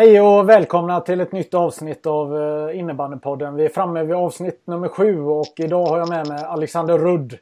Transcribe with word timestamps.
Hej 0.00 0.20
och 0.20 0.48
välkomna 0.48 1.00
till 1.00 1.20
ett 1.20 1.32
nytt 1.32 1.54
avsnitt 1.54 2.06
av 2.06 2.36
eh, 2.36 2.78
Innebandypodden. 2.78 3.54
Vi 3.54 3.64
är 3.64 3.68
framme 3.68 4.02
vid 4.02 4.16
avsnitt 4.16 4.60
nummer 4.64 4.88
sju 4.88 5.22
och 5.22 5.52
idag 5.56 5.86
har 5.86 5.98
jag 5.98 6.08
med 6.08 6.28
mig 6.28 6.44
Alexander 6.44 6.98
Rudd. 6.98 7.38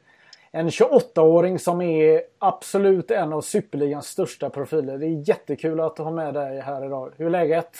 En 0.51 0.69
28-åring 0.69 1.59
som 1.59 1.81
är 1.81 2.21
absolut 2.39 3.11
en 3.11 3.33
av 3.33 3.41
superligans 3.41 4.07
största 4.07 4.49
profiler. 4.49 4.97
Det 4.97 5.05
är 5.05 5.29
jättekul 5.29 5.79
att 5.79 5.97
ha 5.97 6.11
med 6.11 6.33
dig 6.33 6.59
här 6.59 6.85
idag. 6.85 7.11
Hur 7.17 7.25
är 7.25 7.29
läget? 7.29 7.77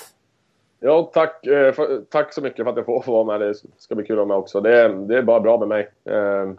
Ja, 0.80 1.12
tack, 1.14 1.46
eh, 1.48 1.74
tack 2.10 2.34
så 2.34 2.42
mycket 2.42 2.66
för 2.66 2.72
att 2.72 2.88
jag 2.88 3.06
får 3.06 3.12
vara 3.12 3.40
med. 3.40 3.42
Det 3.42 3.54
ska 3.78 3.96
bli 3.96 4.06
kul 4.06 4.16
att 4.16 4.28
vara 4.28 4.28
med 4.28 4.38
också. 4.38 4.62
Det 4.62 4.82
är, 4.82 4.90
det 4.90 5.18
är 5.18 5.22
bara 5.22 5.40
bra 5.40 5.58
med 5.58 5.68
mig. 5.68 5.90
Eh, 6.06 6.52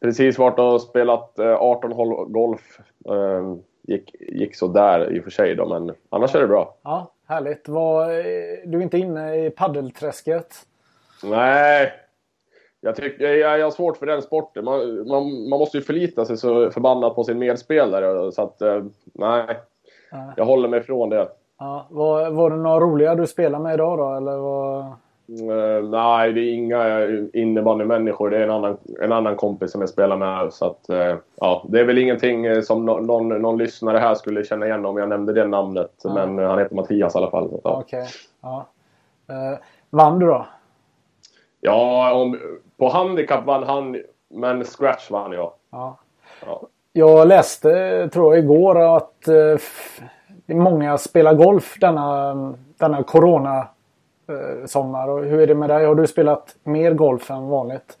precis 0.00 0.38
varit 0.38 0.58
och 0.58 0.82
spelat 0.82 1.38
18 1.38 1.92
hål 1.92 2.32
golf. 2.32 2.80
gick, 3.82 4.14
gick 4.20 4.56
så 4.56 4.66
där 4.66 5.12
i 5.12 5.20
och 5.20 5.24
för 5.24 5.30
sig 5.30 5.54
då, 5.54 5.68
men 5.68 5.94
annars 6.08 6.34
är 6.34 6.40
det 6.40 6.46
bra. 6.46 6.74
Ja, 6.82 7.12
Härligt. 7.28 7.68
Var, 7.68 8.06
du 8.66 8.78
är 8.78 8.82
inte 8.82 8.98
inne 8.98 9.46
i 9.46 9.50
paddelträsket? 9.50 10.54
Nej. 11.22 11.92
Jag, 12.80 12.96
tycker, 12.96 13.24
jag, 13.24 13.58
jag 13.58 13.66
har 13.66 13.70
svårt 13.70 13.96
för 13.96 14.06
den 14.06 14.22
sporten. 14.22 14.64
Man, 14.64 15.08
man, 15.08 15.48
man 15.48 15.58
måste 15.58 15.76
ju 15.76 15.82
förlita 15.82 16.24
sig 16.24 16.36
så 16.36 16.70
förbannat 16.70 17.14
på 17.14 17.24
sin 17.24 17.38
medspelare. 17.38 18.32
Så 18.32 18.42
att, 18.42 18.62
eh, 18.62 18.84
nej. 19.12 19.58
Jag 20.36 20.44
håller 20.44 20.68
mig 20.68 20.80
ifrån 20.80 21.08
det. 21.08 21.28
Ja, 21.58 21.86
var, 21.90 22.30
var 22.30 22.50
det 22.50 22.56
några 22.56 22.80
roliga 22.80 23.14
du 23.14 23.26
spelade 23.26 23.64
med 23.64 23.74
idag 23.74 23.98
då? 23.98 24.16
Eller 24.16 24.36
var... 24.36 24.92
Uh, 25.30 25.88
nej, 25.90 26.32
det 26.32 26.40
är 26.40 26.54
inga 26.54 27.06
innebandymänniskor. 27.32 28.30
Det 28.30 28.36
är 28.36 28.42
en 28.42 28.50
annan, 28.50 28.76
en 29.00 29.12
annan 29.12 29.36
kompis 29.36 29.72
som 29.72 29.80
jag 29.80 29.90
spelar 29.90 30.16
med. 30.16 30.52
Så 30.52 30.66
att, 30.66 30.86
uh, 30.90 31.16
ja, 31.36 31.64
det 31.68 31.80
är 31.80 31.84
väl 31.84 31.98
ingenting 31.98 32.46
eh, 32.46 32.60
som 32.60 32.86
no 32.86 33.00
någon, 33.00 33.28
någon 33.28 33.58
lyssnare 33.58 33.98
här 33.98 34.14
skulle 34.14 34.44
känna 34.44 34.66
igen 34.66 34.86
om 34.86 34.96
jag 34.96 35.08
nämnde 35.08 35.32
det 35.32 35.46
namnet. 35.46 35.92
Ja. 36.02 36.14
Men 36.14 36.38
uh, 36.38 36.48
han 36.48 36.58
heter 36.58 36.74
Mattias 36.74 37.14
i 37.14 37.18
alla 37.18 37.30
fall. 37.30 37.60
Ja. 37.64 37.80
Okej. 37.80 38.00
Okay. 38.00 38.12
Ja. 38.42 38.66
vann 39.90 40.18
du 40.18 40.26
då? 40.26 40.46
Ja, 41.60 42.12
om, 42.14 42.38
på 42.76 42.88
handikapp 42.88 43.46
vann 43.46 43.62
han. 43.62 44.02
Men 44.30 44.64
scratch 44.64 45.10
vann 45.10 45.32
jag. 45.32 45.52
Ja. 45.70 45.98
ja. 46.46 46.62
Jag 46.92 47.28
läste, 47.28 48.08
tror 48.12 48.34
jag, 48.34 48.44
igår 48.44 48.96
att 48.96 49.28
många 50.46 50.98
spelar 50.98 51.34
golf 51.34 51.76
denna, 51.80 52.34
denna 52.78 53.02
corona 53.02 53.66
sommar. 54.66 55.08
Och 55.08 55.24
hur 55.24 55.40
är 55.40 55.46
det 55.46 55.54
med 55.54 55.70
dig? 55.70 55.86
Har 55.86 55.94
du 55.94 56.06
spelat 56.06 56.56
mer 56.64 56.94
golf 56.94 57.30
än 57.30 57.48
vanligt? 57.48 57.98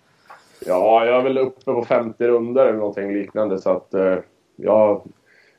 Ja, 0.66 1.04
jag 1.06 1.16
är 1.16 1.22
väl 1.22 1.38
uppe 1.38 1.64
på 1.64 1.84
50 1.84 2.26
runder 2.26 2.66
eller 2.66 2.78
någonting 2.78 3.12
liknande. 3.12 3.58
Så 3.58 3.70
att 3.70 3.94
eh, 3.94 4.16
jag, 4.56 5.02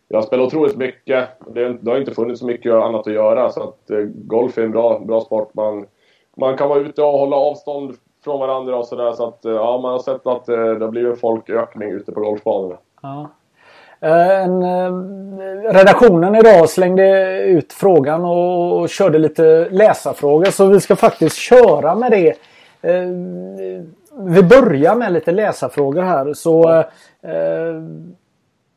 jag 0.07 0.23
spelar 0.23 0.44
otroligt 0.44 0.77
mycket. 0.77 1.29
Det, 1.47 1.73
det, 1.81 1.91
har 1.91 1.97
inte 1.97 2.13
funnits 2.13 2.39
så 2.39 2.45
mycket 2.45 2.73
annat 2.73 3.07
att 3.07 3.13
göra. 3.13 3.49
Så 3.49 3.63
att 3.63 3.89
eh, 3.89 3.99
golf 4.13 4.57
är 4.57 4.61
en 4.61 4.71
bra, 4.71 4.99
bra 4.99 5.21
sport. 5.21 5.53
Man, 5.53 5.85
man 6.38 6.57
kan 6.57 6.69
vara 6.69 6.79
ute 6.79 7.03
och 7.03 7.19
hålla 7.19 7.35
avstånd 7.35 7.95
från 8.23 8.39
varandra 8.39 8.77
och 8.77 8.85
sådär. 8.85 9.11
Så 9.11 9.27
att 9.27 9.45
eh, 9.45 9.51
ja, 9.51 9.79
man 9.81 9.91
har 9.91 9.99
sett 9.99 10.27
att 10.27 10.49
eh, 10.49 10.55
det 10.55 10.85
har 10.85 10.91
blivit 10.91 11.19
folkökning 11.19 11.91
ute 11.91 12.11
på 12.11 12.19
golfbanorna. 12.19 12.77
Ja. 13.01 13.29
Eh, 14.01 14.43
en, 14.43 14.63
eh, 14.63 14.93
redaktionen 15.73 16.35
idag 16.35 16.69
slängde 16.69 17.39
ut 17.43 17.73
frågan 17.73 18.25
och, 18.25 18.79
och 18.79 18.89
körde 18.89 19.17
lite 19.17 19.69
läsarfrågor 19.69 20.45
så 20.45 20.67
vi 20.67 20.79
ska 20.79 20.95
faktiskt 20.95 21.35
köra 21.35 21.95
med 21.95 22.11
det. 22.11 22.29
Eh, 22.81 23.07
vi 24.21 24.43
börjar 24.43 24.95
med 24.95 25.13
lite 25.13 25.31
läsarfrågor 25.31 26.01
här. 26.01 26.33
Så 26.33 26.83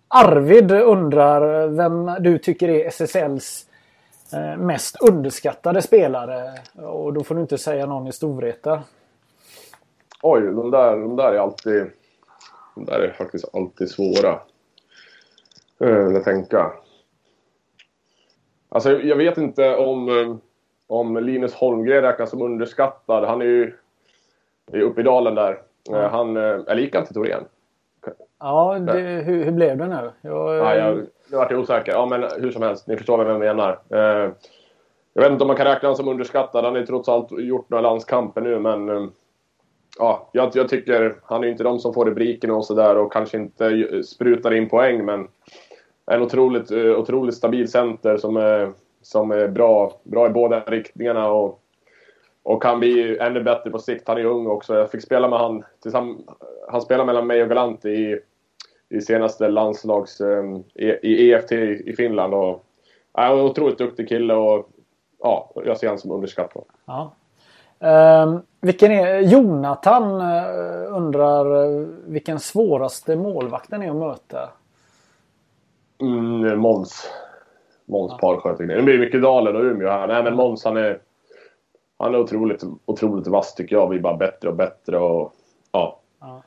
Arvid 0.08 0.72
undrar 0.72 1.66
vem 1.66 2.10
du 2.20 2.38
tycker 2.38 2.68
är 2.68 2.86
SSLs 2.86 3.66
mest 4.58 4.96
underskattade 5.02 5.82
spelare. 5.82 6.52
Och 6.82 7.12
då 7.12 7.24
får 7.24 7.34
du 7.34 7.40
inte 7.40 7.58
säga 7.58 7.86
någon 7.86 8.06
i 8.06 8.12
Storvreta. 8.12 8.82
Oj, 10.22 10.40
de 10.40 10.70
där, 10.70 10.96
de 10.96 11.16
där 11.16 11.32
är 11.32 11.38
alltid... 11.38 11.86
De 12.74 12.84
där 12.84 13.00
är 13.00 13.12
faktiskt 13.12 13.44
alltid 13.54 13.90
svåra. 13.90 14.38
Eh, 15.82 15.88
jag 15.88 16.24
tänka. 16.24 16.72
Alltså 18.68 18.90
jag 18.90 19.16
vet 19.16 19.38
inte 19.38 19.76
om, 19.76 20.08
eh, 20.08 20.36
om 20.86 21.16
Linus 21.16 21.54
Holmgren 21.54 22.02
räknas 22.02 22.30
som 22.30 22.42
underskattad. 22.42 23.24
Han 23.24 23.40
är 23.40 23.46
ju 23.46 23.72
är 24.72 24.80
uppe 24.80 25.00
i 25.00 25.04
dalen 25.04 25.34
där. 25.34 25.58
Mm. 25.88 26.10
Han, 26.10 26.36
eller 26.36 26.76
gick 26.76 26.94
han 26.94 27.04
till 27.04 27.14
Torén? 27.14 27.44
Ja, 28.38 28.78
det, 28.78 29.00
hur, 29.00 29.44
hur, 29.44 29.52
blev 29.52 29.76
det 29.76 29.86
nu? 29.86 30.10
Jag, 30.20 30.56
ja, 30.56 30.74
jag, 30.74 30.96
nu 31.30 31.36
vart 31.36 31.50
jag 31.50 31.60
osäker. 31.60 31.92
Ja, 31.92 32.06
men 32.06 32.24
hur 32.38 32.50
som 32.50 32.62
helst. 32.62 32.86
Ni 32.86 32.96
förstår 32.96 33.24
vem 33.24 33.28
jag 33.28 33.56
menar. 33.56 33.78
Jag 35.14 35.22
vet 35.22 35.32
inte 35.32 35.44
om 35.44 35.48
man 35.48 35.56
kan 35.56 35.66
räkna 35.66 35.88
honom 35.88 35.96
som 35.96 36.08
underskattad. 36.08 36.64
Han 36.64 36.74
har 36.74 36.82
trots 36.82 37.08
allt 37.08 37.32
gjort 37.32 37.70
några 37.70 37.82
landskamper 37.82 38.40
nu, 38.40 38.58
men... 38.58 39.10
Ja, 39.98 40.28
jag, 40.32 40.50
jag 40.54 40.68
tycker... 40.68 41.14
Han 41.22 41.40
är 41.40 41.44
ju 41.44 41.52
inte 41.52 41.64
de 41.64 41.78
som 41.78 41.94
får 41.94 42.04
rubriken 42.04 42.50
och 42.50 42.64
sådär 42.64 42.96
och 42.96 43.12
kanske 43.12 43.36
inte 43.36 44.02
sprutar 44.02 44.54
in 44.54 44.68
poäng, 44.68 45.04
men 45.04 45.28
en 46.06 46.22
otroligt, 46.22 46.70
eh, 46.70 46.98
otroligt 46.98 47.34
stabil 47.34 47.70
center 47.70 48.16
som 48.16 48.36
är, 48.36 48.72
som 49.02 49.30
är 49.30 49.48
bra, 49.48 50.00
bra 50.02 50.26
i 50.26 50.30
båda 50.30 50.60
riktningarna 50.60 51.30
och, 51.30 51.60
och 52.42 52.62
kan 52.62 52.80
bli 52.80 53.18
ännu 53.18 53.42
bättre 53.42 53.70
på 53.70 53.78
sikt. 53.78 54.08
Han 54.08 54.18
är 54.18 54.24
ung 54.24 54.46
också. 54.46 54.74
Jag 54.74 54.90
fick 54.90 55.02
spela 55.02 55.28
med 55.28 55.38
han 55.38 55.64
Han 56.68 56.82
spelade 56.82 57.06
mellan 57.06 57.26
mig 57.26 57.42
och 57.42 57.48
Galanti 57.48 57.88
i, 57.88 58.18
i 58.88 59.00
senaste 59.00 59.48
landslags... 59.48 60.20
Eh, 60.20 60.44
e, 60.74 60.98
I, 61.02 61.32
EFT 61.32 61.52
i 61.52 61.94
Finland. 61.96 62.34
Och, 62.34 62.64
ja, 63.12 63.32
en 63.32 63.40
otroligt 63.40 63.78
duktig 63.78 64.08
kille 64.08 64.34
och 64.34 64.68
ja, 65.18 65.52
jag 65.64 65.78
ser 65.78 65.86
honom 65.86 65.98
som 65.98 66.10
underskattad. 66.10 66.64
Ja. 66.86 67.12
Um, 68.24 68.42
vilken 68.60 68.92
är, 68.92 69.20
Jonathan 69.20 70.20
uh, 70.20 70.96
undrar 70.96 71.66
uh, 71.66 71.88
vilken 72.06 72.40
svåraste 72.40 73.16
målvakten 73.16 73.82
är 73.82 73.90
att 73.90 73.96
möta? 73.96 74.50
Mm, 76.00 76.58
Måns. 76.58 77.10
Måns 77.84 78.12
ja. 78.20 78.56
Det 78.58 78.82
blir 78.82 78.98
mycket 78.98 79.22
Dalen 79.22 79.56
och 79.56 79.62
Umeå 79.62 79.88
här. 79.88 80.06
Nej 80.06 80.22
men 80.22 80.34
Måns 80.34 80.64
han 80.64 80.76
är... 80.76 81.00
Han 81.98 82.14
är 82.14 82.18
otroligt, 82.18 82.62
otroligt 82.84 83.26
vass 83.26 83.54
tycker 83.54 83.76
jag. 83.76 83.88
Vi 83.88 83.96
är 83.96 84.00
bara 84.00 84.16
bättre 84.16 84.48
och 84.48 84.56
bättre 84.56 84.98
och... 84.98 85.32
Ja. 85.72 85.98
ja. 86.20 86.42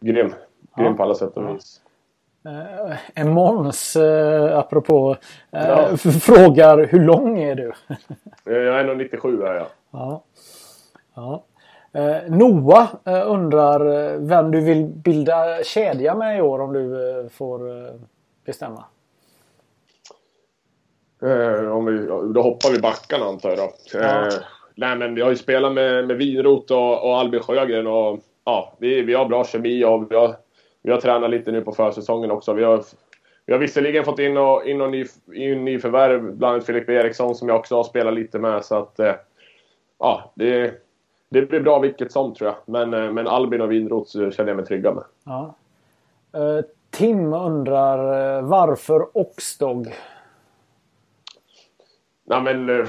Grym. 0.00 0.34
Grym 0.76 0.86
ja. 0.86 0.94
på 0.94 1.02
alla 1.02 1.14
sätt 1.14 1.36
och 1.36 1.54
vis. 1.54 1.80
Uh, 2.46 2.96
en 3.14 3.32
Måns, 3.32 3.96
uh, 3.96 4.58
apropå, 4.58 5.10
uh, 5.10 5.16
ja. 5.50 5.96
frågar 6.20 6.86
hur 6.86 7.00
lång 7.00 7.38
är 7.38 7.54
du? 7.54 7.72
jag 8.44 8.80
är 8.80 8.84
1,97 8.84 9.46
är 9.46 9.54
jag. 9.54 9.66
Ja. 9.90 10.22
ja. 11.14 11.44
Uh, 11.96 12.36
Noah 12.36 12.88
undrar 13.04 14.16
vem 14.18 14.50
du 14.50 14.60
vill 14.60 14.84
bilda 14.84 15.62
kedja 15.64 16.14
med 16.14 16.38
i 16.38 16.40
år 16.40 16.60
om 16.60 16.72
du 16.72 17.28
får 17.32 17.60
bestämma? 18.48 18.84
Eh, 21.22 21.72
om 21.72 21.84
vi, 21.84 22.06
då 22.06 22.42
hoppar 22.42 22.72
vi 22.72 22.78
backarna 22.78 23.24
antar 23.24 23.48
jag 23.48 23.58
då. 23.58 23.72
Ja. 23.92 24.26
Eh, 24.26 24.34
nej 24.74 24.96
men 24.96 25.14
vi 25.14 25.20
har 25.20 25.30
ju 25.30 25.36
spelat 25.36 25.72
med, 25.72 26.06
med 26.06 26.16
Winroth 26.16 26.72
och, 26.72 27.04
och 27.04 27.18
Albin 27.18 27.40
Sjögren 27.40 27.86
och 27.86 28.18
ja, 28.44 28.72
vi, 28.78 29.02
vi 29.02 29.14
har 29.14 29.28
bra 29.28 29.44
kemi 29.44 29.84
och 29.84 30.12
vi 30.12 30.16
har, 30.16 30.36
vi 30.82 30.92
har 30.92 31.00
tränat 31.00 31.30
lite 31.30 31.52
nu 31.52 31.60
på 31.60 31.72
försäsongen 31.72 32.30
också. 32.30 32.52
Vi 32.52 32.64
har, 32.64 32.84
vi 33.46 33.52
har 33.52 33.60
visserligen 33.60 34.04
fått 34.04 34.18
in 34.18 34.36
och, 34.36 34.66
in 34.66 34.80
och 34.80 34.90
ny, 34.90 35.06
in 35.34 35.64
nyförvärv, 35.64 36.36
bland 36.36 36.54
annat 36.54 36.66
Filip 36.66 36.88
Eriksson 36.88 37.34
som 37.34 37.48
jag 37.48 37.58
också 37.58 37.76
har 37.76 37.84
spelat 37.84 38.14
lite 38.14 38.38
med 38.38 38.64
så 38.64 38.76
att 38.76 38.98
eh, 38.98 39.14
ja, 39.98 40.32
det, 40.34 40.82
det 41.28 41.42
blir 41.42 41.60
bra 41.60 41.78
vilket 41.78 42.12
som 42.12 42.34
tror 42.34 42.50
jag. 42.50 42.56
Men, 42.66 42.94
eh, 42.94 43.12
men 43.12 43.26
Albin 43.26 43.60
och 43.60 43.72
Winroth 43.72 44.30
känner 44.30 44.50
jag 44.50 44.56
mig 44.56 44.66
trygga 44.66 44.94
med. 44.94 45.04
Ja. 45.24 45.54
Tim 46.90 47.32
undrar 47.32 48.36
eh, 48.38 48.42
varför 48.42 49.18
Oxdog? 49.18 49.86
Nej 52.24 52.42
men 52.42 52.80
eh, 52.80 52.86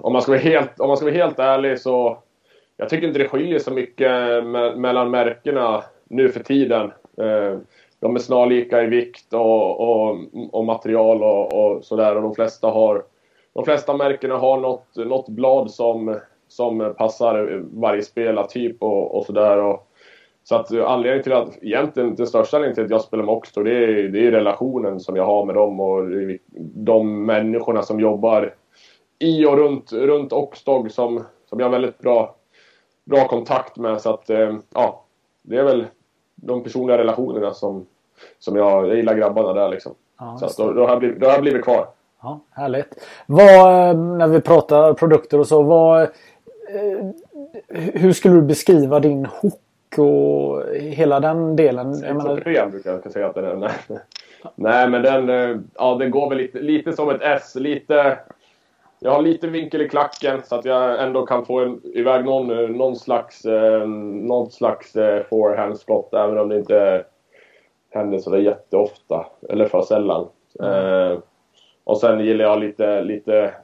om 0.00 0.12
man 0.12 0.22
ska 0.22 0.32
vara 0.32 0.40
helt, 0.40 0.80
om 0.80 0.88
man 0.88 0.96
ska 0.96 1.06
vara 1.06 1.14
helt 1.14 1.38
ärlig 1.38 1.80
så 1.80 2.18
jag 2.76 2.88
tycker 2.88 3.06
inte 3.06 3.18
det 3.18 3.28
skiljer 3.28 3.58
så 3.58 3.70
mycket 3.70 4.10
me 4.44 4.76
mellan 4.76 5.10
märkena 5.10 5.84
nu 6.08 6.28
för 6.28 6.40
tiden. 6.40 6.92
Eh, 7.18 7.58
de 8.00 8.14
är 8.14 8.18
snarlika 8.18 8.82
i 8.82 8.86
vikt 8.86 9.32
och, 9.32 9.80
och, 9.80 10.16
och 10.52 10.64
material 10.64 11.22
och, 11.22 11.52
och 11.54 11.84
sådär 11.84 12.16
och 12.16 12.22
de 12.22 12.34
flesta 12.34 12.68
har 12.68 13.04
de 13.52 13.64
flesta 13.64 13.96
märkena 13.96 14.36
har 14.36 14.60
något, 14.60 14.96
något 14.96 15.28
blad 15.28 15.70
som, 15.70 16.20
som 16.48 16.94
passar 16.98 17.62
varje 17.80 18.02
spelartyp 18.02 18.82
och, 18.82 19.14
och 19.18 19.26
sådär. 19.26 19.78
Så 20.44 20.56
att 20.56 20.72
anledningen 20.72 21.22
till 21.22 21.32
att, 21.32 21.62
egentligen 21.62 22.14
den 22.14 22.26
största 22.26 22.56
anledningen 22.56 22.74
till 22.74 22.84
att 22.84 22.90
jag 22.90 23.00
spelar 23.00 23.24
med 23.24 23.34
Oxtor 23.34 23.64
det 23.64 23.76
är, 23.76 24.08
det 24.08 24.26
är 24.26 24.30
relationen 24.30 25.00
som 25.00 25.16
jag 25.16 25.26
har 25.26 25.44
med 25.44 25.54
dem 25.54 25.80
och 25.80 26.02
de 26.74 27.26
människorna 27.26 27.82
som 27.82 28.00
jobbar 28.00 28.54
i 29.18 29.46
och 29.46 29.56
runt, 29.56 29.92
runt 29.92 30.32
Oxdog 30.32 30.90
som, 30.90 31.24
som 31.48 31.60
jag 31.60 31.66
har 31.66 31.70
väldigt 31.70 31.98
bra, 31.98 32.34
bra 33.04 33.28
kontakt 33.28 33.76
med. 33.76 34.00
Så 34.00 34.10
att, 34.10 34.30
eh, 34.30 34.56
ja, 34.74 35.04
det 35.42 35.56
är 35.56 35.64
väl 35.64 35.86
de 36.34 36.62
personliga 36.62 36.98
relationerna 36.98 37.54
som, 37.54 37.86
som 38.38 38.56
jag, 38.56 38.88
jag 38.88 38.96
gillar 38.96 39.14
grabbarna 39.14 39.52
där 39.52 39.68
liksom. 39.68 39.94
Ja, 40.18 40.36
så 40.38 40.46
att 40.46 40.56
då, 40.56 40.72
då, 40.72 40.82
har 40.82 40.88
jag 40.88 40.98
blivit, 40.98 41.20
då 41.20 41.26
har 41.26 41.32
jag 41.32 41.42
blivit 41.42 41.64
kvar. 41.64 41.86
Ja, 42.22 42.40
härligt. 42.50 43.06
Vad, 43.26 43.96
när 43.96 44.28
vi 44.28 44.40
pratar 44.40 44.94
produkter 44.94 45.38
och 45.38 45.46
så, 45.46 45.62
vad, 45.62 46.02
eh, 46.02 46.08
hur 47.68 48.12
skulle 48.12 48.34
du 48.34 48.42
beskriva 48.42 49.00
din 49.00 49.26
hook 49.26 49.60
och 49.98 50.62
hela 50.74 51.20
den 51.20 51.56
delen? 51.56 51.94
6 51.94 52.08
menar... 52.08 52.34
brukar 52.70 53.00
jag 53.02 53.12
säga 53.12 53.26
att 53.26 53.34
den 53.34 53.62
är. 53.62 53.72
Nej. 54.54 54.88
Men 54.88 55.02
den, 55.02 55.28
eh, 55.28 55.56
ja, 55.74 55.94
den 55.94 56.10
går 56.10 56.28
väl 56.28 56.38
lite, 56.38 56.58
lite 56.58 56.92
som 56.92 57.08
ett 57.08 57.22
S. 57.22 57.54
Lite, 57.54 58.18
jag 58.98 59.10
har 59.10 59.22
lite 59.22 59.46
vinkel 59.46 59.82
i 59.82 59.88
klacken 59.88 60.40
så 60.44 60.54
att 60.54 60.64
jag 60.64 61.02
ändå 61.02 61.26
kan 61.26 61.46
få 61.46 61.60
en, 61.60 61.80
iväg 61.84 62.24
någon, 62.24 62.50
eh, 62.50 62.68
någon 62.68 62.96
slags, 62.96 63.44
eh, 63.44 63.88
någon 63.88 64.50
slags 64.50 64.96
eh, 64.96 65.24
forehandspot 65.30 66.14
även 66.14 66.38
om 66.38 66.48
det 66.48 66.56
inte 66.56 67.04
händer 67.90 68.18
sådär 68.18 68.38
jätteofta. 68.38 69.26
Eller 69.48 69.66
för 69.66 69.82
sällan. 69.82 70.28
Mm. 70.60 71.12
Eh, 71.12 71.18
och 71.84 71.98
sen 71.98 72.20
gillar 72.20 72.44
jag 72.44 72.60
lite, 72.60 73.02
lite, 73.02 73.54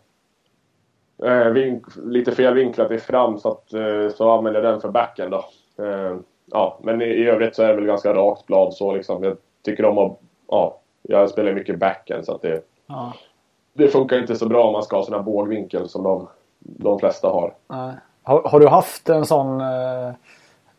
eh, 1.25 1.46
vink, 1.46 1.87
lite 2.05 2.32
felvinklat 2.32 2.90
i 2.90 2.99
fram 2.99 3.38
så, 3.38 3.49
att, 3.49 3.72
eh, 3.72 4.08
så 4.08 4.31
använder 4.31 4.62
jag 4.62 4.72
den 4.72 4.81
för 4.81 4.88
backen 4.88 5.31
då. 5.31 5.44
Eh, 5.78 6.17
ja, 6.46 6.78
men 6.82 7.02
i, 7.02 7.26
övrigt 7.26 7.56
så 7.56 7.62
är 7.62 7.69
det 7.69 7.75
väl 7.75 7.87
ganska 7.87 8.14
rakt 8.14 8.46
blad 8.46 8.75
så 8.75 8.94
liksom. 8.94 9.25
Jag 9.25 9.37
tycker 9.64 9.84
om 9.84 9.99
att, 9.99 10.19
ja, 10.49 10.78
jag 11.02 11.31
spelar 11.31 11.52
mycket 11.52 11.78
backen 11.78 12.25
så 12.25 12.34
att 12.34 12.43
det, 12.43 12.61
ja. 12.87 13.12
det 13.73 13.88
funkar 13.88 14.19
inte 14.19 14.37
så 14.37 14.46
bra 14.46 14.67
om 14.67 14.73
man 14.73 14.82
ska 14.82 14.96
ha 14.96 15.05
sån 15.05 15.14
här 15.14 15.23
bågvinkel 15.23 15.88
som 15.88 16.02
de, 16.02 16.28
de 16.58 16.99
flesta 16.99 17.28
har. 17.28 17.55
Har, 18.23 18.43
har, 18.43 18.61
du 18.61 18.69
haft 18.69 19.08
en 19.08 19.26
sån 19.26 19.61
eh, 19.61 20.08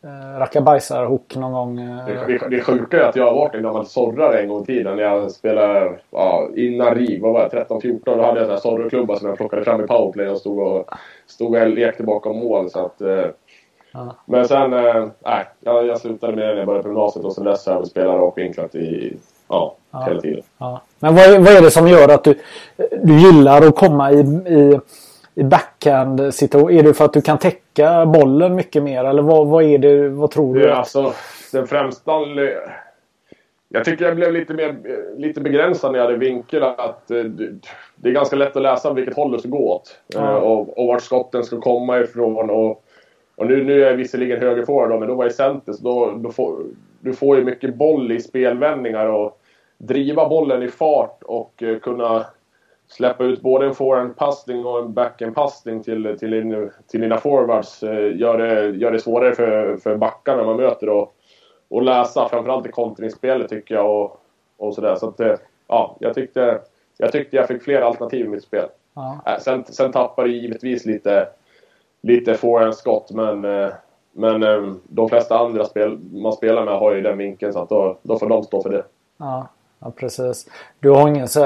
eh, 0.03 0.39
rackabajsar-hook 0.39 1.35
någon 1.35 1.51
gång? 1.51 1.79
Eh? 1.79 2.05
Det, 2.05 2.25
det, 2.27 2.49
det 2.49 2.61
sjuka 2.61 3.03
är 3.03 3.09
att 3.09 3.15
jag 3.15 3.25
har 3.25 3.33
varit 3.33 3.55
en 3.55 3.63
gammal 3.63 3.85
sorrare 3.85 4.41
en 4.41 4.49
gång 4.49 4.63
i 4.63 4.65
tiden. 4.65 4.95
När 4.95 5.03
jag 5.03 5.31
spelade 5.31 5.99
ja, 6.11 6.49
innan 6.55 6.95
RIV, 6.95 7.21
vad 7.21 7.33
var 7.33 7.49
jag, 7.51 7.67
13-14. 7.67 7.99
Då 8.05 8.21
hade 8.21 8.41
jag 8.41 8.51
en 8.51 8.59
sorreklubba 8.59 9.15
som 9.15 9.27
jag 9.27 9.37
plockade 9.37 9.63
fram 9.63 9.83
i 9.83 9.87
powerplay 9.87 10.29
och 10.29 10.37
stod 10.37 10.59
och, 10.59 10.89
stod 11.27 11.55
och 11.55 11.67
lekte 11.67 12.03
bakom 12.03 12.39
mål. 12.39 12.69
Så 12.69 12.85
att, 12.85 13.01
eh, 13.01 13.25
ja. 13.91 14.15
Men 14.25 14.47
sen, 14.47 14.73
eh, 14.73 15.07
nej, 15.25 15.45
jag, 15.59 15.85
jag 15.85 15.99
slutade 15.99 16.35
med 16.35 16.47
det 16.47 16.51
när 16.51 16.57
jag 16.57 16.65
började 16.65 16.83
på 16.83 16.89
gymnasiet 16.89 17.25
och 17.25 17.33
sen 17.33 17.43
dess 17.43 17.65
har 17.65 17.73
jag 17.73 17.87
spelat 17.87 18.15
rakvinklat 18.15 18.75
i 18.75 19.17
Ja, 19.49 19.75
ja, 19.91 20.03
hela 20.07 20.21
tiden. 20.21 20.43
Ja. 20.57 20.81
Men 20.99 21.15
vad 21.15 21.25
är, 21.25 21.39
vad 21.39 21.53
är 21.53 21.61
det 21.61 21.71
som 21.71 21.87
gör 21.87 22.09
att 22.09 22.23
du, 22.23 22.39
du 23.03 23.19
gillar 23.19 23.61
att 23.61 23.75
komma 23.75 24.11
i, 24.11 24.19
i 24.19 24.79
i 25.37 25.43
backhand 25.43 26.33
situation? 26.33 26.71
Är 26.71 26.83
det 26.83 26.93
för 26.93 27.05
att 27.05 27.13
du 27.13 27.21
kan 27.21 27.37
täcka 27.37 28.05
bollen 28.05 28.55
mycket 28.55 28.83
mer 28.83 29.03
eller 29.03 29.21
vad, 29.21 29.47
vad 29.47 29.63
är 29.63 29.77
det? 29.77 30.09
Vad 30.09 30.31
tror 30.31 30.55
du? 30.55 30.59
Det, 30.59 30.75
alltså, 30.75 31.13
den 31.51 31.67
främsta... 31.67 32.11
Jag 33.69 33.85
tycker 33.85 34.05
jag 34.05 34.15
blev 34.15 34.33
lite, 34.33 34.53
mer, 34.53 34.75
lite 35.17 35.41
begränsad 35.41 35.91
när 35.91 35.99
jag 35.99 36.05
hade 36.05 36.17
vinkel. 36.17 36.63
Att, 36.63 37.11
eh, 37.11 37.23
det 37.95 38.09
är 38.09 38.13
ganska 38.13 38.35
lätt 38.35 38.55
att 38.55 38.61
läsa 38.61 38.93
vilket 38.93 39.15
håll 39.15 39.31
det 39.31 39.39
ska 39.39 39.49
gå 39.49 39.71
åt. 39.71 39.99
Ja. 40.07 40.31
Eh, 40.31 40.35
och, 40.35 40.77
och 40.77 40.87
vart 40.87 41.01
skotten 41.01 41.43
ska 41.43 41.61
komma 41.61 41.99
ifrån. 41.99 42.49
Och, 42.49 42.83
och 43.37 43.47
nu, 43.47 43.63
nu 43.63 43.83
är 43.83 43.89
jag 43.89 43.97
visserligen 43.97 44.39
högerforward 44.39 44.99
men 44.99 45.07
då 45.07 45.15
var 45.15 45.25
jag 45.25 45.33
center. 45.33 45.73
Så 45.73 45.83
då, 45.83 46.11
då 46.17 46.31
får, 46.31 46.63
du 46.99 47.13
får 47.13 47.37
ju 47.37 47.43
mycket 47.43 47.75
boll 47.75 48.11
i 48.11 48.19
spelvändningar. 48.19 49.05
Och 49.05 49.41
driva 49.77 50.29
bollen 50.29 50.63
i 50.63 50.67
fart 50.67 51.23
och 51.23 51.61
uh, 51.61 51.79
kunna 51.79 52.25
släppa 52.87 53.23
ut 53.23 53.41
både 53.41 53.65
en 53.65 53.75
forehandpassning 53.75 54.65
och 54.65 54.79
en 54.79 54.93
backhandpassning 54.93 55.83
till, 55.83 56.15
till, 56.19 56.31
din, 56.31 56.71
till 56.87 57.01
dina 57.01 57.17
forwards 57.17 57.83
eh, 57.83 58.17
gör 58.17 58.37
det, 58.37 58.69
gör 58.69 58.91
det 58.91 58.99
svårare 58.99 59.35
för, 59.35 59.77
för 59.77 59.95
backarna 59.95 60.43
man 60.43 60.57
möter 60.57 60.89
och, 60.89 61.13
och 61.69 61.81
läsa. 61.81 62.29
Framförallt 62.29 62.67
i 62.67 62.71
kontringsspelet 62.71 63.49
tycker 63.49 63.75
jag 63.75 64.01
och, 64.01 64.19
och 64.57 64.75
sådär. 64.75 64.95
Så 64.95 65.07
att, 65.07 65.19
eh, 65.19 65.35
ja, 65.67 65.97
jag 65.99 66.13
tyckte, 66.13 66.61
jag 66.97 67.11
tyckte 67.11 67.35
jag 67.35 67.47
fick 67.47 67.63
fler 67.63 67.81
alternativ 67.81 68.25
i 68.25 68.29
mitt 68.29 68.43
spel. 68.43 68.65
Ja. 68.93 69.21
Äh, 69.25 69.39
sen, 69.39 69.65
sen 69.65 69.91
tappar 69.91 70.23
det 70.23 70.29
givetvis 70.29 70.85
lite, 70.85 71.27
lite 72.07 72.33
forehandskott 72.33 73.11
men, 73.11 73.41
men 74.11 74.41
de 74.83 75.09
flesta 75.09 75.37
andra 75.37 75.65
spel 75.65 75.97
man 76.13 76.33
spelar 76.33 76.65
med 76.65 76.73
har 76.73 76.93
ju 76.95 77.01
den 77.01 77.17
vinkeln 77.17 77.53
så 77.53 77.59
att 77.59 77.69
då, 77.69 77.97
då 78.01 78.19
får 78.19 78.29
de 78.29 78.43
stå 78.43 78.61
för 78.61 78.69
det. 78.69 78.83
Ja. 79.17 79.47
Ja, 79.79 79.91
precis. 79.95 80.49
Du 80.79 80.89
har 80.89 81.07
ingen 81.07 81.27
så 81.27 81.39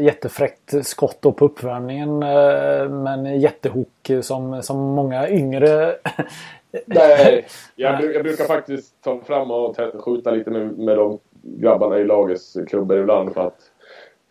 jättefräckt 0.00 0.86
skott 0.86 1.20
på 1.20 1.44
uppvärmningen 1.44 2.22
eh, 2.22 2.88
men 2.88 3.40
jättehook 3.40 4.10
som, 4.22 4.62
som 4.62 4.78
många 4.78 5.28
yngre... 5.28 5.96
Nej, 6.86 7.46
jag, 7.76 8.14
jag, 8.14 8.22
brukar 8.22 8.44
faktiskt 8.44 9.02
ta 9.02 9.20
fram 9.20 9.50
och 9.50 9.76
skjuta 10.04 10.30
lite 10.30 10.50
med, 10.50 10.78
med 10.78 10.96
de 10.96 11.18
grabbarna 11.42 11.98
i 11.98 12.04
lagets 12.04 12.56
klubbor 12.68 12.98
ibland 12.98 13.34
för 13.34 13.46
att, 13.46 13.58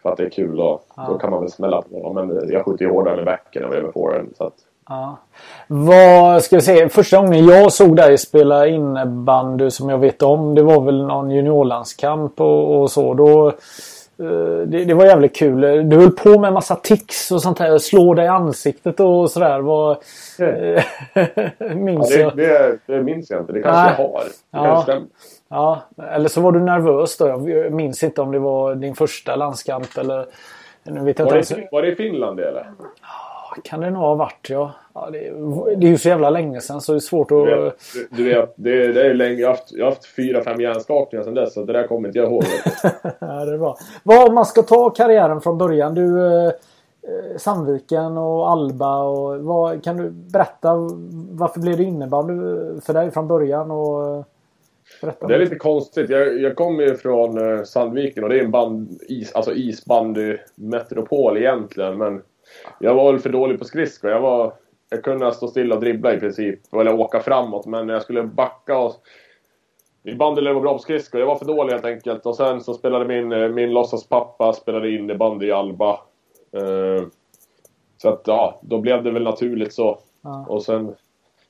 för 0.01 0.09
att 0.09 0.17
det 0.17 0.23
är 0.23 0.29
kul 0.29 0.59
och 0.59 0.85
ja. 0.95 1.05
då 1.09 1.17
kan 1.17 1.31
man 1.31 1.41
väl 1.41 1.51
smälla 1.51 1.81
på 1.81 2.03
dem. 2.03 2.15
Men 2.15 2.49
jag 2.49 2.65
skjuter 2.65 2.85
ju 2.85 2.91
hårdare 2.91 3.15
med 3.15 3.25
backen 3.25 3.63
än 3.63 3.69
med 3.69 3.93
forehand. 3.93 4.33
Så 4.37 4.43
att, 4.43 4.55
Ja. 4.89 5.17
Vad 5.67 6.43
ska 6.43 6.55
vi 6.55 6.61
säga? 6.61 6.89
Första 6.89 7.17
gången 7.17 7.45
jag 7.45 7.73
såg 7.73 7.95
dig 7.95 8.17
spela 8.17 8.67
innebandy 8.67 9.69
som 9.69 9.89
jag 9.89 9.97
vet 9.97 10.21
om. 10.21 10.55
Det 10.55 10.63
var 10.63 10.81
väl 10.81 11.05
någon 11.05 11.31
juniorlandskamp 11.31 12.41
och, 12.41 12.81
och 12.81 12.91
så. 12.91 13.13
Då, 13.13 13.47
eh, 13.47 14.67
det, 14.67 14.85
det, 14.85 14.93
var 14.93 15.05
jävligt 15.05 15.35
kul. 15.35 15.89
Du 15.89 15.95
höll 15.95 16.11
på 16.11 16.39
med 16.39 16.53
massa 16.53 16.75
tics 16.75 17.31
och 17.31 17.41
sånt 17.41 17.59
här. 17.59 17.77
Slå 17.77 18.13
dig 18.13 18.25
i 18.25 18.27
ansiktet 18.27 18.99
och 18.99 19.31
sådär. 19.31 19.59
Vad, 19.59 19.97
minns 21.75 22.15
ja, 22.15 22.31
det, 22.35 22.43
det, 22.45 22.79
det, 22.85 23.03
minns 23.03 23.29
jag 23.29 23.41
inte. 23.41 23.53
Det 23.53 23.61
kanske 23.61 23.81
Nej. 23.81 23.95
jag 23.97 24.07
har. 24.07 24.23
Det 24.23 24.67
ja. 24.67 24.83
kanske 24.85 25.07
ja. 25.49 25.81
Eller 26.11 26.29
så 26.29 26.41
var 26.41 26.51
du 26.51 26.59
nervös 26.59 27.17
då. 27.17 27.27
Jag 27.27 27.71
minns 27.73 28.03
inte 28.03 28.21
om 28.21 28.31
det 28.31 28.39
var 28.39 28.75
din 28.75 28.95
första 28.95 29.35
landskamp 29.35 29.97
eller... 29.97 30.25
Nu 30.83 30.99
vet 31.03 31.19
jag 31.19 31.25
var, 31.25 31.37
inte 31.37 31.55
det, 31.55 31.67
var 31.71 31.81
det 31.81 31.91
i 31.91 31.95
Finland 31.95 32.39
eller? 32.39 32.67
kan 33.63 33.81
det 33.81 33.89
nog 33.89 34.01
ha 34.01 34.15
varit 34.15 34.49
ja. 34.49 34.71
Ja 34.95 35.09
det, 35.11 35.19
det 35.75 35.87
är 35.87 35.91
ju 35.91 35.97
så 35.97 36.09
jävla 36.09 36.29
länge 36.29 36.61
sedan 36.61 36.81
så 36.81 36.91
det 36.91 36.97
är 36.97 36.99
svårt 36.99 37.31
att... 37.31 37.37
Du 37.37 37.63
vet, 37.63 37.77
du 38.09 38.23
vet 38.23 38.53
det, 38.55 38.91
det 38.93 39.07
är 39.07 39.13
länge. 39.13 39.41
Jag 39.41 39.47
har 39.47 39.55
haft, 39.55 39.71
jag 39.71 39.85
har 39.85 39.91
haft 39.91 40.15
fyra, 40.15 40.43
fem 40.43 40.61
hjärnskakningar 40.61 41.23
sedan 41.23 41.33
dess 41.33 41.53
så 41.53 41.63
det 41.63 41.73
där 41.73 41.87
kommer 41.87 42.09
inte 42.09 42.19
jag 42.19 42.31
ihåg. 42.31 42.43
ja, 43.19 43.45
det 43.45 43.53
är 43.53 43.57
bra. 43.57 43.77
Vad 44.03 44.27
om 44.27 44.35
man 44.35 44.45
ska 44.45 44.61
ta 44.61 44.89
karriären 44.89 45.41
från 45.41 45.57
början. 45.57 45.95
Du 45.95 46.27
eh, 46.27 46.51
Sandviken 47.37 48.17
och 48.17 48.51
Alba 48.51 49.03
och 49.03 49.39
vad, 49.39 49.83
kan 49.83 49.97
du 49.97 50.09
berätta 50.09 50.73
varför 51.31 51.59
blev 51.59 51.77
det 51.77 51.83
innebandy 51.83 52.33
för 52.81 52.93
dig 52.93 53.11
från 53.11 53.27
början? 53.27 53.71
Och, 53.71 54.25
Berätta. 55.01 55.27
Det 55.27 55.35
är 55.35 55.39
lite 55.39 55.55
konstigt. 55.55 56.09
Jag, 56.09 56.41
jag 56.41 56.55
kommer 56.55 56.83
ju 56.83 56.95
från 56.95 57.37
uh, 57.37 57.63
Sandviken 57.63 58.23
och 58.23 58.29
det 58.29 58.39
är 58.39 58.43
en 58.43 58.51
band, 58.51 59.01
is, 59.01 59.35
alltså 59.35 59.53
isbandy-metropol 59.53 61.37
egentligen. 61.37 61.97
Men 61.97 62.21
jag 62.79 62.95
var 62.95 63.11
väl 63.11 63.21
för 63.21 63.29
dålig 63.29 63.59
på 63.59 63.65
skridskor. 63.65 64.11
Jag, 64.11 64.19
var, 64.19 64.53
jag 64.95 65.03
kunde 65.03 65.33
stå 65.33 65.47
stilla 65.47 65.75
och 65.75 65.81
dribbla 65.81 66.13
i 66.13 66.19
princip. 66.19 66.73
Eller 66.73 66.99
åka 66.99 67.19
framåt. 67.19 67.65
Men 67.65 67.87
när 67.87 67.93
jag 67.93 68.03
skulle 68.03 68.23
backa 68.23 68.77
och... 68.77 68.95
I 70.03 70.15
bandy 70.15 70.53
var 70.53 70.61
bra 70.61 70.73
på 70.73 70.79
skridskor. 70.79 71.19
Jag 71.19 71.27
var 71.27 71.35
för 71.35 71.45
dålig 71.45 71.73
helt 71.73 71.85
enkelt. 71.85 72.25
Och 72.25 72.35
sen 72.35 72.61
så 72.61 72.73
spelade 72.73 73.05
min, 73.05 73.53
min 73.53 73.73
låtsaspappa 73.73 74.53
spelade 74.53 74.91
innebandy 74.91 75.47
i 75.47 75.51
Alba. 75.51 75.99
Uh, 76.57 77.07
så 77.97 78.09
att 78.09 78.21
ja, 78.25 78.59
då 78.61 78.77
blev 78.79 79.03
det 79.03 79.11
väl 79.11 79.23
naturligt 79.23 79.73
så. 79.73 79.99
Ja. 80.21 80.45
Och 80.49 80.63
sen... 80.63 80.95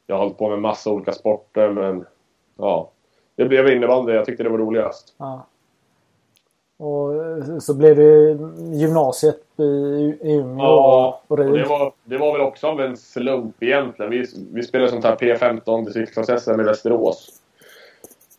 Jag 0.08 0.16
har 0.16 0.24
hållit 0.24 0.38
på 0.38 0.50
med 0.50 0.60
massa 0.60 0.92
olika 0.92 1.12
sporter 1.12 1.70
men... 1.70 2.06
Ja. 2.58 2.90
Det 3.36 3.46
blev 3.46 3.68
innebandy. 3.68 4.14
Jag 4.14 4.26
tyckte 4.26 4.44
det 4.44 4.50
var 4.50 4.58
roligast. 4.58 5.16
Ja. 5.18 5.46
Och 6.78 7.12
så 7.64 7.74
blev 7.74 7.96
det 7.96 8.38
gymnasiet 8.76 9.45
i, 9.60 9.64
i 10.22 10.36
Umeå 10.36 10.66
ja, 10.66 11.22
och, 11.28 11.38
det, 11.38 11.64
var, 11.64 11.94
det 12.04 12.18
var 12.18 12.32
väl 12.32 12.42
också 12.42 12.68
av 12.68 12.82
en 12.82 12.98
slump 12.98 13.64
egentligen. 13.64 14.12
Vi, 14.12 14.26
vi 14.54 14.64
spelade 14.64 14.92
sånt 14.92 15.04
här 15.04 15.16
P15 15.16 15.86
distriktsklass 15.86 16.48
i 16.48 16.52
Västerås. 16.52 17.30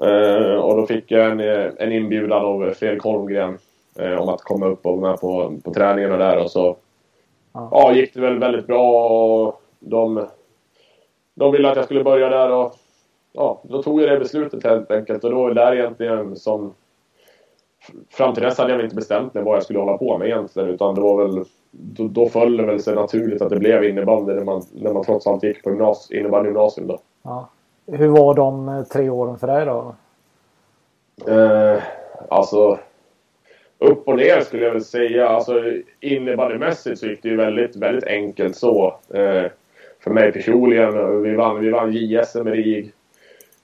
Uh, 0.03 0.55
och 0.55 0.77
då 0.77 0.87
fick 0.87 1.11
jag 1.11 1.31
en, 1.31 1.41
en 1.77 1.93
inbjudan 1.93 2.45
av 2.45 2.73
Fredrik 2.73 3.03
Holmgren 3.03 3.59
uh, 4.01 4.19
om 4.19 4.29
att 4.29 4.43
komma 4.43 4.67
upp 4.67 4.87
och 4.87 5.01
vara 5.01 5.11
med 5.11 5.21
på, 5.21 5.53
på 5.65 5.75
träningarna 5.75 6.17
där 6.17 6.39
och 6.45 6.51
så 6.51 6.77
ja. 7.53 7.69
ja, 7.73 7.95
gick 7.95 8.15
det 8.15 8.21
väl 8.21 8.39
väldigt 8.39 8.67
bra 8.67 9.09
och 9.09 9.63
de, 9.79 10.27
de 11.35 11.53
ville 11.53 11.71
att 11.71 11.77
jag 11.77 11.85
skulle 11.85 12.05
börja 12.05 12.29
där 12.29 12.53
och 12.53 12.77
ja, 13.33 13.61
då 13.63 13.83
tog 13.83 14.03
jag 14.03 14.11
det 14.11 14.19
beslutet 14.19 14.65
helt 14.65 14.91
enkelt 14.91 15.25
och 15.25 15.31
då 15.31 15.37
var 15.37 15.49
det 15.49 15.61
där 15.61 15.75
egentligen 15.75 16.37
som 16.37 16.75
Fram 18.11 18.35
till 18.35 18.43
dess 18.43 18.59
hade 18.59 18.73
jag 18.73 18.85
inte 18.85 18.97
bestämt 18.97 19.35
mig 19.35 19.43
vad 19.43 19.57
jag 19.57 19.63
skulle 19.63 19.79
hålla 19.79 19.99
på 19.99 20.19
med 20.19 20.29
egentligen 20.29 20.69
utan 20.69 20.95
det 20.95 21.01
var 21.01 21.25
väl 21.25 21.45
Då, 21.71 22.09
då 22.09 22.29
föll 22.29 22.57
det 22.57 22.67
väl 22.67 22.83
sig 22.83 22.95
naturligt 22.95 23.43
att 23.43 23.51
det 23.51 23.59
blev 23.59 23.85
innebandy 23.85 24.35
när 24.35 24.45
man, 24.45 24.63
när 24.73 24.93
man 24.93 25.05
trots 25.05 25.27
allt 25.27 25.43
gick 25.43 25.63
på 25.63 25.71
gymnas, 25.71 26.11
innebandygymnasium 26.11 26.87
då. 26.87 26.99
Ja. 27.23 27.49
Hur 27.87 28.09
var 28.09 28.35
de 28.35 28.69
eh, 28.69 28.83
tre 28.83 29.11
åren 29.11 29.39
för 29.39 29.47
dig 29.47 29.67
då? 29.67 29.95
Eh, 31.33 31.83
alltså 32.29 32.79
upp 33.79 34.09
och 34.09 34.17
ner 34.17 34.41
skulle 34.41 34.65
jag 34.65 34.73
väl 34.73 34.85
säga. 34.85 35.29
Alltså 35.29 35.63
innebandymässigt 36.01 37.01
så 37.01 37.07
gick 37.07 37.23
det 37.23 37.29
ju 37.29 37.37
väldigt, 37.37 37.77
väldigt 37.77 38.05
enkelt 38.05 38.57
så. 38.57 38.87
Eh, 39.15 39.45
för 40.01 40.11
mig 40.11 40.33
personligen. 40.33 41.23
Vi 41.23 41.35
vann, 41.35 41.61
vi 41.61 41.71
vann 41.71 41.93
JSM 41.93 42.49
i 42.49 42.51
RIG. 42.51 42.93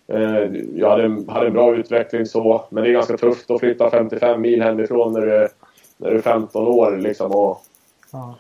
Eh, 0.07 0.43
jag 0.75 0.91
hade, 0.91 1.33
hade 1.33 1.47
en 1.47 1.53
bra 1.53 1.75
utveckling 1.75 2.27
så. 2.27 2.65
Men 2.71 2.85
det 2.85 2.91
är 2.91 2.93
ganska 2.93 3.17
tufft 3.17 3.51
att 3.51 3.61
flytta 3.61 3.91
55 3.91 4.41
mil 4.41 4.63
hemifrån 4.63 5.13
när 5.13 5.21
du, 5.21 5.49
när 5.97 6.11
du 6.11 6.17
är 6.17 6.23
15 6.23 6.67
år 6.67 6.97
liksom. 6.97 7.33
Och 7.33 7.63
ja. 8.13 8.35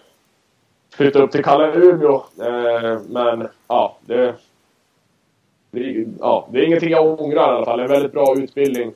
Flytta 0.95 1.23
upp 1.23 1.31
till 1.31 1.45
kalla 1.45 1.73
Umeå. 1.75 2.15
Eh, 2.41 2.99
men 3.09 3.49
ja, 3.69 3.97
det, 4.01 4.35
det, 5.71 6.07
ja, 6.21 6.49
det 6.51 6.59
är 6.59 6.67
ingenting 6.67 6.91
jag 6.91 7.21
ångrar 7.21 7.53
i 7.53 7.57
alla 7.57 7.65
fall. 7.65 7.81
En 7.81 7.89
väldigt 7.89 8.13
bra 8.13 8.35
utbildning. 8.39 8.93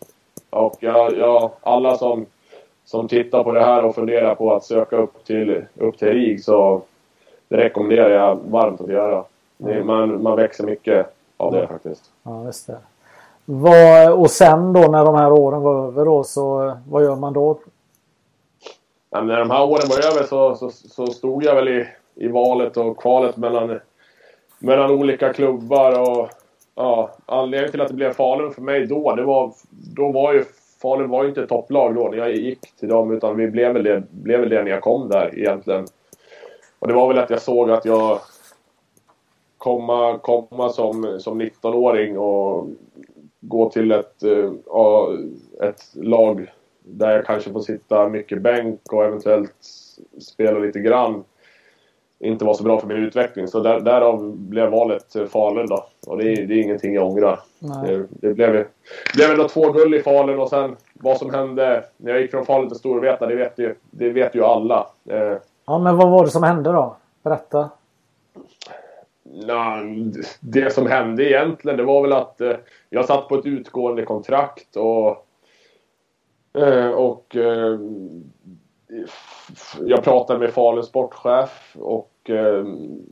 Och 0.50 0.76
jag, 0.80 1.16
jag, 1.16 1.50
alla 1.62 1.96
som 1.96 2.26
som 2.87 3.08
tittar 3.08 3.44
på 3.44 3.52
det 3.52 3.64
här 3.64 3.85
och 3.85 3.94
funderar 3.94 4.35
på 4.35 4.54
att 4.54 4.64
söka 4.64 4.96
upp 4.96 5.25
till, 5.25 5.64
upp 5.75 5.99
till 5.99 6.08
RIG 6.08 6.44
så 6.44 6.82
det 7.49 7.56
rekommenderar 7.56 8.11
jag 8.11 8.38
varmt 8.49 8.80
att 8.80 8.90
göra. 8.90 9.25
Man, 9.85 10.23
man 10.23 10.37
växer 10.37 10.64
mycket 10.64 11.15
av 11.37 11.52
det 11.52 11.66
faktiskt. 11.66 12.11
Ja, 12.23 12.45
just 12.45 12.66
det. 12.66 12.78
Vad, 13.45 14.12
och 14.12 14.31
sen 14.31 14.73
då 14.73 14.81
när 14.81 15.05
de 15.05 15.14
här 15.14 15.33
åren 15.33 15.62
var 15.62 15.87
över 15.87 16.05
då 16.05 16.25
så 16.25 16.76
vad 16.88 17.02
gör 17.02 17.16
man 17.16 17.33
då? 17.33 17.59
Ja, 19.11 19.23
när 19.23 19.38
de 19.38 19.50
här 19.50 19.64
åren 19.64 19.88
var 19.88 20.12
över 20.12 20.26
så, 20.26 20.55
så, 20.55 20.71
så, 20.71 21.07
stod 21.07 21.45
jag 21.45 21.55
väl 21.55 21.69
i, 21.69 21.87
i 22.14 22.28
valet 22.28 22.76
och 22.76 22.97
kvalet 22.97 23.37
mellan, 23.37 23.81
mellan 24.59 24.90
olika 24.90 25.33
klubbar 25.33 26.00
och 26.00 26.28
ja, 26.75 27.11
anledningen 27.26 27.71
till 27.71 27.81
att 27.81 27.88
det 27.88 27.95
blev 27.95 28.12
Falun 28.12 28.52
för 28.52 28.62
mig 28.62 28.87
då, 28.87 29.14
det 29.14 29.25
var, 29.25 29.52
då 29.71 30.12
var 30.12 30.33
ju 30.33 30.45
Falun 30.83 31.11
var 31.11 31.23
ju 31.23 31.28
inte 31.28 31.47
topplag 31.47 31.95
då 31.95 32.09
när 32.09 32.19
jag 32.19 32.37
gick 32.37 32.76
till 32.76 32.88
dem 32.88 33.12
utan 33.12 33.37
vi 33.37 33.49
blev 33.49 33.73
väl, 33.73 33.85
det, 33.85 34.02
blev 34.11 34.40
väl 34.40 34.49
det 34.49 34.62
när 34.62 34.71
jag 34.71 34.83
kom 34.83 35.09
där 35.09 35.38
egentligen. 35.38 35.87
Och 36.78 36.88
det 36.88 36.95
var 36.95 37.09
väl 37.09 37.19
att 37.19 37.31
jag 37.31 37.43
såg 37.43 37.71
att 37.71 37.85
jag 37.85 38.21
komma, 39.66 40.18
komma 40.18 40.68
som, 40.68 41.20
som 41.20 41.40
19-åring 41.42 42.18
och 42.18 42.68
gå 43.40 43.70
till 43.70 43.92
ett, 43.92 44.25
uh, 44.25 44.52
ett 45.62 45.82
lag 45.94 46.52
där 46.85 47.16
jag 47.16 47.26
kanske 47.26 47.52
får 47.52 47.61
sitta 47.61 48.08
mycket 48.08 48.42
bänk 48.42 48.80
och 48.92 49.04
eventuellt 49.04 49.54
spela 50.20 50.58
lite 50.58 50.78
grann 50.78 51.25
inte 52.18 52.44
var 52.44 52.54
så 52.54 52.64
bra 52.64 52.80
för 52.80 52.87
min 52.87 52.96
utveckling. 52.96 53.49
Så 53.49 53.61
där, 53.61 53.80
därav 53.80 54.37
blev 54.37 54.70
valet 54.70 55.16
Falun 55.30 55.66
då. 55.66 55.87
Och 56.06 56.18
det 56.18 56.32
är, 56.32 56.46
det 56.46 56.54
är 56.54 56.62
ingenting 56.62 56.94
jag 56.94 57.06
ångrar. 57.06 57.40
Det, 57.58 58.06
det, 58.11 58.35
blev, 58.35 58.66
blev 59.14 59.30
ändå 59.30 59.49
två 59.49 59.73
guld 59.73 59.94
i 59.94 60.02
Falun 60.02 60.40
och 60.40 60.49
sen 60.49 60.76
vad 60.94 61.16
som 61.16 61.35
hände 61.35 61.85
när 61.96 62.12
jag 62.12 62.20
gick 62.20 62.30
från 62.30 62.46
Falun 62.46 62.68
till 62.68 62.78
Storvreta, 62.78 63.26
det 63.26 63.37
vet 63.37 63.58
ju, 63.58 63.75
det 63.90 64.11
vet 64.11 64.35
ju 64.35 64.44
alla. 64.44 64.87
Eh, 65.08 65.37
ja, 65.66 65.78
men 65.78 65.96
vad 65.96 66.11
var 66.11 66.25
det 66.25 66.30
som 66.30 66.42
hände 66.42 66.73
då? 66.73 66.96
Berätta. 67.23 67.70
Na, 69.45 69.83
det 70.40 70.73
som 70.73 70.87
hände 70.87 71.25
egentligen, 71.25 71.76
det 71.76 71.85
var 71.85 72.02
väl 72.02 72.12
att 72.12 72.40
eh, 72.40 72.57
jag 72.90 73.05
satt 73.05 73.28
på 73.28 73.35
ett 73.35 73.47
utgående 73.47 74.02
kontrakt 74.02 74.76
och 74.76 75.26
eh, 76.62 76.90
och 76.90 77.37
eh, 77.37 77.78
jag 79.81 80.05
pratade 80.05 80.38
med 80.38 80.50
Faluns 80.50 80.87
sportchef 80.87 81.76
och 81.78 82.31
eh, 82.31 82.64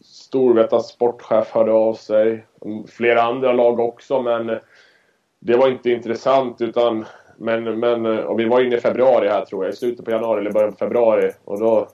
Storvretas 0.03 0.89
sportchef 0.89 1.51
hörde 1.51 1.73
av 1.73 1.95
sig. 1.95 2.47
Flera 2.89 3.23
andra 3.23 3.53
lag 3.53 3.81
också 3.81 4.23
men 4.23 4.59
det 5.39 5.57
var 5.57 5.69
inte 5.69 5.91
intressant 5.91 6.61
utan 6.61 7.05
men, 7.37 7.81
men 7.81 8.07
och 8.07 8.41
vi 8.41 8.45
var 8.45 8.61
inne 8.61 8.77
i 8.77 8.81
februari 8.81 9.29
här 9.29 9.45
tror 9.45 9.65
jag, 9.65 9.73
i 9.73 9.77
slutet 9.77 10.05
på 10.05 10.11
januari 10.11 10.41
eller 10.41 10.53
början 10.53 10.73
på 10.73 10.79
februari 10.79 11.31
och 11.45 11.61
då, 11.61 11.89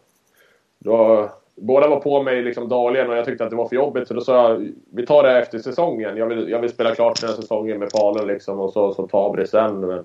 då 0.78 1.30
Båda 1.62 1.88
var 1.88 2.00
på 2.00 2.22
mig 2.22 2.42
liksom 2.42 2.68
dagligen 2.68 3.10
och 3.10 3.16
jag 3.16 3.24
tyckte 3.24 3.44
att 3.44 3.50
det 3.50 3.56
var 3.56 3.68
för 3.68 3.76
jobbigt 3.76 4.08
så 4.08 4.14
då 4.14 4.20
sa 4.20 4.50
jag 4.50 4.72
vi 4.90 5.06
tar 5.06 5.22
det 5.22 5.38
efter 5.38 5.58
säsongen. 5.58 6.16
Jag 6.16 6.26
vill, 6.26 6.48
jag 6.48 6.58
vill 6.58 6.70
spela 6.70 6.94
klart 6.94 7.20
den 7.20 7.30
här 7.30 7.36
säsongen 7.36 7.78
med 7.78 7.92
Falun 7.92 8.26
liksom 8.26 8.60
och 8.60 8.72
så, 8.72 8.94
så 8.94 9.06
tar 9.06 9.30
vi 9.30 9.42
det 9.42 9.46
sen. 9.48 9.80
Men, 9.80 10.04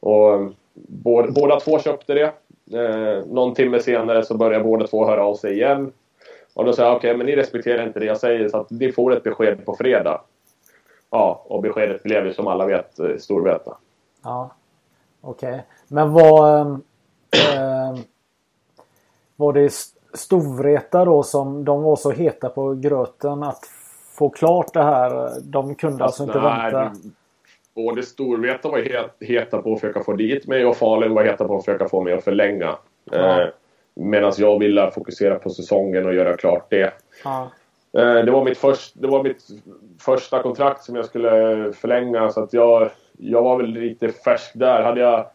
och 0.00 0.34
eh, 0.34 0.48
båda, 0.74 1.30
båda 1.30 1.60
två 1.60 1.78
köpte 1.78 2.14
det. 2.14 2.32
Eh, 2.78 3.26
någon 3.26 3.54
timme 3.54 3.80
senare 3.80 4.24
så 4.24 4.36
började 4.36 4.64
båda 4.64 4.86
två 4.86 5.06
höra 5.06 5.24
av 5.24 5.34
sig 5.34 5.52
igen. 5.52 5.92
Och 6.54 6.64
då 6.64 6.72
sa 6.72 6.82
jag 6.82 6.96
okej, 6.96 7.10
okay, 7.10 7.16
men 7.16 7.26
ni 7.26 7.36
respekterar 7.36 7.86
inte 7.86 8.00
det 8.00 8.06
jag 8.06 8.18
säger 8.18 8.48
så 8.48 8.56
att 8.56 8.70
ni 8.70 8.92
får 8.92 9.16
ett 9.16 9.22
besked 9.22 9.64
på 9.64 9.76
fredag. 9.76 10.20
Ja, 11.10 11.44
och 11.44 11.62
beskedet 11.62 12.02
blev 12.02 12.26
ju 12.26 12.34
som 12.34 12.46
alla 12.46 12.66
vet 12.66 12.98
eh, 12.98 13.16
Storvreta. 13.18 13.76
Ja, 14.22 14.50
okej. 15.20 15.48
Okay. 15.48 15.60
Men 15.88 16.12
vad... 16.12 16.60
Eh, 16.60 16.76
eh 17.56 17.98
var 19.36 19.52
det 19.52 19.70
Storvreta 20.14 21.04
då 21.04 21.22
som 21.22 21.64
de 21.64 21.82
var 21.82 21.96
så 21.96 22.10
heta 22.10 22.48
på 22.48 22.74
gröten 22.74 23.42
att 23.42 23.64
få 24.18 24.28
klart 24.28 24.72
det 24.72 24.82
här? 24.82 25.30
De 25.42 25.74
kunde 25.74 26.04
alltså, 26.04 26.22
alltså 26.22 26.38
inte 26.38 26.48
nej, 26.48 26.72
vänta? 26.72 27.10
både 27.74 28.02
Storvreta 28.02 28.68
var 28.68 28.78
het, 28.78 29.16
heta 29.20 29.62
på 29.62 29.72
att 29.72 29.80
försöka 29.80 30.02
få 30.02 30.12
dit 30.12 30.46
mig 30.46 30.66
och 30.66 30.76
Falun 30.76 31.14
var 31.14 31.24
heta 31.24 31.44
på 31.44 31.56
att 31.56 31.64
försöka 31.64 31.88
få 31.88 32.00
mig 32.00 32.12
att 32.12 32.24
förlänga. 32.24 32.76
Ja. 33.10 33.42
Eh, 33.42 33.48
Medan 33.94 34.32
jag 34.38 34.58
ville 34.58 34.90
fokusera 34.90 35.38
på 35.38 35.50
säsongen 35.50 36.06
och 36.06 36.14
göra 36.14 36.36
klart 36.36 36.66
det. 36.70 36.92
Ja. 37.24 37.50
Eh, 37.98 38.24
det, 38.24 38.30
var 38.30 38.44
mitt 38.44 38.58
först, 38.58 38.92
det 38.94 39.08
var 39.08 39.22
mitt 39.22 39.46
första 40.00 40.42
kontrakt 40.42 40.84
som 40.84 40.96
jag 40.96 41.04
skulle 41.04 41.30
förlänga 41.72 42.30
så 42.30 42.42
att 42.42 42.52
jag, 42.52 42.90
jag 43.18 43.42
var 43.42 43.56
väl 43.56 43.66
lite 43.66 44.08
färsk 44.08 44.52
där. 44.54 44.82
Hade 44.82 45.00
jag, 45.00 45.26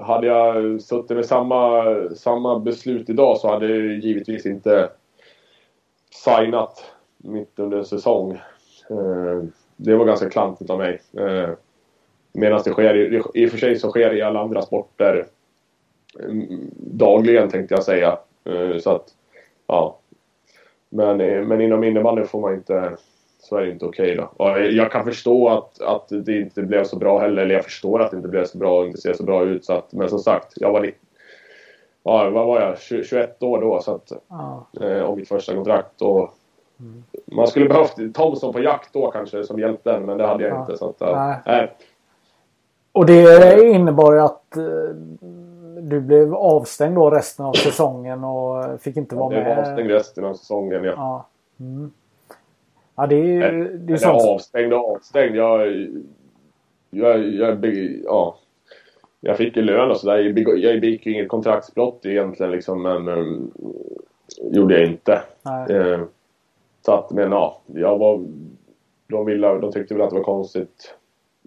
hade 0.00 0.26
jag 0.26 0.82
suttit 0.82 1.16
med 1.16 1.26
samma, 1.26 1.84
samma 2.16 2.58
beslut 2.58 3.10
idag 3.10 3.38
så 3.38 3.48
hade 3.48 3.68
jag 3.68 3.98
givetvis 3.98 4.46
inte 4.46 4.90
signat 6.24 6.92
mitt 7.16 7.58
under 7.58 7.82
säsong. 7.82 8.32
Eh, 8.90 9.42
det 9.76 9.96
var 9.96 10.04
ganska 10.04 10.30
klantigt 10.30 10.70
av 10.70 10.78
mig. 10.78 11.00
Eh, 11.18 11.50
medan 12.32 12.60
det 12.64 12.70
sker, 12.70 12.94
i, 13.36 13.46
och 13.46 13.50
för 13.50 13.58
sig 13.58 13.76
så 13.76 13.90
sker 13.90 14.10
det 14.10 14.16
i 14.16 14.22
alla 14.22 14.40
andra 14.40 14.62
sporter 14.62 15.26
mm, 16.20 16.70
dagligen 16.76 17.48
tänkte 17.48 17.74
jag 17.74 17.84
säga. 17.84 18.18
Eh, 18.44 18.78
så 18.78 18.90
att, 18.90 19.08
ja. 19.66 19.98
Men, 20.88 21.16
men 21.48 21.60
inom 21.60 21.84
innebandy 21.84 22.24
får 22.24 22.40
man 22.40 22.54
inte, 22.54 22.96
så 23.46 23.56
är 23.56 23.64
det 23.64 23.70
inte 23.70 23.84
okej 23.84 24.20
okay 24.20 24.76
jag 24.76 24.92
kan 24.92 25.04
förstå 25.04 25.48
att, 25.48 25.82
att 25.82 26.08
det 26.26 26.40
inte 26.40 26.62
blev 26.62 26.84
så 26.84 26.96
bra 26.96 27.18
heller, 27.18 27.42
eller 27.42 27.54
jag 27.54 27.64
förstår 27.64 28.02
att 28.02 28.10
det 28.10 28.16
inte 28.16 28.28
blev 28.28 28.44
så 28.44 28.58
bra 28.58 28.78
och 28.80 28.86
inte 28.86 29.00
ser 29.00 29.12
så 29.12 29.22
bra 29.22 29.44
ut. 29.44 29.64
Så 29.64 29.72
att, 29.72 29.92
men 29.92 30.08
som 30.08 30.18
sagt, 30.18 30.52
jag 30.56 30.72
var 30.72 30.92
ja, 32.02 32.30
vad 32.30 32.46
var 32.46 32.60
jag? 32.60 32.78
21 33.04 33.42
år 33.42 33.60
då 33.60 33.80
så 33.80 33.94
att, 33.94 34.12
ja. 34.28 34.66
eh, 34.80 35.00
och 35.00 35.16
mitt 35.16 35.28
första 35.28 35.54
kontrakt. 35.54 36.02
Och 36.02 36.34
mm. 36.80 37.04
Man 37.24 37.46
skulle 37.46 37.68
behövt 37.68 38.14
Thomson 38.14 38.52
på 38.52 38.60
jakt 38.60 38.92
då 38.92 39.10
kanske 39.10 39.44
som 39.44 39.58
hjälpte 39.58 40.00
men 40.00 40.18
det 40.18 40.26
hade 40.26 40.44
jag 40.44 40.52
ja. 40.52 40.60
inte. 40.60 40.76
Så 40.76 40.88
att, 40.88 41.42
nej. 41.46 41.72
Och 42.92 43.06
det 43.06 43.68
innebar 43.68 44.14
ju 44.14 44.20
att 44.20 44.56
eh, 44.56 44.62
du 45.80 46.00
blev 46.00 46.34
avstängd 46.34 46.94
då 46.94 47.10
resten 47.10 47.46
av 47.46 47.52
säsongen 47.52 48.24
och 48.24 48.80
fick 48.80 48.96
inte 48.96 49.16
vara 49.16 49.28
med. 49.28 49.38
Jag 49.38 49.44
blev 49.44 49.58
avstängd 49.58 49.90
resten 49.90 50.24
av 50.24 50.34
säsongen 50.34 50.84
ja. 50.84 50.92
Ja, 50.96 51.26
mm. 51.60 51.92
Ja 52.96 53.06
det 53.06 53.16
är 53.16 53.52
ju... 53.52 53.78
Det 53.78 53.92
är 53.92 53.96
sånt... 53.96 54.22
avstängd 54.22 54.72
och 54.72 54.94
avstängd. 54.94 55.36
Jag, 55.36 55.88
jag, 56.90 57.28
jag, 57.34 57.66
ja. 58.04 58.38
jag 59.20 59.36
fick 59.36 59.56
ju 59.56 59.62
lön 59.62 59.90
och 59.90 59.96
sådär. 59.96 60.18
Jag 60.56 60.80
begick 60.80 61.06
ju 61.06 61.12
inget 61.12 61.28
kontraktsbrott 61.28 62.06
egentligen 62.06 62.52
liksom 62.52 62.82
men 62.82 63.08
um, 63.08 63.52
gjorde 64.40 64.80
jag 64.80 64.90
inte. 64.90 65.22
Eh, 65.70 66.00
så 66.82 66.92
att 66.92 67.10
men 67.10 67.32
ja, 67.32 67.60
jag 67.66 67.98
var... 67.98 68.24
De, 69.08 69.26
ville, 69.26 69.58
de 69.58 69.72
tyckte 69.72 69.94
väl 69.94 70.02
att 70.02 70.10
det 70.10 70.16
var 70.16 70.24
konstigt 70.24 70.94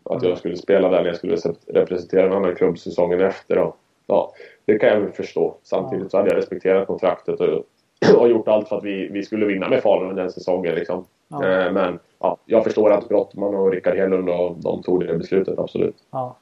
att 0.04 0.24
jag 0.24 0.38
skulle 0.38 0.58
spela 0.58 0.90
där 0.90 1.02
när 1.02 1.08
jag 1.08 1.16
skulle 1.16 1.38
representera 1.68 2.26
en 2.26 2.34
annan 2.34 2.56
klubb 2.56 2.80
säsongen 2.80 3.22
efter. 3.22 3.58
Och, 3.58 3.78
ja, 4.08 4.34
det 4.66 4.80
kan 4.80 4.90
jag 4.90 5.00
väl 5.00 5.12
förstå. 5.12 5.56
Samtidigt 5.64 6.12
så 6.12 6.18
hade 6.18 6.30
jag 6.30 6.38
respekterat 6.38 6.88
kontraktet 6.88 7.40
och, 7.40 7.64
och 8.18 8.30
gjort 8.30 8.48
allt 8.48 8.68
för 8.68 8.78
att 8.78 8.84
vi, 8.84 9.08
vi 9.08 9.24
skulle 9.24 9.46
vinna 9.46 9.70
med 9.70 9.82
Falun 9.82 10.16
den 10.16 10.32
säsongen. 10.32 10.76
Liksom. 10.76 11.06
Ja. 11.28 11.48
Eh, 11.48 11.72
men 11.72 12.00
ja, 12.20 12.38
jag 12.46 12.64
förstår 12.64 12.92
att 12.92 13.10
Brottman 13.10 13.56
och 13.56 13.72
Rickard 13.72 13.98
Hedlund 13.98 14.30
och 14.30 14.56
de 14.58 14.84
tog 14.84 15.08
det 15.08 15.18
beslutet, 15.18 15.60
absolut. 15.60 15.96
Ja. 16.12 16.36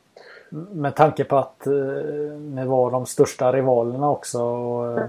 Med 0.71 0.95
tanke 0.95 1.23
på 1.23 1.37
att 1.37 1.67
eh, 1.67 1.73
ni 2.39 2.65
var 2.65 2.91
de 2.91 3.05
största 3.05 3.51
rivalerna 3.51 4.09
också. 4.09 4.43
Och... 4.43 4.99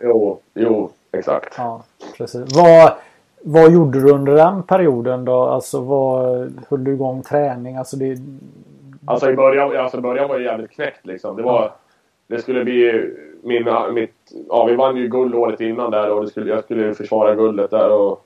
Jo, 0.00 0.38
jo, 0.54 0.90
exakt. 1.12 1.54
Ja, 1.58 1.82
precis. 2.16 2.56
Vad, 2.56 2.92
vad 3.40 3.72
gjorde 3.72 4.00
du 4.00 4.12
under 4.12 4.34
den 4.34 4.62
perioden 4.62 5.24
då? 5.24 5.42
Alltså 5.42 5.80
vad 5.80 6.52
höll 6.68 6.84
du 6.84 6.92
igång 6.92 7.22
träning? 7.22 7.76
Alltså, 7.76 7.96
det... 7.96 8.18
alltså 9.04 9.30
i 9.30 9.36
början, 9.36 9.76
alltså 9.76 10.00
början 10.00 10.28
var 10.28 10.38
det 10.38 10.44
jävligt 10.44 10.70
knäckt 10.70 11.06
liksom. 11.06 11.36
Det 11.36 11.42
var... 11.42 11.72
Det 12.32 12.42
skulle 12.42 12.64
bli 12.64 13.10
min, 13.42 13.68
mitt... 13.94 14.14
Ja, 14.48 14.64
vi 14.64 14.74
vann 14.74 14.96
ju 14.96 15.08
guld 15.08 15.34
året 15.34 15.60
innan 15.60 15.90
där 15.90 16.10
och 16.10 16.22
det 16.22 16.28
skulle, 16.28 16.50
jag 16.50 16.64
skulle 16.64 16.94
försvara 16.94 17.34
guldet 17.34 17.70
där 17.70 17.92
och... 17.92 18.24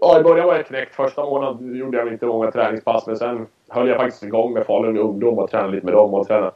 Ja, 0.00 0.20
i 0.20 0.22
början 0.22 0.46
var 0.46 0.54
jag 0.54 0.66
knäckt. 0.66 0.94
Första 0.94 1.24
månaden 1.24 1.76
gjorde 1.76 1.98
jag 1.98 2.08
inte 2.08 2.26
många 2.26 2.50
träningspass 2.50 3.06
men 3.06 3.16
sen 3.16 3.46
höll 3.68 3.88
jag 3.88 3.96
faktiskt 3.96 4.22
igång 4.22 4.52
med 4.52 4.66
Falun 4.66 4.98
ungdom 4.98 5.38
och 5.38 5.50
tränade 5.50 5.72
lite 5.72 5.86
med 5.86 5.94
dem 5.94 6.14
och 6.14 6.26
tränade, 6.26 6.52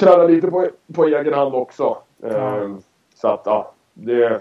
tränade 0.00 0.28
lite 0.28 0.50
på, 0.50 0.68
på 0.94 1.04
egen 1.04 1.34
hand 1.34 1.54
också. 1.54 1.96
Mm. 2.22 2.78
Så 3.14 3.28
att 3.28 3.42
ja, 3.44 3.72
det, 3.94 4.40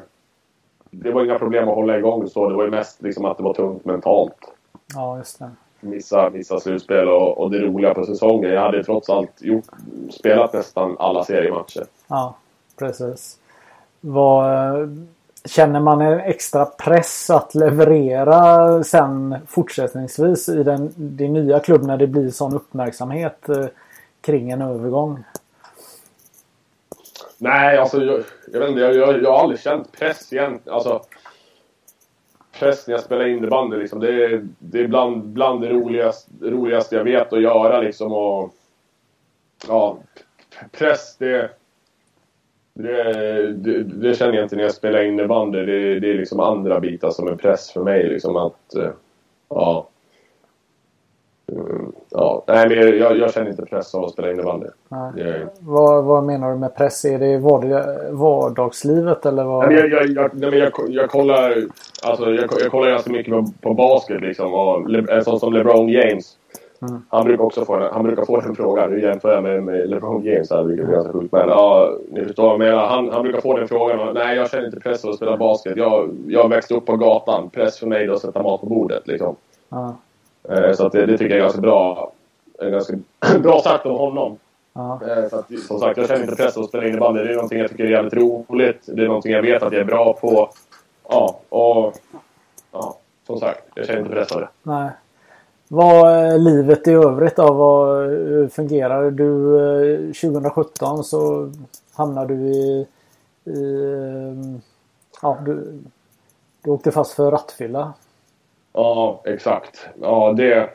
det 0.91 1.11
var 1.11 1.23
inga 1.23 1.39
problem 1.39 1.69
att 1.69 1.75
hålla 1.75 1.97
igång 1.97 2.27
så. 2.27 2.49
Det 2.49 2.55
var 2.55 2.63
ju 2.63 2.71
mest 2.71 3.01
liksom 3.01 3.25
att 3.25 3.37
det 3.37 3.43
var 3.43 3.53
tungt 3.53 3.85
mentalt. 3.85 4.53
Ja, 4.95 5.17
just 5.17 5.39
det. 5.39 5.51
Missa, 5.83 6.29
missa 6.29 6.59
slutspel 6.59 7.07
och, 7.07 7.37
och 7.37 7.51
det 7.51 7.59
roliga 7.59 7.93
på 7.93 8.05
säsongen. 8.05 8.51
Jag 8.51 8.61
hade 8.61 8.83
trots 8.83 9.09
allt 9.09 9.41
gjort, 9.41 9.65
spelat 10.11 10.53
nästan 10.53 10.95
alla 10.99 11.23
seriematcher. 11.23 11.83
Ja, 12.07 12.35
precis. 12.77 13.37
Vad, 14.01 14.45
känner 15.45 15.79
man 15.79 16.01
en 16.01 16.19
extra 16.19 16.65
press 16.65 17.29
att 17.29 17.55
leverera 17.55 18.83
sen 18.83 19.35
fortsättningsvis 19.47 20.49
i 20.49 20.63
den, 20.63 20.93
din 20.95 21.33
nya 21.33 21.59
klubb 21.59 21.83
när 21.83 21.97
det 21.97 22.07
blir 22.07 22.29
sån 22.29 22.53
uppmärksamhet 22.53 23.49
eh, 23.49 23.65
kring 24.21 24.51
en 24.51 24.61
övergång? 24.61 25.23
Nej, 27.37 27.77
alltså 27.77 28.03
jag, 28.03 28.23
jag 28.51 28.59
vet 28.59 28.69
inte. 28.69 28.81
Jag, 28.81 28.95
jag, 28.95 29.23
jag 29.23 29.31
har 29.31 29.39
aldrig 29.39 29.59
känt 29.59 29.91
press 29.91 30.33
igen. 30.33 30.59
Alltså, 30.65 31.01
press 32.59 32.87
när 32.87 32.93
jag 32.93 33.03
spelar 33.03 33.27
innebandy 33.27 33.77
liksom. 33.77 33.99
Det 33.99 34.25
är, 34.25 34.47
det 34.59 34.79
är 34.79 34.87
bland, 34.87 35.23
bland 35.23 35.61
det 35.61 35.69
roligaste, 35.69 36.31
roligaste 36.41 36.95
jag 36.95 37.03
vet 37.03 37.33
att 37.33 37.41
göra 37.41 37.81
liksom. 37.81 38.13
Och, 38.13 38.53
ja, 39.67 39.97
press 40.71 41.15
det, 41.19 41.49
det, 42.73 43.53
det, 43.53 43.83
det 43.83 44.15
känner 44.15 44.33
jag 44.33 44.45
inte 44.45 44.55
när 44.55 44.63
jag 44.63 44.73
spelar 44.73 45.03
innebandy. 45.03 45.65
Det, 45.65 45.99
det 45.99 46.09
är 46.09 46.17
liksom 46.17 46.39
andra 46.39 46.79
bitar 46.79 47.09
som 47.09 47.27
är 47.27 47.35
press 47.35 47.71
för 47.71 47.83
mig 47.83 48.09
liksom 48.09 48.35
att, 48.35 48.75
eh, 48.75 48.91
ja. 49.49 49.89
Mm. 51.51 51.82
Ja, 52.15 52.43
nej, 52.47 52.69
men 52.69 52.97
jag, 52.97 53.17
jag, 53.17 53.33
känner 53.33 53.49
inte 53.49 53.65
press 53.65 53.95
av 53.95 54.03
att 54.03 54.11
spela 54.11 54.31
innebandy. 54.31 54.67
Det... 55.15 55.47
Vad, 55.59 56.03
vad 56.03 56.23
menar 56.23 56.51
du 56.51 56.57
med 56.57 56.75
press? 56.75 57.05
Är 57.05 57.19
det 57.19 57.37
vardagslivet 58.11 59.25
eller 59.25 59.43
vad? 59.43 59.67
Nej, 59.67 59.77
jag, 59.77 60.09
jag, 60.09 60.31
jag, 60.35 60.53
jag, 60.55 60.71
jag, 60.89 61.09
kollar, 61.09 61.55
alltså, 62.03 62.31
jag, 62.31 62.49
jag 62.61 62.71
kollar 62.71 62.89
ganska 62.89 63.11
mycket 63.11 63.33
på, 63.33 63.45
på 63.61 63.73
basket 63.73 64.21
liksom. 64.21 64.53
Och 64.53 64.95
en 65.09 65.23
sån 65.23 65.39
som 65.39 65.53
LeBron 65.53 65.89
James. 65.89 66.37
Mm. 66.89 67.01
Han 67.09 67.25
brukar 67.25 67.43
också 67.43 67.65
få, 67.65 67.89
han 67.93 68.03
brukar 68.03 68.25
få 68.25 68.39
den 68.39 68.55
frågan. 68.55 68.91
Nu 68.91 69.01
jämför 69.01 69.33
jag 69.33 69.43
med, 69.43 69.63
med 69.63 69.89
LeBron 69.89 70.23
James 70.23 70.51
här, 70.51 70.63
vilket 70.63 70.87
är 70.87 70.91
ganska 70.91 71.13
sjukt. 71.13 71.31
Men 71.31 71.49
ja, 71.49 71.97
ni 72.11 72.25
förstår 72.25 72.43
vad 72.43 72.51
jag 72.51 72.59
menar. 72.59 72.87
Han, 72.87 73.09
han 73.11 73.23
brukar 73.23 73.41
få 73.41 73.57
den 73.57 73.67
frågan. 73.67 73.99
Och, 73.99 74.13
nej, 74.13 74.37
jag 74.37 74.49
känner 74.49 74.65
inte 74.65 74.79
press 74.79 75.05
av 75.05 75.09
att 75.09 75.15
spela 75.15 75.37
basket. 75.37 75.77
Jag, 75.77 76.09
jag 76.27 76.49
växte 76.49 76.73
upp 76.73 76.85
på 76.85 76.97
gatan. 76.97 77.49
Press 77.49 77.79
för 77.79 77.87
mig 77.87 78.05
är 78.05 78.09
att 78.09 78.19
sätta 78.19 78.43
mat 78.43 78.61
på 78.61 78.67
bordet 78.67 79.07
liksom. 79.07 79.35
Mm. 79.71 79.91
Eh, 80.49 80.73
så 80.73 80.89
det, 80.89 81.05
det, 81.05 81.17
tycker 81.17 81.29
jag 81.29 81.37
är 81.37 81.41
ganska 81.41 81.61
bra. 81.61 82.11
En 82.59 82.71
ganska 82.71 82.93
bra 83.39 83.61
sagt 83.61 83.85
av 83.85 83.97
honom. 83.97 84.37
Ja. 84.73 84.99
Eh, 85.07 85.29
så 85.29 85.35
att, 85.35 85.59
som 85.67 85.79
sagt, 85.79 85.97
jag 85.97 86.07
känner 86.07 86.23
inte 86.23 86.35
press 86.35 86.57
att 86.57 86.69
spela 86.69 86.87
innebandy. 86.87 87.23
Det 87.23 87.29
är 87.29 87.35
någonting 87.35 87.59
jag 87.59 87.69
tycker 87.69 87.83
är 87.83 87.89
jävligt 87.89 88.13
roligt. 88.13 88.81
Det 88.85 89.01
är 89.01 89.07
någonting 89.07 89.31
jag 89.31 89.41
vet 89.41 89.63
att 89.63 89.73
jag 89.73 89.81
är 89.81 89.85
bra 89.85 90.13
på. 90.13 90.49
Ja, 91.09 91.39
och... 91.49 91.93
Ja, 92.71 92.97
som 93.27 93.39
sagt, 93.39 93.63
jag 93.75 93.85
känner 93.85 93.99
inte 93.99 94.11
press 94.11 94.31
av 94.31 94.41
det. 94.41 94.49
Nej. 94.63 94.89
Vad 95.67 96.41
livet 96.41 96.87
i 96.87 96.91
övrigt 96.91 97.35
då? 97.35 97.53
Vad 97.53 98.53
fungerar 98.53 99.11
du? 99.11 100.13
2017 100.13 100.97
eh, 100.97 101.01
så 101.01 101.51
hamnade 101.93 102.35
du 102.35 102.41
i... 102.43 102.87
i 103.45 104.61
ja, 105.21 105.37
du, 105.45 105.79
du 106.61 106.71
åkte 106.71 106.91
fast 106.91 107.11
för 107.11 107.31
rattfylla. 107.31 107.93
Ja, 108.73 109.21
exakt. 109.25 109.87
Ja, 110.01 110.33
det... 110.37 110.69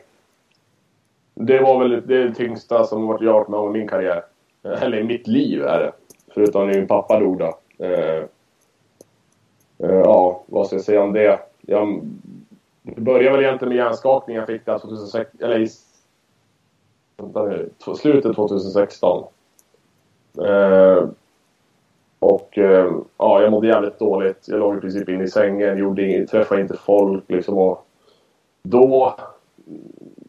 Det 1.41 1.59
var 1.59 1.79
väl 1.79 2.07
det 2.07 2.33
tyngsta 2.33 2.83
som 2.83 3.07
varit 3.07 3.21
gjort 3.21 3.47
med 3.47 3.59
om 3.59 3.71
min 3.71 3.87
karriär. 3.87 4.23
Eh, 4.63 4.83
eller 4.83 4.97
i 4.97 5.03
mitt 5.03 5.27
liv 5.27 5.63
är 5.63 5.79
det. 5.79 5.91
Förutom 6.33 6.67
när 6.67 6.73
min 6.73 6.87
pappa 6.87 7.19
dog 7.19 7.37
då. 7.37 7.57
Eh, 7.85 8.23
eh, 9.77 9.99
ja, 10.03 10.43
vad 10.45 10.67
ska 10.67 10.75
jag 10.75 10.85
säga 10.85 11.03
om 11.03 11.13
det? 11.13 11.39
Jag 11.61 12.01
började 12.83 13.37
väl 13.37 13.45
egentligen 13.45 13.69
med 13.69 13.77
hjärnskakning. 13.77 14.35
Jag 14.35 14.47
fick 14.47 14.65
där 14.65 14.79
2006, 14.79 15.31
eller 15.41 15.59
i 15.59 15.67
vänta 17.17 17.43
nu, 17.45 17.69
slutet 17.97 18.35
2016. 18.35 19.23
Eh, 20.45 21.09
och 22.19 22.57
eh, 22.57 22.91
ja, 23.17 23.41
jag 23.41 23.51
mådde 23.51 23.67
jävligt 23.67 23.99
dåligt. 23.99 24.47
Jag 24.47 24.59
låg 24.59 24.77
i 24.77 24.81
princip 24.81 25.09
inne 25.09 25.23
i 25.23 25.27
sängen, 25.27 25.77
gjorde 25.77 26.27
träffade 26.27 26.61
inte 26.61 26.77
folk 26.77 27.23
liksom. 27.27 27.57
Och 27.57 27.85
då, 28.61 29.15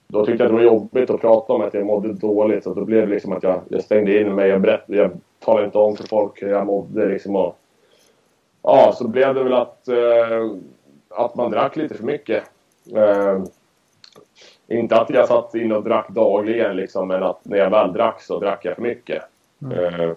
då 0.06 0.26
tyckte 0.26 0.44
jag 0.44 0.52
det 0.52 0.56
var 0.56 0.62
jobbigt 0.62 1.10
att 1.10 1.20
prata 1.20 1.52
om 1.52 1.62
att 1.62 1.74
jag 1.74 1.86
mådde 1.86 2.12
dåligt. 2.12 2.64
Så 2.64 2.74
då 2.74 2.84
blev 2.84 3.08
det 3.08 3.14
liksom 3.14 3.32
att 3.32 3.42
jag, 3.42 3.60
jag 3.68 3.82
stängde 3.82 4.20
in 4.20 4.34
mig. 4.34 4.48
Jag, 4.48 4.60
berätt, 4.60 4.84
jag 4.86 5.10
talade 5.38 5.64
inte 5.64 5.78
om 5.78 5.96
för 5.96 6.08
folk 6.08 6.42
hur 6.42 6.48
jag 6.48 6.66
mådde. 6.66 7.06
Liksom 7.06 7.36
och, 7.36 7.56
ja, 8.62 8.92
så 8.98 9.08
blev 9.08 9.34
det 9.34 9.44
väl 9.44 9.54
att, 9.54 9.88
eh, 9.88 10.50
att 11.08 11.34
man 11.34 11.50
drack 11.50 11.76
lite 11.76 11.94
för 11.94 12.04
mycket. 12.04 12.44
Eh, 12.94 13.42
inte 14.68 15.00
att 15.00 15.10
jag 15.10 15.28
satt 15.28 15.54
in 15.54 15.72
och 15.72 15.84
drack 15.84 16.08
dagligen 16.08 16.76
liksom, 16.76 17.08
men 17.08 17.22
att 17.22 17.44
när 17.44 17.58
jag 17.58 17.70
väl 17.70 17.92
drack 17.92 18.22
så 18.22 18.38
drack 18.38 18.64
jag 18.64 18.74
för 18.74 18.82
mycket. 18.82 19.22
Mm. 19.62 20.00
Eh, 20.00 20.10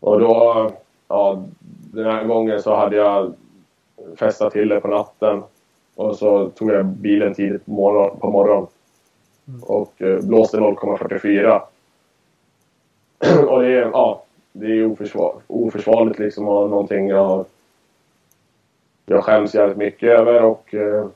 och 0.00 0.20
då, 0.20 0.70
ja, 1.08 1.44
den 1.92 2.04
här 2.04 2.24
gången 2.24 2.62
så 2.62 2.74
hade 2.74 2.96
jag 2.96 3.34
festat 4.16 4.52
till 4.52 4.68
det 4.68 4.80
på 4.80 4.88
natten. 4.88 5.42
Och 5.98 6.16
så 6.16 6.48
tog 6.48 6.70
jag 6.70 6.86
bilen 6.86 7.34
tidigt 7.34 7.64
på 7.64 7.70
morgonen. 7.70 8.18
På 8.20 8.30
morgon. 8.30 8.66
Mm. 9.48 9.62
Och 9.62 10.02
eh, 10.02 10.20
blåste 10.20 10.56
0,44. 10.56 11.60
och 13.48 13.62
det 13.62 13.68
är, 13.68 13.90
ja, 13.92 14.22
det 14.52 14.66
är 14.66 14.86
oförsvar, 14.86 15.34
oförsvarligt 15.46 16.18
liksom 16.18 16.48
och 16.48 16.70
någonting 16.70 17.08
jag, 17.08 17.44
jag 19.06 19.24
skäms 19.24 19.54
jävligt 19.54 19.76
mycket 19.76 20.08
över 20.08 20.42
och 20.42 20.74
eh, 20.74 21.06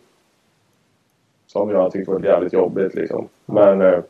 som 1.47 1.71
jag 1.71 1.79
har 1.79 1.91
tyckt 1.91 2.09
varit 2.09 2.25
jävligt 2.25 2.53
jobbigt 2.53 2.95
liksom. 2.95 3.29
Men 3.47 3.81
eh, 3.81 4.01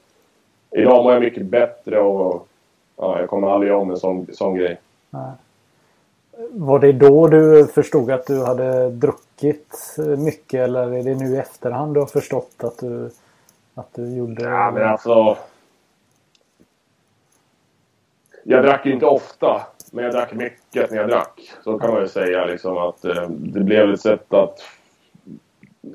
idag 0.70 1.04
mår 1.04 1.12
jag 1.12 1.22
mycket 1.22 1.46
bättre 1.46 2.00
och 2.00 2.48
ja, 2.96 3.20
jag 3.20 3.28
kommer 3.28 3.48
aldrig 3.48 3.74
om 3.74 3.90
en 3.90 3.96
sån, 3.96 4.26
sån 4.32 4.54
grej. 4.54 4.80
Nej. 5.10 5.32
Var 6.50 6.78
det 6.78 6.92
då 6.92 7.26
du 7.26 7.66
förstod 7.66 8.10
att 8.10 8.26
du 8.26 8.44
hade 8.44 8.90
druckit 8.90 9.31
mycket 10.18 10.60
eller 10.60 10.92
är 10.92 11.02
det 11.02 11.14
nu 11.14 11.34
i 11.34 11.38
efterhand 11.38 11.94
du 11.94 12.00
har 12.00 12.06
förstått 12.06 12.54
att 12.58 12.78
du, 12.78 13.10
att 13.74 13.94
du 13.94 14.16
gjorde... 14.16 14.42
Ja 14.42 14.70
men 14.70 14.88
alltså... 14.88 15.36
Jag 18.44 18.64
drack 18.64 18.86
inte 18.86 19.06
ofta. 19.06 19.62
Men 19.92 20.04
jag 20.04 20.12
drack 20.12 20.32
mycket 20.32 20.90
när 20.90 20.98
jag 20.98 21.08
drack. 21.08 21.52
Så 21.64 21.78
kan 21.78 21.90
man 21.90 22.00
ju 22.00 22.08
säga 22.08 22.44
liksom 22.44 22.78
att 22.78 23.04
eh, 23.04 23.28
det 23.28 23.60
blev 23.60 23.90
ett 23.90 24.00
sätt 24.00 24.34
att 24.34 24.58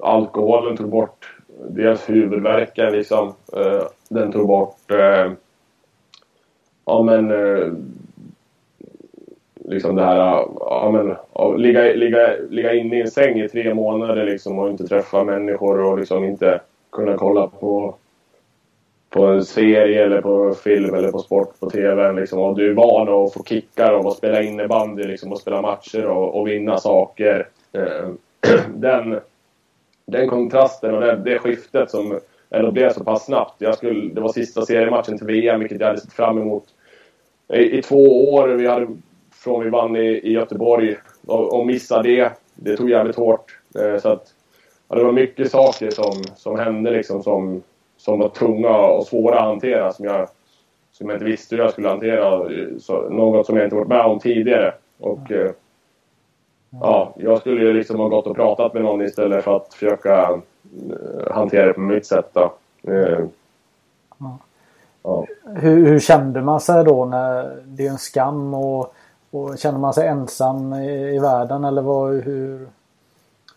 alkoholen 0.01 0.77
tog 0.77 0.89
bort 0.89 1.37
dels 1.69 2.09
huvudvärken 2.09 2.91
liksom. 2.91 3.33
Eh, 3.53 3.83
den 4.09 4.31
tog 4.31 4.47
bort 4.47 4.91
eh, 4.91 5.31
ja 6.85 7.01
men 7.03 7.31
eh, 7.31 7.73
liksom 9.67 9.95
det 9.95 10.03
här, 10.03 10.17
ja 10.59 10.89
men, 10.93 11.15
att 11.33 11.59
ligga, 11.59 11.81
ligga, 11.81 12.29
ligga 12.49 12.73
inne 12.73 12.97
i 12.97 13.01
en 13.01 13.11
säng 13.11 13.39
i 13.39 13.49
tre 13.49 13.73
månader 13.73 14.25
liksom 14.25 14.59
och 14.59 14.69
inte 14.69 14.87
träffa 14.87 15.23
människor 15.23 15.79
och 15.79 15.97
liksom 15.97 16.23
inte 16.23 16.61
kunna 16.91 17.17
kolla 17.17 17.47
på 17.47 17.95
på 19.09 19.25
en 19.25 19.45
serie 19.45 20.05
eller 20.05 20.21
på 20.21 20.53
film 20.53 20.95
eller 20.95 21.11
på 21.11 21.19
sport 21.19 21.59
på 21.59 21.69
TV. 21.69 22.11
Liksom, 22.13 22.39
och 22.39 22.55
du 22.55 22.69
är 22.69 22.73
van 22.73 23.25
att 23.25 23.33
få 23.33 23.43
kickar 23.43 23.93
och 23.93 24.07
att 24.07 24.17
spela 24.17 24.41
innebandy 24.41 25.03
liksom, 25.03 25.31
och 25.31 25.39
spela 25.39 25.61
matcher 25.61 26.05
och, 26.05 26.39
och 26.39 26.47
vinna 26.47 26.77
saker. 26.77 27.47
Eh, 27.73 28.09
den, 28.75 29.19
den 30.05 30.29
kontrasten 30.29 30.95
och 30.95 31.01
det, 31.01 31.15
det 31.15 31.39
skiftet 31.39 31.91
som 31.91 32.19
ändå 32.49 32.71
blev 32.71 32.93
så 32.93 33.03
pass 33.03 33.25
snabbt. 33.25 33.61
Jag 33.61 33.77
skulle, 33.77 34.13
det 34.13 34.21
var 34.21 34.29
sista 34.29 34.65
seriematchen 34.65 35.17
till 35.17 35.27
VM, 35.27 35.59
vilket 35.59 35.79
jag 35.79 35.87
hade 35.87 36.01
sett 36.01 36.13
fram 36.13 36.37
emot 36.41 36.63
i, 37.53 37.77
i 37.77 37.81
två 37.81 38.33
år. 38.33 38.47
Vi 38.47 38.67
hade 38.67 38.87
från 39.47 39.63
vi 39.63 39.69
vann 39.69 39.95
i, 39.95 40.07
i 40.07 40.31
Göteborg 40.31 40.95
och, 41.25 41.59
och 41.59 41.65
missa 41.65 42.01
det. 42.01 42.31
Det 42.55 42.77
tog 42.77 42.89
jävligt 42.89 43.15
hårt. 43.15 43.59
Eh, 43.79 43.99
så 43.99 44.09
att, 44.09 44.33
ja, 44.87 44.95
det 44.95 45.03
var 45.03 45.11
mycket 45.11 45.51
saker 45.51 45.89
som, 45.89 46.23
som 46.35 46.59
hände 46.59 46.91
liksom 46.91 47.23
som, 47.23 47.63
som 47.97 48.19
var 48.19 48.29
tunga 48.29 48.77
och 48.77 49.07
svåra 49.07 49.39
att 49.39 49.45
hantera 49.45 49.93
som 49.93 50.05
jag, 50.05 50.27
som 50.91 51.09
jag 51.09 51.15
inte 51.15 51.25
visste 51.25 51.55
hur 51.55 51.63
jag 51.63 51.71
skulle 51.71 51.89
hantera. 51.89 52.49
Så, 52.79 53.09
något 53.09 53.45
som 53.45 53.57
jag 53.57 53.65
inte 53.65 53.75
varit 53.75 53.87
med 53.87 54.05
om 54.05 54.19
tidigare. 54.19 54.73
Och, 54.99 55.31
eh, 55.31 55.51
Ja, 56.69 57.13
jag 57.17 57.39
skulle 57.39 57.61
ju 57.61 57.73
liksom 57.73 57.99
ha 57.99 58.07
gått 58.07 58.27
och 58.27 58.35
pratat 58.35 58.73
med 58.73 58.83
någon 58.83 59.01
istället 59.01 59.43
för 59.43 59.55
att 59.55 59.73
försöka 59.73 60.31
uh, 60.31 60.39
hantera 61.31 61.65
det 61.65 61.73
på 61.73 61.81
mitt 61.81 62.05
sätt 62.05 62.29
då. 62.33 62.53
Ja. 62.81 64.37
Ja. 65.03 65.25
Hur, 65.55 65.85
hur, 65.85 65.99
kände 65.99 66.41
man 66.41 66.59
sig 66.59 66.83
då 66.83 67.05
när 67.05 67.61
det 67.65 67.87
är 67.87 67.91
en 67.91 67.97
skam 67.97 68.53
och, 68.53 68.93
och 69.37 69.57
känner 69.57 69.79
man 69.79 69.93
sig 69.93 70.07
ensam 70.07 70.73
i, 70.73 71.15
i 71.15 71.19
världen 71.19 71.65
eller 71.65 71.81
vad, 71.81 72.13
hur, 72.13 72.67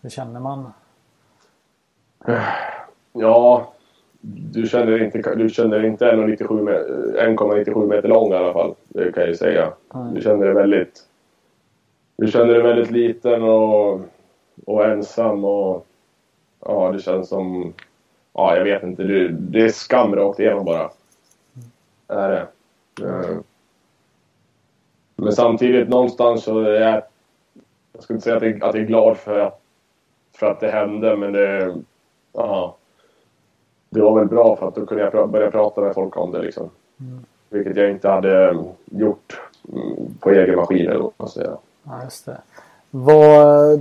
hur 0.01 0.09
känner 0.09 0.39
man? 0.39 0.73
Ja, 3.13 3.73
du 4.21 4.67
känner 4.67 5.03
inte, 5.03 5.35
du 5.35 5.49
känner 5.49 5.85
inte 5.85 6.11
1,97 6.11 7.87
meter 7.87 8.07
lång 8.07 8.31
i 8.31 8.35
alla 8.35 8.53
fall. 8.53 8.75
Det 8.87 9.11
kan 9.11 9.21
jag 9.21 9.29
ju 9.29 9.35
säga. 9.35 9.73
Mm. 9.93 10.13
Du 10.13 10.21
känner 10.21 10.45
dig 10.45 10.53
väldigt... 10.53 11.07
Du 12.15 12.27
känner 12.27 12.53
dig 12.53 12.61
väldigt 12.61 12.91
liten 12.91 13.43
och, 13.43 14.01
och 14.65 14.85
ensam 14.85 15.45
och... 15.45 15.85
Ja, 16.65 16.91
det 16.91 16.99
känns 16.99 17.29
som... 17.29 17.73
Ja, 18.33 18.55
jag 18.55 18.63
vet 18.63 18.83
inte. 18.83 19.03
Det, 19.03 19.27
det 19.27 19.61
är 19.61 19.69
skam 19.69 20.15
rakt 20.15 20.39
igenom 20.39 20.65
bara. 20.65 20.89
Det 22.07 22.13
är 22.13 22.29
det. 22.29 22.47
Mm. 23.07 23.43
Men 25.21 25.33
samtidigt 25.33 25.89
någonstans 25.89 26.43
så 26.43 26.59
är 26.59 26.81
jag... 26.81 27.01
Jag 27.93 28.03
ska 28.03 28.13
inte 28.13 28.23
säga 28.23 28.37
att 28.37 28.43
jag, 28.43 28.63
att 28.63 28.75
jag 28.75 28.83
är 28.83 28.87
glad 28.87 29.17
för 29.17 29.39
att, 29.39 29.61
för 30.33 30.51
att 30.51 30.59
det 30.59 30.71
hände, 30.71 31.17
men 31.17 31.33
det... 31.33 31.75
Ja 32.33 32.77
det 33.93 34.01
var 34.01 34.19
väl 34.19 34.27
bra 34.27 34.55
för 34.55 34.67
att 34.67 34.75
då 34.75 34.85
kunde 34.85 35.09
jag 35.13 35.29
börja 35.29 35.51
prata 35.51 35.81
med 35.81 35.93
folk 35.93 36.17
om 36.17 36.31
det 36.31 36.41
liksom. 36.41 36.69
Mm. 36.99 37.25
Vilket 37.49 37.77
jag 37.77 37.91
inte 37.91 38.09
hade 38.09 38.49
mm, 38.49 38.65
gjort 38.85 39.41
mm, 39.73 40.13
på 40.19 40.29
egen 40.29 40.55
maskin 40.55 40.89
eller 40.89 40.99
vad 40.99 41.13
man 41.17 41.29
säger. 41.29 41.57
Ja, 41.83 42.03
just 42.03 42.25
det. 42.25 42.37
Vad 42.89 43.73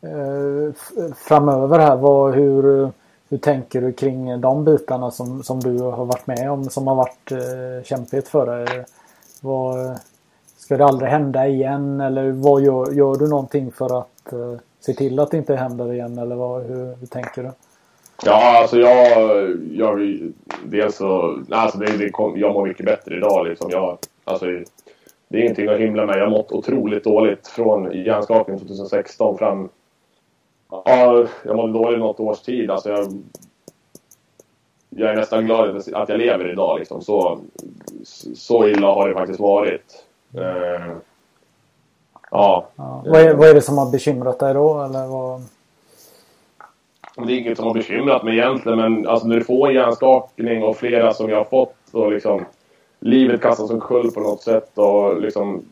eh, 0.00 0.72
framöver 1.16 1.78
här, 1.78 1.96
vad, 1.96 2.34
hur, 2.34 2.90
hur 3.28 3.38
tänker 3.38 3.80
du 3.80 3.92
kring 3.92 4.40
de 4.40 4.64
bitarna 4.64 5.10
som, 5.10 5.42
som 5.42 5.60
du 5.60 5.78
har 5.78 6.04
varit 6.04 6.26
med 6.26 6.50
om 6.50 6.64
som 6.64 6.86
har 6.86 6.94
varit 6.94 7.32
eh, 7.32 7.84
kämpigt 7.84 8.28
för 8.28 8.46
dig? 8.46 8.84
Vad, 9.40 9.98
ska 10.68 10.76
det 10.76 10.84
aldrig 10.84 11.10
hända 11.10 11.46
igen 11.46 12.00
eller 12.00 12.30
vad 12.30 12.62
gör, 12.62 12.92
gör 12.92 13.14
du 13.14 13.28
någonting 13.28 13.72
för 13.72 13.98
att 14.00 14.32
eh, 14.32 14.54
se 14.80 14.92
till 14.92 15.18
att 15.18 15.30
det 15.30 15.36
inte 15.36 15.56
händer 15.56 15.92
igen 15.92 16.18
eller 16.18 16.36
vad, 16.36 16.62
hur, 16.62 16.96
hur 16.96 17.06
tänker 17.06 17.42
du? 17.42 17.50
Ja, 18.24 18.60
alltså 18.60 18.78
jag... 18.78 19.50
jag 19.72 20.18
dels 20.64 20.96
så... 20.96 21.38
Alltså 21.50 21.78
det, 21.78 21.96
det 21.96 22.10
kom, 22.10 22.38
jag 22.38 22.54
mår 22.54 22.66
mycket 22.66 22.86
bättre 22.86 23.16
idag 23.16 23.46
liksom. 23.46 23.70
Jag, 23.70 23.98
alltså, 24.24 24.46
det 25.28 25.38
är 25.38 25.42
ingenting 25.42 25.68
att 25.68 25.80
himla 25.80 26.06
med. 26.06 26.18
Jag 26.18 26.24
har 26.24 26.30
mått 26.30 26.52
otroligt 26.52 27.04
dåligt 27.04 27.46
från 27.46 28.04
hjärnskakning 28.04 28.58
2016 28.58 29.38
fram... 29.38 29.68
Ja, 30.70 31.26
jag 31.44 31.56
mådde 31.56 31.72
dåligt 31.72 32.00
något 32.00 32.20
års 32.20 32.40
tid. 32.40 32.70
Alltså 32.70 32.90
jag, 32.90 33.22
jag 34.90 35.10
är 35.10 35.16
nästan 35.16 35.46
glad 35.46 35.76
att 35.92 36.08
jag 36.08 36.18
lever 36.18 36.52
idag 36.52 36.78
liksom. 36.78 37.02
Så, 37.02 37.38
så 38.34 38.68
illa 38.68 38.86
har 38.86 39.08
det 39.08 39.14
faktiskt 39.14 39.40
varit. 39.40 40.04
Eh, 40.34 40.86
ja. 42.30 42.66
ja. 42.76 43.02
Vad, 43.06 43.20
är, 43.20 43.34
vad 43.34 43.48
är 43.48 43.54
det 43.54 43.62
som 43.62 43.78
har 43.78 43.90
bekymrat 43.90 44.38
dig 44.38 44.54
då? 44.54 44.82
Eller 44.84 45.06
vad? 45.06 45.42
det 47.26 47.32
är 47.32 47.38
inget 47.38 47.56
som 47.56 47.66
har 47.66 47.74
bekymrat 47.74 48.22
mig 48.22 48.38
egentligen 48.38 48.78
men 48.78 49.08
alltså 49.08 49.26
när 49.26 49.36
du 49.36 49.44
får 49.44 49.72
hjärnskakning 49.72 50.62
och 50.62 50.76
flera 50.76 51.12
som 51.14 51.30
jag 51.30 51.36
har 51.36 51.44
fått 51.44 51.76
och 51.92 52.12
liksom 52.12 52.44
livet 53.00 53.40
kastas 53.40 53.70
omkull 53.70 54.10
på 54.10 54.20
något 54.20 54.42
sätt 54.42 54.78
och 54.78 55.20
liksom 55.20 55.62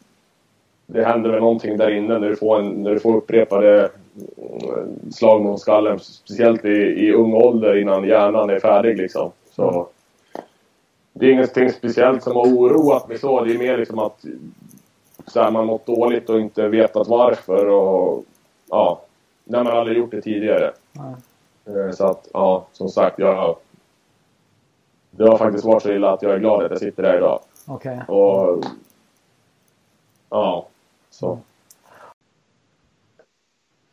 det 0.87 1.05
händer 1.05 1.31
väl 1.31 1.41
någonting 1.41 1.77
där 1.77 1.91
inne 1.91 2.19
när 2.19 2.29
du 2.29 2.37
får, 2.37 2.61
en, 2.61 2.69
när 2.69 2.91
du 2.91 3.01
får 3.01 3.17
upprepade 3.17 3.91
mm, 4.37 5.13
slag 5.13 5.43
mot 5.43 5.61
skallen. 5.61 5.99
Speciellt 5.99 6.65
i, 6.65 6.69
i 6.69 7.13
ung 7.13 7.35
ålder 7.35 7.77
innan 7.77 8.05
hjärnan 8.05 8.51
är 8.51 8.61
färdig 8.61 8.97
liksom. 8.97 9.31
Så, 9.51 9.89
det 11.19 11.27
är 11.27 11.33
ingenting 11.33 11.73
speciellt 11.73 12.23
som 12.23 12.37
har 12.37 12.43
oroat 12.43 13.09
mig 13.09 13.19
så. 13.19 13.45
Det 13.45 13.55
är 13.55 13.59
mer 13.59 13.79
liksom 13.79 13.99
att 13.99 14.25
så 15.27 15.43
här, 15.43 15.51
man 15.51 15.67
mått 15.67 15.87
dåligt 15.87 16.31
och 16.31 16.41
inte 16.41 16.69
vetat 16.69 17.09
varför 17.09 17.67
och 17.67 18.25
ja, 18.69 19.01
när 19.45 19.65
man 19.65 19.77
aldrig 19.77 19.99
gjort 19.99 20.11
det 20.11 20.23
tidigare. 20.23 20.73
Mm. 20.99 21.87
Eh, 21.89 21.93
så 21.93 22.07
att, 22.07 22.29
ja, 22.33 22.67
som 22.73 22.89
sagt, 22.89 23.19
jag... 23.19 23.57
Det 25.11 25.29
har 25.29 25.39
faktiskt 25.39 25.65
varit 25.65 25.83
så 25.83 25.93
illa 25.93 26.13
att 26.13 26.23
jag 26.23 26.33
är 26.33 26.39
glad 26.39 26.65
att 26.65 26.71
jag 26.71 26.81
sitter 26.81 27.03
där 27.03 27.17
idag. 27.17 27.41
Okej. 27.67 28.01
Okay. 28.09 28.17
Och... 28.17 28.65
Ja, 30.31 30.67
så. 31.11 31.39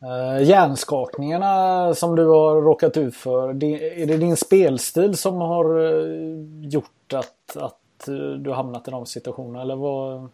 Uh, 0.04 0.44
hjärnskakningarna 0.44 1.94
som 1.94 2.16
du 2.16 2.26
har 2.26 2.62
råkat 2.62 2.98
ut 2.98 3.16
för. 3.16 3.50
är 3.50 4.06
det 4.06 4.18
din 4.18 4.38
spelstil 4.38 5.18
som 5.18 5.36
har 5.36 5.80
uh, 5.80 6.68
gjort 6.68 7.14
att, 7.14 7.58
att 7.58 8.10
uh, 8.10 8.34
du 8.34 8.50
har 8.50 8.58
hamnat 8.58 8.88
i 8.88 8.92
de 8.92 9.06
situationerna? 9.06 9.62
Eller 9.62 9.76
vad? 9.76 10.30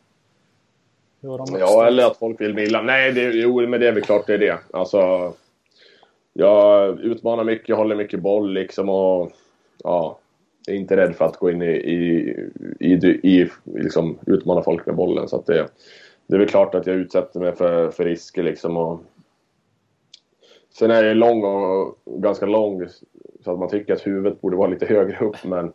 ja, 1.59 1.87
eller 1.87 2.05
att 2.05 2.17
folk 2.17 2.41
vill 2.41 2.53
mig 2.53 2.63
illa. 2.63 2.81
Nej, 2.81 3.11
det, 3.11 3.21
jo, 3.21 3.67
men 3.67 3.79
det 3.79 3.87
är 3.87 3.91
väl 3.91 4.03
klart 4.03 4.27
det 4.27 4.33
är 4.33 4.37
det. 4.37 4.57
Alltså, 4.73 5.33
jag 6.33 6.99
utmanar 6.99 7.43
mycket, 7.43 7.75
håller 7.77 7.95
mycket 7.95 8.21
boll 8.21 8.53
liksom 8.53 8.89
och 8.89 9.31
ja, 9.83 10.19
är 10.67 10.73
inte 10.73 10.97
rädd 10.97 11.15
för 11.15 11.25
att 11.25 11.37
gå 11.37 11.51
in 11.51 11.61
i, 11.61 11.65
i, 11.65 12.35
i, 12.79 12.93
i 13.23 13.49
liksom 13.63 14.17
utmana 14.25 14.61
folk 14.61 14.85
med 14.85 14.95
bollen. 14.95 15.27
Så 15.27 15.35
att 15.35 15.45
det, 15.45 15.67
det 16.27 16.35
är 16.35 16.39
väl 16.39 16.49
klart 16.49 16.75
att 16.75 16.87
jag 16.87 16.95
utsätter 16.95 17.39
mig 17.39 17.55
för, 17.55 17.91
för 17.91 18.05
risker 18.05 18.43
liksom. 18.43 18.77
Och, 18.77 19.01
sen 20.73 20.91
är 20.91 21.03
jag 21.03 21.17
lång 21.17 21.43
och 21.43 21.99
ganska 22.05 22.45
lång 22.45 22.87
så 23.43 23.51
att 23.51 23.59
man 23.59 23.69
tycker 23.69 23.93
att 23.93 24.07
huvudet 24.07 24.41
borde 24.41 24.57
vara 24.57 24.69
lite 24.69 24.85
högre 24.85 25.25
upp. 25.25 25.43
Men, 25.43 25.73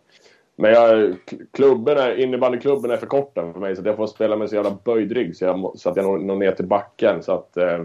men 0.56 0.72
jag, 0.72 1.16
klubben 1.50 1.98
är, 1.98 2.20
innebandyklubben 2.20 2.90
är 2.90 2.96
för 2.96 3.06
korta 3.06 3.52
för 3.52 3.60
mig 3.60 3.76
så 3.76 3.80
att 3.80 3.86
jag 3.86 3.96
får 3.96 4.06
spela 4.06 4.36
med 4.36 4.48
så 4.48 4.54
jävla 4.54 4.76
böjd 4.84 5.12
rygg 5.12 5.36
så, 5.36 5.44
jag, 5.44 5.72
så 5.74 5.90
att 5.90 5.96
jag 5.96 6.04
når, 6.04 6.18
når 6.18 6.36
ner 6.36 6.52
till 6.52 6.66
backen. 6.66 7.22
Så 7.22 7.32
att, 7.32 7.56
eh, 7.56 7.82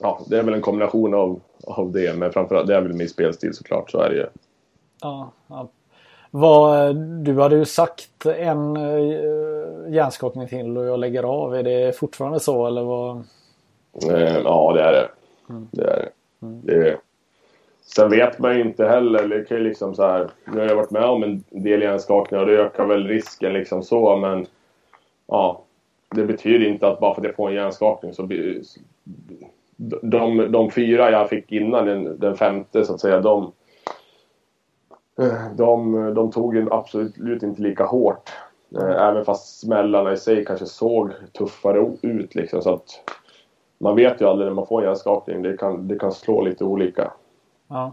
ja, 0.00 0.20
det 0.26 0.38
är 0.38 0.42
väl 0.42 0.54
en 0.54 0.60
kombination 0.60 1.14
av, 1.14 1.40
av 1.66 1.92
det. 1.92 2.18
Men 2.18 2.32
framförallt, 2.32 2.66
det 2.66 2.76
är 2.76 2.80
väl 2.80 2.92
min 2.92 3.08
spelstil 3.08 3.54
såklart. 3.54 3.90
Så 3.90 3.98
är 3.98 4.10
det 4.10 4.16
ju. 4.16 4.26
Ja, 5.02 5.32
ja. 5.46 5.68
Vad, 6.34 6.96
du 6.96 7.40
hade 7.40 7.56
ju 7.56 7.64
sagt 7.64 8.26
en 8.26 8.76
uh, 8.76 9.94
hjärnskakning 9.94 10.48
till 10.48 10.78
och 10.78 10.84
jag 10.84 10.98
lägger 10.98 11.22
av. 11.22 11.54
Är 11.54 11.62
det 11.62 11.96
fortfarande 11.96 12.40
så 12.40 12.66
eller 12.66 12.82
vad? 12.82 13.16
Eh, 14.10 14.38
ja, 14.38 14.72
det 14.72 14.82
är 14.82 14.92
det. 14.92 15.08
Mm. 15.48 15.68
Det 15.72 15.82
är 15.82 15.96
det. 15.96 16.08
Mm. 16.42 16.60
det. 16.62 16.98
Sen 17.84 18.10
vet 18.10 18.38
man 18.38 18.54
ju 18.54 18.60
inte 18.60 18.84
heller. 18.86 19.28
Det 19.28 19.44
kan 19.44 19.56
ju 19.56 19.62
liksom 19.62 19.94
så 19.94 20.02
här, 20.02 20.30
nu 20.44 20.60
har 20.60 20.66
jag 20.66 20.76
varit 20.76 20.90
med 20.90 21.04
om 21.04 21.22
en 21.22 21.44
del 21.50 21.82
hjärnskakningar 21.82 22.44
och 22.44 22.50
det 22.50 22.62
ökar 22.62 22.86
väl 22.86 23.06
risken 23.06 23.52
liksom 23.52 23.82
så. 23.82 24.16
Men 24.16 24.46
ja, 25.26 25.64
det 26.10 26.24
betyder 26.24 26.66
inte 26.66 26.88
att 26.88 27.00
bara 27.00 27.14
för 27.14 27.20
att 27.20 27.26
jag 27.26 27.36
får 27.36 27.48
en 27.48 27.54
hjärnskakning 27.54 28.14
så 28.14 28.28
de, 30.02 30.52
de 30.52 30.70
fyra 30.70 31.10
jag 31.10 31.28
fick 31.28 31.52
innan 31.52 31.86
den, 31.86 32.18
den 32.18 32.36
femte 32.36 32.84
så 32.84 32.94
att 32.94 33.00
säga, 33.00 33.20
de, 33.20 33.52
de, 35.54 35.92
de 36.14 36.30
tog 36.32 36.56
ju 36.56 36.68
absolut 36.70 37.42
inte 37.42 37.62
lika 37.62 37.84
hårt. 37.84 38.30
Eh, 38.76 39.08
även 39.08 39.24
fast 39.24 39.60
smällarna 39.60 40.12
i 40.12 40.16
sig 40.16 40.44
kanske 40.44 40.66
såg 40.66 41.10
tuffare 41.38 41.96
ut 42.02 42.34
liksom. 42.34 42.62
Så 42.62 42.74
att 42.74 42.88
man 43.82 43.96
vet 43.96 44.20
ju 44.20 44.28
aldrig 44.28 44.48
när 44.48 44.54
man 44.54 44.66
får 44.66 44.80
en 44.80 44.86
hjärnskakning. 44.86 45.42
Det 45.42 45.56
kan, 45.56 45.88
det 45.88 45.98
kan 45.98 46.12
slå 46.12 46.42
lite 46.42 46.64
olika. 46.64 47.12
Ja. 47.68 47.92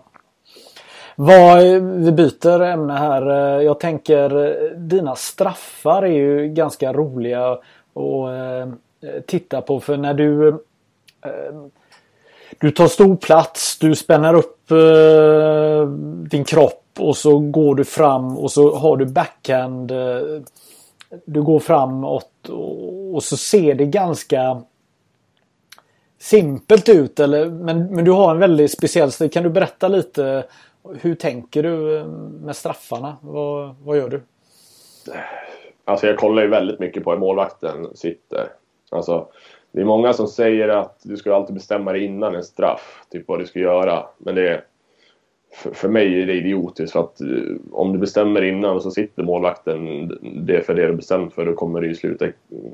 Vad, 1.16 1.64
vi 1.82 2.12
byter 2.12 2.62
ämne 2.62 2.94
här. 2.94 3.30
Eh, 3.30 3.64
jag 3.64 3.80
tänker 3.80 4.46
eh, 4.46 4.78
dina 4.78 5.16
straffar 5.16 6.04
är 6.04 6.12
ju 6.12 6.48
ganska 6.48 6.94
roliga 6.94 7.52
att 7.52 7.60
eh, 7.96 9.22
titta 9.26 9.62
på. 9.62 9.80
För 9.80 9.98
när 9.98 10.14
du 10.14 10.60
du 12.60 12.72
tar 12.72 12.88
stor 12.88 13.16
plats, 13.16 13.78
du 13.80 13.96
spänner 13.96 14.34
upp 14.34 14.72
eh, 14.72 15.88
din 16.30 16.44
kropp 16.44 16.84
och 17.00 17.18
så 17.18 17.40
går 17.40 17.76
du 17.76 17.86
fram 17.86 18.38
och 18.38 18.52
så 18.52 18.76
har 18.76 18.98
du 18.98 19.06
backhand. 19.06 19.92
Eh, 19.92 20.42
du 21.26 21.42
går 21.42 21.60
framåt 21.60 22.50
och, 22.50 23.16
och 23.16 23.24
så 23.24 23.38
ser 23.38 23.76
det 23.76 23.86
ganska 23.86 24.62
simpelt 26.20 26.90
ut. 26.90 27.20
Eller, 27.20 27.46
men, 27.46 27.96
men 27.96 28.06
du 28.06 28.12
har 28.12 28.32
en 28.32 28.40
väldigt 28.40 28.72
speciell 28.72 29.12
stil. 29.12 29.30
Kan 29.30 29.44
du 29.44 29.50
berätta 29.50 29.88
lite 29.88 30.44
hur 31.02 31.16
tänker 31.16 31.64
du 31.64 31.98
eh, 31.98 32.06
med 32.42 32.56
straffarna? 32.56 33.18
Vad, 33.22 33.76
vad 33.84 33.98
gör 33.98 34.10
du? 34.10 34.22
Alltså 35.86 36.08
jag 36.08 36.18
kollar 36.18 36.42
ju 36.42 36.48
väldigt 36.48 36.80
mycket 36.80 37.04
på 37.04 37.12
hur 37.12 37.20
målvakten 37.20 37.88
sitter. 37.96 38.48
Alltså 38.90 39.28
det 39.72 39.82
är 39.82 39.86
många 39.86 40.14
som 40.14 40.28
säger 40.28 40.70
att 40.70 41.00
du 41.04 41.18
ska 41.18 41.36
alltid 41.36 41.56
bestämma 41.56 41.92
dig 41.92 42.06
innan 42.06 42.36
en 42.36 42.44
straff, 42.44 43.04
typ 43.12 43.28
vad 43.28 43.40
du 43.40 43.46
ska 43.46 43.60
göra. 43.60 44.06
Men 44.18 44.36
det 44.36 44.64
för, 45.52 45.72
för 45.72 45.90
mig 45.90 46.22
är 46.22 46.26
det 46.26 46.34
idiotiskt 46.34 46.94
för 46.94 47.00
att 47.00 47.22
eh, 47.22 47.28
om 47.72 47.94
du 47.94 48.00
bestämmer 48.00 48.42
innan 48.42 48.76
och 48.76 48.82
så 48.82 48.92
sitter 48.92 49.24
målvakten 49.24 50.08
det 50.46 50.62
för 50.62 50.76
det 50.76 50.88
du 50.88 50.94
bestämt 50.94 51.34
för 51.34 51.46
då 51.46 51.54
kommer 51.54 51.82
det 51.82 51.88
ju 51.88 51.96
sluta 51.96 52.26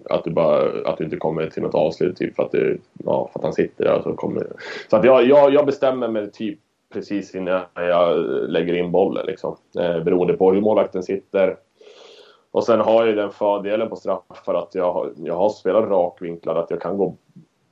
att 0.09 0.23
du 0.23 0.31
bara 0.31 0.89
att 0.89 0.97
du 0.97 1.03
inte 1.03 1.17
kommer 1.17 1.47
till 1.49 1.63
något 1.63 1.75
avslut 1.75 2.17
typ 2.17 2.35
för 2.35 2.43
att, 2.43 2.51
du, 2.51 2.79
ja, 3.05 3.29
för 3.33 3.39
att 3.39 3.43
han 3.43 3.53
sitter 3.53 3.83
där. 3.83 4.01
Så, 4.03 4.13
kommer, 4.13 4.47
så 4.89 4.97
att 4.97 5.05
jag, 5.05 5.25
jag, 5.27 5.53
jag 5.53 5.65
bestämmer 5.65 6.07
mig 6.07 6.31
typ 6.31 6.59
precis 6.93 7.35
innan 7.35 7.61
jag 7.73 8.25
lägger 8.49 8.73
in 8.73 8.91
bollen 8.91 9.25
liksom. 9.25 9.55
Eh, 9.79 10.03
beroende 10.03 10.33
på 10.33 10.51
hur 10.51 10.61
målvakten 10.61 11.03
sitter. 11.03 11.55
Och 12.51 12.63
sen 12.63 12.79
har 12.79 13.05
jag 13.05 13.17
den 13.17 13.31
fördelen 13.31 13.89
på 13.89 13.95
straffar 13.95 14.53
att 14.53 14.75
jag 14.75 14.93
har, 14.93 15.11
jag 15.17 15.35
har 15.35 15.49
spelat 15.49 15.89
rakvinklad 15.89 16.57
att 16.57 16.71
jag 16.71 16.81
kan 16.81 16.97
gå 16.97 17.15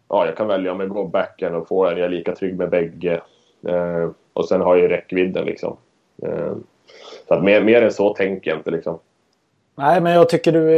ja, 0.09 0.25
jag 0.25 0.37
kan 0.37 0.47
välja 0.47 0.71
om 0.71 0.79
jag 0.79 0.89
går 0.89 1.07
backhand 1.07 1.55
och 1.55 1.67
får 1.67 1.91
en. 1.91 1.97
Jag 1.97 2.05
är 2.05 2.09
lika 2.09 2.35
trygg 2.35 2.57
med 2.57 2.69
bägge. 2.69 3.21
Eh, 3.67 4.09
och 4.33 4.47
sen 4.47 4.61
har 4.61 4.75
jag 4.75 4.81
ju 4.81 4.87
räckvidden 4.87 5.45
liksom. 5.45 5.77
Eh, 6.23 6.53
så 7.27 7.33
att 7.33 7.43
mer, 7.43 7.63
mer 7.63 7.81
än 7.81 7.93
så 7.93 8.13
tänker 8.13 8.51
jag 8.51 8.59
inte 8.59 8.71
liksom. 8.71 8.99
Nej, 9.75 10.01
men 10.01 10.13
jag 10.13 10.29
tycker 10.29 10.51
du 10.51 10.69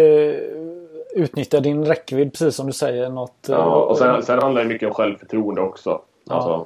utnyttjar 1.16 1.62
din 1.62 1.86
räckvidd 1.86 2.32
precis 2.32 2.56
som 2.56 2.68
du 2.68 2.74
säger. 2.74 3.10
Något, 3.10 3.46
ja, 3.48 3.76
och 3.76 3.98
sen, 3.98 4.24
sen 4.24 4.40
handlar 4.40 4.64
det 4.64 4.68
mycket 4.68 4.88
om 4.88 4.94
självförtroende 4.94 5.62
också. 5.62 6.02
Ja. 6.24 6.34
Alltså, 6.36 6.66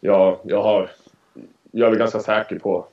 jag, 0.00 0.36
jag, 0.42 0.62
har, 0.62 0.90
jag 1.70 1.92
är 1.92 1.96
ganska 1.96 2.20
säker 2.20 2.58
på 2.58 2.86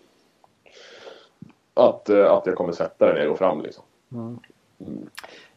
att, 1.73 2.10
eh, 2.10 2.32
att 2.32 2.45
jag 2.45 2.56
kommer 2.56 2.73
sätta 2.73 3.06
den 3.06 3.15
när 3.15 3.21
jag 3.21 3.29
går 3.29 3.38
fram. 3.38 3.62
Liksom. 3.62 3.84
Mm. 4.12 4.39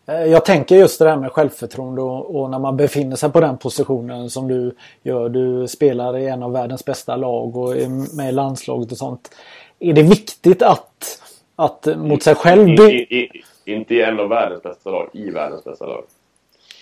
Mm. 0.07 0.31
Jag 0.31 0.45
tänker 0.45 0.77
just 0.77 0.99
det 0.99 1.05
där 1.05 1.17
med 1.17 1.33
självförtroende 1.33 2.03
och, 2.03 2.37
och, 2.41 2.51
när 2.51 2.59
man 2.59 2.77
befinner 2.77 3.17
sig 3.17 3.33
på 3.33 3.41
den 3.41 3.59
positionen 3.59 4.31
som 4.31 4.49
du 4.49 4.75
gör. 5.03 5.29
Du 5.29 5.69
spelar 5.69 6.19
i 6.19 6.27
en 6.27 6.43
av 6.43 6.53
världens 6.53 6.85
bästa 6.85 7.17
lag 7.17 7.57
och 7.57 7.77
är 7.77 8.17
med 8.17 8.29
i 8.29 8.33
landslaget 8.33 8.93
och 8.93 8.99
sånt. 8.99 9.31
Är 9.79 9.93
det 9.93 10.03
viktigt 10.03 10.63
att, 10.63 11.23
att 11.57 11.87
mot 11.97 12.23
sig 12.23 12.35
själv... 12.35 12.69
I, 12.69 12.83
i, 12.83 13.19
i, 13.19 13.45
inte 13.65 13.95
i 13.95 14.03
en 14.03 14.21
av 14.21 14.29
världens 14.29 14.63
bästa 14.63 14.91
lag, 14.91 15.09
i 15.13 15.31
världens 15.31 15.65
bästa 15.65 15.87
lag. 15.87 16.05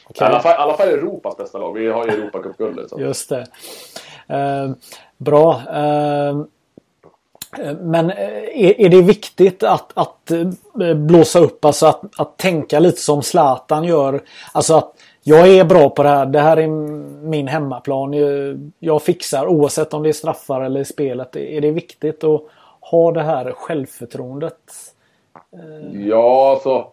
Okay. 0.08 0.28
I, 0.28 0.30
alla 0.30 0.40
fall, 0.40 0.52
I 0.52 0.56
alla 0.56 0.76
fall 0.76 0.88
Europas 0.88 1.36
bästa 1.36 1.58
lag. 1.58 1.72
Vi 1.72 1.88
har 1.88 2.06
ju 2.06 2.12
Europacupguldet. 2.12 2.90
Just 2.98 3.28
det. 3.28 3.46
Eh, 4.28 4.70
bra. 5.16 5.62
Eh, 5.74 6.44
men 7.80 8.10
eh, 8.10 8.84
är, 8.84 8.88
det 8.88 9.02
viktigt 9.02 9.62
att, 9.62 9.92
att 9.94 10.30
eh, 10.30 10.94
blåsa 10.94 11.38
upp, 11.38 11.64
alltså 11.64 11.86
att, 11.86 12.02
att 12.18 12.36
tänka 12.36 12.78
lite 12.78 13.00
som 13.00 13.22
Zlatan 13.22 13.84
gör? 13.84 14.22
Alltså 14.52 14.74
att 14.74 14.92
jag 15.22 15.48
är 15.48 15.64
bra 15.64 15.90
på 15.90 16.02
det 16.02 16.08
här, 16.08 16.26
det 16.26 16.40
här 16.40 16.56
är 16.56 16.66
min 17.26 17.48
hemmaplan. 17.48 18.14
Jag 18.78 19.02
fixar 19.02 19.46
oavsett 19.46 19.94
om 19.94 20.02
det 20.02 20.08
är 20.08 20.12
straffar 20.12 20.60
eller 20.60 20.80
i 20.80 20.84
spelet. 20.84 21.36
Är 21.36 21.60
det 21.60 21.70
viktigt 21.70 22.24
att 22.24 22.42
ha 22.80 23.12
det 23.12 23.22
här 23.22 23.52
självförtroendet? 23.52 24.58
Eh, 25.52 26.08
ja, 26.08 26.50
alltså 26.50 26.86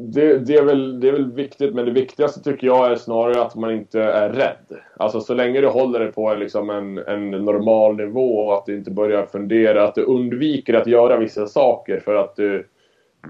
det, 0.00 0.38
det, 0.38 0.54
är 0.54 0.64
väl, 0.64 1.00
det 1.00 1.08
är 1.08 1.12
väl 1.12 1.32
viktigt, 1.32 1.74
men 1.74 1.84
det 1.84 1.90
viktigaste 1.90 2.42
tycker 2.42 2.66
jag 2.66 2.92
är 2.92 2.96
snarare 2.96 3.42
att 3.42 3.54
man 3.54 3.70
inte 3.70 4.02
är 4.02 4.28
rädd. 4.28 4.80
Alltså 4.96 5.20
så 5.20 5.34
länge 5.34 5.60
du 5.60 5.66
håller 5.66 5.98
dig 5.98 6.12
på 6.12 6.34
liksom 6.34 6.70
en, 6.70 6.98
en 6.98 7.30
normal 7.30 7.96
nivå 7.96 8.38
och 8.38 8.54
att 8.54 8.66
du 8.66 8.76
inte 8.76 8.90
börjar 8.90 9.26
fundera, 9.26 9.84
att 9.84 9.94
du 9.94 10.02
undviker 10.02 10.74
att 10.74 10.86
göra 10.86 11.16
vissa 11.16 11.46
saker 11.46 12.00
för 12.00 12.14
att 12.14 12.36
du, 12.36 12.66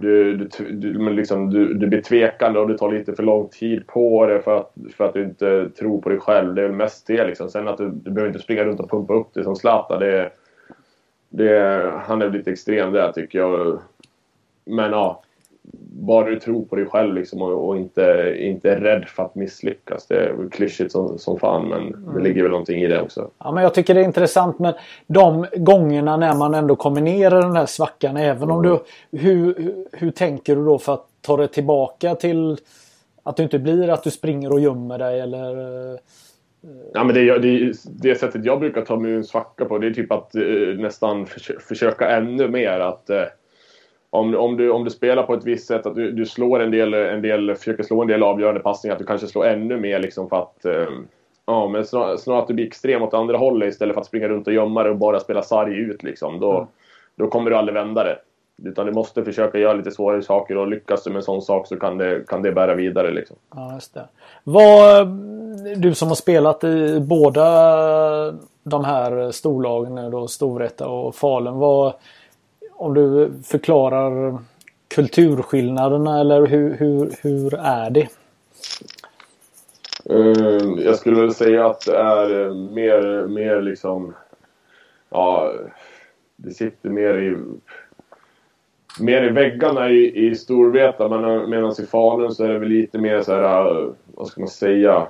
du, 0.00 0.34
du, 0.34 0.48
du, 0.72 1.10
liksom, 1.10 1.50
du, 1.50 1.74
du 1.74 1.86
blir 1.86 2.02
tvekande 2.02 2.58
och 2.60 2.68
du 2.68 2.78
tar 2.78 2.92
lite 2.92 3.14
för 3.14 3.22
lång 3.22 3.48
tid 3.48 3.86
på 3.86 4.26
det 4.26 4.42
för 4.42 4.56
att, 4.56 4.74
för 4.96 5.04
att 5.04 5.14
du 5.14 5.24
inte 5.24 5.70
tror 5.78 6.00
på 6.00 6.08
dig 6.08 6.18
själv. 6.18 6.54
Det 6.54 6.62
är 6.62 6.66
väl 6.66 6.76
mest 6.76 7.06
det 7.06 7.26
liksom. 7.26 7.50
Sen 7.50 7.68
att 7.68 7.78
du, 7.78 7.90
du 7.90 8.10
behöver 8.10 8.28
inte 8.28 8.44
springa 8.44 8.64
runt 8.64 8.80
och 8.80 8.90
pumpa 8.90 9.14
upp 9.14 9.34
dig 9.34 9.44
som 9.44 9.56
Zlatan. 9.56 10.00
Det, 10.00 10.30
det, 11.28 11.82
han 12.06 12.22
är 12.22 12.30
lite 12.30 12.50
extrem 12.50 12.92
där 12.92 13.12
tycker 13.12 13.38
jag. 13.38 13.78
Men 14.64 14.90
ja, 14.90 15.22
bara 15.90 16.30
du 16.30 16.40
tror 16.40 16.64
på 16.64 16.76
dig 16.76 16.86
själv 16.86 17.14
liksom 17.14 17.42
och, 17.42 17.68
och, 17.68 17.76
inte, 17.76 18.34
inte 18.38 18.70
är 18.70 18.80
rädd 18.80 19.04
för 19.04 19.22
att 19.22 19.34
misslyckas. 19.34 20.06
Det 20.06 20.14
är 20.14 20.48
klyschigt 20.50 20.92
som, 20.92 21.18
som 21.18 21.38
fan 21.38 21.68
men 21.68 21.80
mm. 21.80 22.14
det 22.14 22.20
ligger 22.20 22.42
väl 22.42 22.50
någonting 22.50 22.82
i 22.82 22.86
det 22.86 23.02
också. 23.02 23.30
Ja 23.38 23.52
men 23.52 23.62
jag 23.62 23.74
tycker 23.74 23.94
det 23.94 24.00
är 24.00 24.04
intressant 24.04 24.58
med 24.58 24.74
de 25.06 25.46
gångerna 25.56 26.16
när 26.16 26.34
man 26.34 26.54
ändå 26.54 26.76
kommer 26.76 27.00
ner 27.00 27.26
i 27.26 27.42
den 27.42 27.56
här 27.56 27.66
svackan. 27.66 28.16
Även 28.16 28.50
om 28.50 28.62
du... 28.62 28.68
Hur, 29.10 29.54
hur, 29.54 29.84
hur 29.92 30.10
tänker 30.10 30.56
du 30.56 30.64
då 30.64 30.78
för 30.78 30.94
att 30.94 31.06
ta 31.20 31.36
det 31.36 31.48
tillbaka 31.48 32.14
till 32.14 32.56
att 33.22 33.36
du 33.36 33.42
inte 33.42 33.58
blir 33.58 33.88
att 33.88 34.02
du 34.02 34.10
springer 34.10 34.52
och 34.52 34.60
gömmer 34.60 34.98
dig 34.98 35.20
eller... 35.20 35.98
Ja, 36.94 37.04
men 37.04 37.14
det, 37.14 37.38
det, 37.38 37.72
det 37.84 38.14
sättet 38.14 38.44
jag 38.44 38.60
brukar 38.60 38.82
ta 38.82 38.96
mig 38.96 39.10
ur 39.10 39.16
en 39.16 39.24
svacka 39.24 39.64
på 39.64 39.78
det 39.78 39.86
är 39.86 39.90
typ 39.90 40.12
att 40.12 40.34
eh, 40.34 40.42
nästan 40.78 41.26
försöka 41.60 42.10
ännu 42.10 42.48
mer 42.48 42.80
att 42.80 43.10
eh, 43.10 43.24
om, 44.10 44.34
om, 44.34 44.56
du, 44.56 44.70
om 44.70 44.84
du 44.84 44.90
spelar 44.90 45.22
på 45.22 45.34
ett 45.34 45.44
visst 45.44 45.66
sätt, 45.66 45.86
att 45.86 45.94
du, 45.94 46.12
du 46.12 46.26
slår 46.26 46.60
en 46.60 46.70
del, 46.70 46.94
en 46.94 47.22
del, 47.22 47.54
försöker 47.54 47.82
slå 47.82 48.02
en 48.02 48.08
del 48.08 48.22
avgörande 48.22 48.60
passningar, 48.60 48.94
att 48.94 48.98
du 48.98 49.06
kanske 49.06 49.26
slår 49.26 49.46
ännu 49.46 49.80
mer 49.80 49.98
liksom 49.98 50.28
för 50.28 50.36
att 50.36 50.64
eh, 50.64 50.88
Ja, 51.48 51.68
men 51.68 51.84
snarare, 51.84 52.38
att 52.38 52.48
du 52.48 52.54
blir 52.54 52.66
extrem 52.66 53.02
åt 53.02 53.14
andra 53.14 53.36
hållet 53.38 53.68
istället 53.68 53.94
för 53.94 54.00
att 54.00 54.06
springa 54.06 54.28
runt 54.28 54.46
och 54.46 54.52
gömma 54.52 54.82
dig 54.82 54.92
och 54.92 54.98
bara 54.98 55.20
spela 55.20 55.42
sarg 55.42 55.74
ut 55.78 56.02
liksom. 56.02 56.40
Då, 56.40 56.56
mm. 56.56 56.66
då 57.16 57.28
kommer 57.28 57.50
du 57.50 57.56
aldrig 57.56 57.74
vända 57.74 58.04
det. 58.04 58.18
Utan 58.62 58.86
du 58.86 58.92
måste 58.92 59.24
försöka 59.24 59.58
göra 59.58 59.72
lite 59.72 59.90
svårare 59.90 60.22
saker 60.22 60.56
och 60.56 60.68
lyckas 60.68 61.04
du 61.04 61.10
med 61.10 61.16
en 61.16 61.22
sån 61.22 61.42
sak 61.42 61.66
så 61.66 61.76
kan 61.76 61.98
det, 61.98 62.28
kan 62.28 62.42
det 62.42 62.52
bära 62.52 62.74
vidare 62.74 63.10
liksom. 63.10 63.36
Ja, 63.54 63.74
just 63.74 63.94
det. 63.94 64.08
Vad, 64.44 65.08
du 65.76 65.94
som 65.94 66.08
har 66.08 66.14
spelat 66.14 66.64
i 66.64 67.00
båda 67.00 67.44
de 68.62 68.84
här 68.84 69.30
storlagen, 69.30 70.10
då 70.10 70.28
Storvreta 70.28 70.88
och 70.88 71.14
Falun. 71.14 71.58
Vad, 71.58 71.92
om 72.78 72.94
du 72.94 73.32
förklarar 73.44 74.38
kulturskillnaderna 74.88 76.20
eller 76.20 76.46
hur, 76.46 76.74
hur, 76.74 77.12
hur 77.22 77.54
är 77.54 77.90
det? 77.90 78.08
Eh, 80.10 80.84
jag 80.84 80.96
skulle 80.96 81.20
väl 81.20 81.34
säga 81.34 81.66
att 81.66 81.86
det 81.86 81.96
är 81.96 82.46
eh, 82.46 82.54
mer, 82.54 83.26
mer 83.28 83.62
liksom... 83.62 84.14
Ja, 85.10 85.52
det 86.36 86.50
sitter 86.50 86.88
mer 86.88 87.14
i... 87.18 87.36
Mer 89.00 89.22
i 89.22 89.28
väggarna 89.28 89.90
i, 89.90 90.28
i 90.28 90.34
Storvreta 90.34 91.04
eh, 91.04 91.48
medan 91.48 91.74
i 91.78 91.86
Falun 91.86 92.34
så 92.34 92.44
är 92.44 92.48
det 92.48 92.58
väl 92.58 92.68
lite 92.68 92.98
mer 92.98 93.22
så 93.22 93.34
här... 93.34 93.92
Vad 94.14 94.26
ska 94.28 94.40
man 94.40 94.48
säga? 94.48 95.06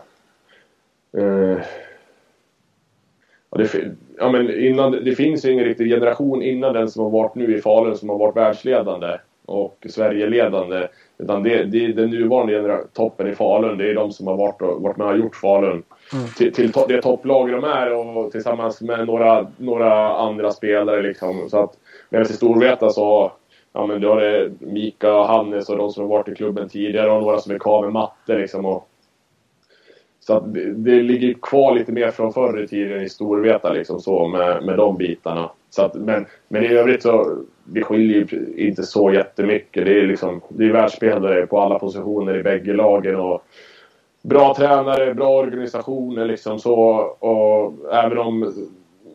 Eh, 1.16 1.58
det, 3.58 3.94
ja, 4.18 4.30
men 4.30 4.60
innan, 4.60 4.92
det 4.92 5.14
finns 5.14 5.44
ju 5.44 5.52
ingen 5.52 5.64
riktig 5.64 5.90
generation 5.90 6.42
innan 6.42 6.72
den 6.74 6.88
som 6.88 7.02
har 7.02 7.10
varit 7.10 7.34
nu 7.34 7.56
i 7.56 7.60
Falun 7.60 7.96
som 7.96 8.08
har 8.08 8.18
varit 8.18 8.36
världsledande 8.36 9.18
och 9.46 9.86
Sverigeledande. 9.88 10.88
Utan 11.18 11.42
det, 11.42 11.64
det 11.64 11.84
är 11.84 11.88
den 11.88 12.10
nuvarande 12.10 12.78
toppen 12.92 13.28
i 13.28 13.34
Falun. 13.34 13.78
Det 13.78 13.90
är 13.90 13.94
de 13.94 14.12
som 14.12 14.26
har 14.26 14.36
varit, 14.36 14.60
varit 14.60 14.96
med 14.96 15.06
och 15.06 15.18
gjort 15.18 15.36
Falun 15.36 15.82
mm. 16.12 16.26
till, 16.36 16.52
till 16.52 16.72
to 16.72 16.86
det 16.88 17.02
topplag 17.02 17.52
de 17.52 17.64
är 17.64 17.92
och 17.94 18.32
tillsammans 18.32 18.80
med 18.80 19.06
några, 19.06 19.46
några 19.56 20.16
andra 20.16 20.50
spelare. 20.50 21.02
Liksom. 21.02 21.48
Så 21.50 21.58
att, 21.58 21.72
medan 22.10 22.26
i 22.26 22.32
Storvreta 22.32 22.90
så 22.90 23.32
ja, 23.72 23.86
men 23.86 24.00
du 24.00 24.08
har 24.08 24.20
det 24.20 24.50
Mika 24.58 25.14
och 25.14 25.26
Hannes 25.26 25.68
och 25.68 25.76
de 25.76 25.90
som 25.90 26.02
har 26.02 26.10
varit 26.10 26.28
i 26.28 26.34
klubben 26.34 26.68
tidigare 26.68 27.10
och 27.10 27.22
några 27.22 27.38
som 27.38 27.54
är 27.54 27.58
kvar 27.58 27.82
med 27.82 27.92
matte. 27.92 28.38
Liksom, 28.38 28.66
och, 28.66 28.88
så 30.28 30.36
att 30.36 30.54
det, 30.54 31.02
ligger 31.02 31.34
kvar 31.42 31.74
lite 31.74 31.92
mer 31.92 32.10
från 32.10 32.32
förr 32.32 32.62
i 32.62 32.68
tiden 32.68 33.02
i 33.02 33.08
Storvreta 33.08 33.72
liksom 33.72 34.00
så 34.00 34.28
med, 34.28 34.62
med 34.62 34.76
de 34.76 34.96
bitarna. 34.96 35.50
Så 35.70 35.82
att, 35.82 35.94
men, 35.94 36.26
men 36.48 36.64
i 36.64 36.66
övrigt 36.66 37.02
så 37.02 37.38
det 37.64 37.82
skiljer 37.82 38.26
inte 38.56 38.82
så 38.82 39.12
jättemycket. 39.12 39.84
Det 39.84 40.00
är 40.00 40.06
liksom 40.06 40.40
det 40.48 40.64
är 40.64 40.72
världsspelare 40.72 41.46
på 41.46 41.60
alla 41.60 41.78
positioner 41.78 42.36
i 42.36 42.42
bägge 42.42 42.72
lagen 42.72 43.16
och 43.16 43.44
bra 44.22 44.54
tränare, 44.54 45.14
bra 45.14 45.38
organisationer 45.38 46.24
liksom 46.24 46.58
så 46.58 46.76
och 47.18 47.94
även 47.94 48.18
om 48.18 48.54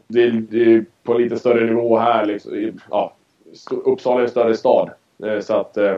det 0.07 0.23
är, 0.23 0.31
det 0.31 0.73
är 0.73 0.85
på 1.03 1.13
lite 1.13 1.39
större 1.39 1.65
nivå 1.65 1.97
här 1.97 2.25
liksom, 2.25 2.79
ja, 2.89 3.13
Uppsala 3.71 4.19
är 4.19 4.23
en 4.23 4.29
större 4.29 4.55
stad. 4.55 4.89
Eh, 5.25 5.39
så 5.39 5.53
att 5.53 5.77
eh, 5.77 5.95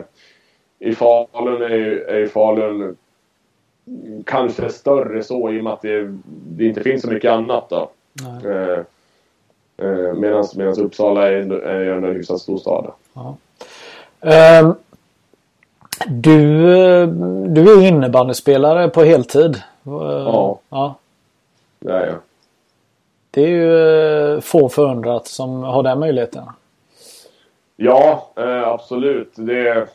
i 0.78 0.94
Falun 0.94 1.62
är, 1.62 2.08
är 2.08 2.26
Falun 2.26 2.96
kanske 4.24 4.70
större 4.70 5.22
så 5.22 5.50
i 5.50 5.60
och 5.60 5.64
med 5.64 5.72
att 5.72 5.82
det, 5.82 6.18
det 6.26 6.64
inte 6.64 6.82
finns 6.82 7.02
så 7.02 7.10
mycket 7.10 7.30
annat 7.30 7.70
då. 7.70 7.90
Eh, 8.44 8.78
eh, 9.86 10.14
Medan 10.14 10.80
Uppsala 10.80 11.28
är, 11.28 11.52
är 11.52 11.92
en 11.92 12.04
hyfsat 12.04 12.40
stor 12.40 12.58
stad. 12.58 12.92
Ja. 13.12 13.36
Uh, 14.24 14.74
du, 16.06 16.36
du 17.46 17.72
är 17.72 17.88
innebandyspelare 17.88 18.88
på 18.88 19.04
heltid. 19.04 19.62
Ja. 19.82 20.60
ja. 20.68 20.94
Det 21.78 21.92
är 21.92 22.06
jag. 22.06 22.16
Det 23.30 23.42
är 23.42 23.48
ju 23.48 24.34
eh, 24.34 24.40
få 24.40 24.68
förunnat 24.68 25.26
som 25.26 25.62
har 25.62 25.82
den 25.82 25.98
möjligheten. 25.98 26.44
Ja, 27.76 28.30
eh, 28.36 28.68
absolut. 28.68 29.32
Det, 29.34 29.88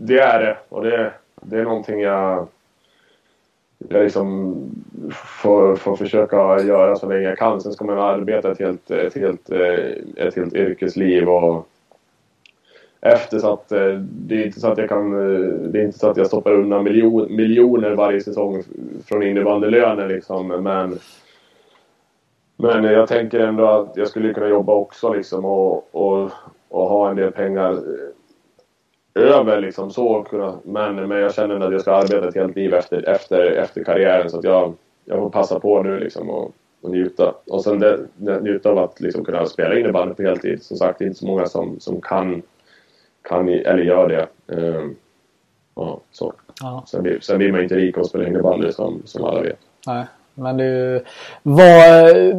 det 0.00 0.18
är 0.18 0.40
det. 0.40 0.56
Och 0.68 0.84
det, 0.84 1.12
det 1.34 1.58
är 1.58 1.64
någonting 1.64 2.00
jag 2.00 2.48
jag 3.78 4.02
liksom 4.02 4.54
får, 5.12 5.76
får 5.76 5.96
försöka 5.96 6.36
göra 6.62 6.96
så 6.96 7.08
länge 7.08 7.28
jag 7.28 7.38
kan. 7.38 7.60
Sen 7.60 7.72
ska 7.72 7.84
man 7.84 7.98
arbeta 7.98 8.52
ett 8.52 8.58
helt, 8.58 8.90
ett 8.90 9.14
helt, 9.14 9.50
eh, 9.50 10.26
ett 10.26 10.36
helt 10.36 10.54
yrkesliv 10.54 11.28
och 11.28 11.68
efter 13.00 13.38
så 13.38 13.52
att 13.52 13.72
eh, 13.72 13.92
det 14.00 14.42
är 14.42 14.46
inte 14.46 14.60
så 14.60 14.68
att 14.68 14.78
jag 14.78 14.88
kan 14.88 15.12
eh, 15.12 15.50
det 15.50 15.78
är 15.80 15.84
inte 15.84 15.98
så 15.98 16.08
att 16.08 16.16
jag 16.16 16.26
stoppar 16.26 16.52
undan 16.52 16.84
miljon, 16.84 17.36
miljoner 17.36 17.94
varje 17.94 18.20
säsong 18.20 18.62
från 19.04 19.22
innebandylöner 19.22 20.08
liksom 20.08 20.48
men 20.48 20.98
men 22.58 22.84
jag 22.84 23.08
tänker 23.08 23.40
ändå 23.40 23.66
att 23.66 23.96
jag 23.96 24.08
skulle 24.08 24.34
kunna 24.34 24.48
jobba 24.48 24.74
också 24.74 25.12
liksom 25.12 25.44
och, 25.44 25.94
och, 25.94 26.30
och 26.68 26.88
ha 26.88 27.10
en 27.10 27.16
del 27.16 27.32
pengar 27.32 27.78
över 29.16 29.60
liksom 29.60 29.90
så 29.90 30.22
kunna, 30.22 30.58
men, 30.64 31.08
men 31.08 31.18
jag 31.18 31.34
känner 31.34 31.60
att 31.60 31.72
jag 31.72 31.80
ska 31.80 31.92
arbeta 31.92 32.28
ett 32.28 32.34
helt 32.34 32.56
liv 32.56 32.74
efter, 32.74 33.08
efter, 33.08 33.46
efter 33.46 33.84
karriären 33.84 34.30
så 34.30 34.38
att 34.38 34.44
jag, 34.44 34.74
jag 35.04 35.18
får 35.18 35.30
passa 35.30 35.60
på 35.60 35.82
nu 35.82 35.98
liksom 35.98 36.30
och, 36.30 36.52
och 36.82 36.90
njuta. 36.90 37.34
Och 37.50 37.64
sen 37.64 37.78
det, 37.78 37.98
njuta 38.42 38.70
av 38.70 38.78
att 38.78 39.00
liksom 39.00 39.24
kunna 39.24 39.46
spela 39.46 39.78
innebandy 39.78 40.14
på 40.14 40.22
heltid. 40.22 40.62
Som 40.62 40.76
sagt, 40.76 40.98
det 40.98 41.04
är 41.04 41.06
inte 41.06 41.18
så 41.18 41.26
många 41.26 41.46
som, 41.46 41.80
som 41.80 42.00
kan, 42.00 42.42
kan 43.28 43.48
eller 43.48 43.82
gör 43.82 44.08
det. 44.08 44.54
Um, 44.56 44.96
ja, 45.74 46.00
så. 46.10 46.32
Ja. 46.60 46.84
Sen, 46.86 47.02
blir, 47.02 47.20
sen 47.20 47.38
blir 47.38 47.52
man 47.52 47.62
inte 47.62 47.76
rik 47.76 47.96
och 47.96 48.06
spelar 48.06 48.26
innebandy 48.26 48.72
som, 48.72 49.02
som 49.04 49.24
alla 49.24 49.42
vet. 49.42 49.58
Nej. 49.86 50.04
Men 50.38 50.56
det 50.56 51.02
var 51.42 52.08
eh, 52.08 52.36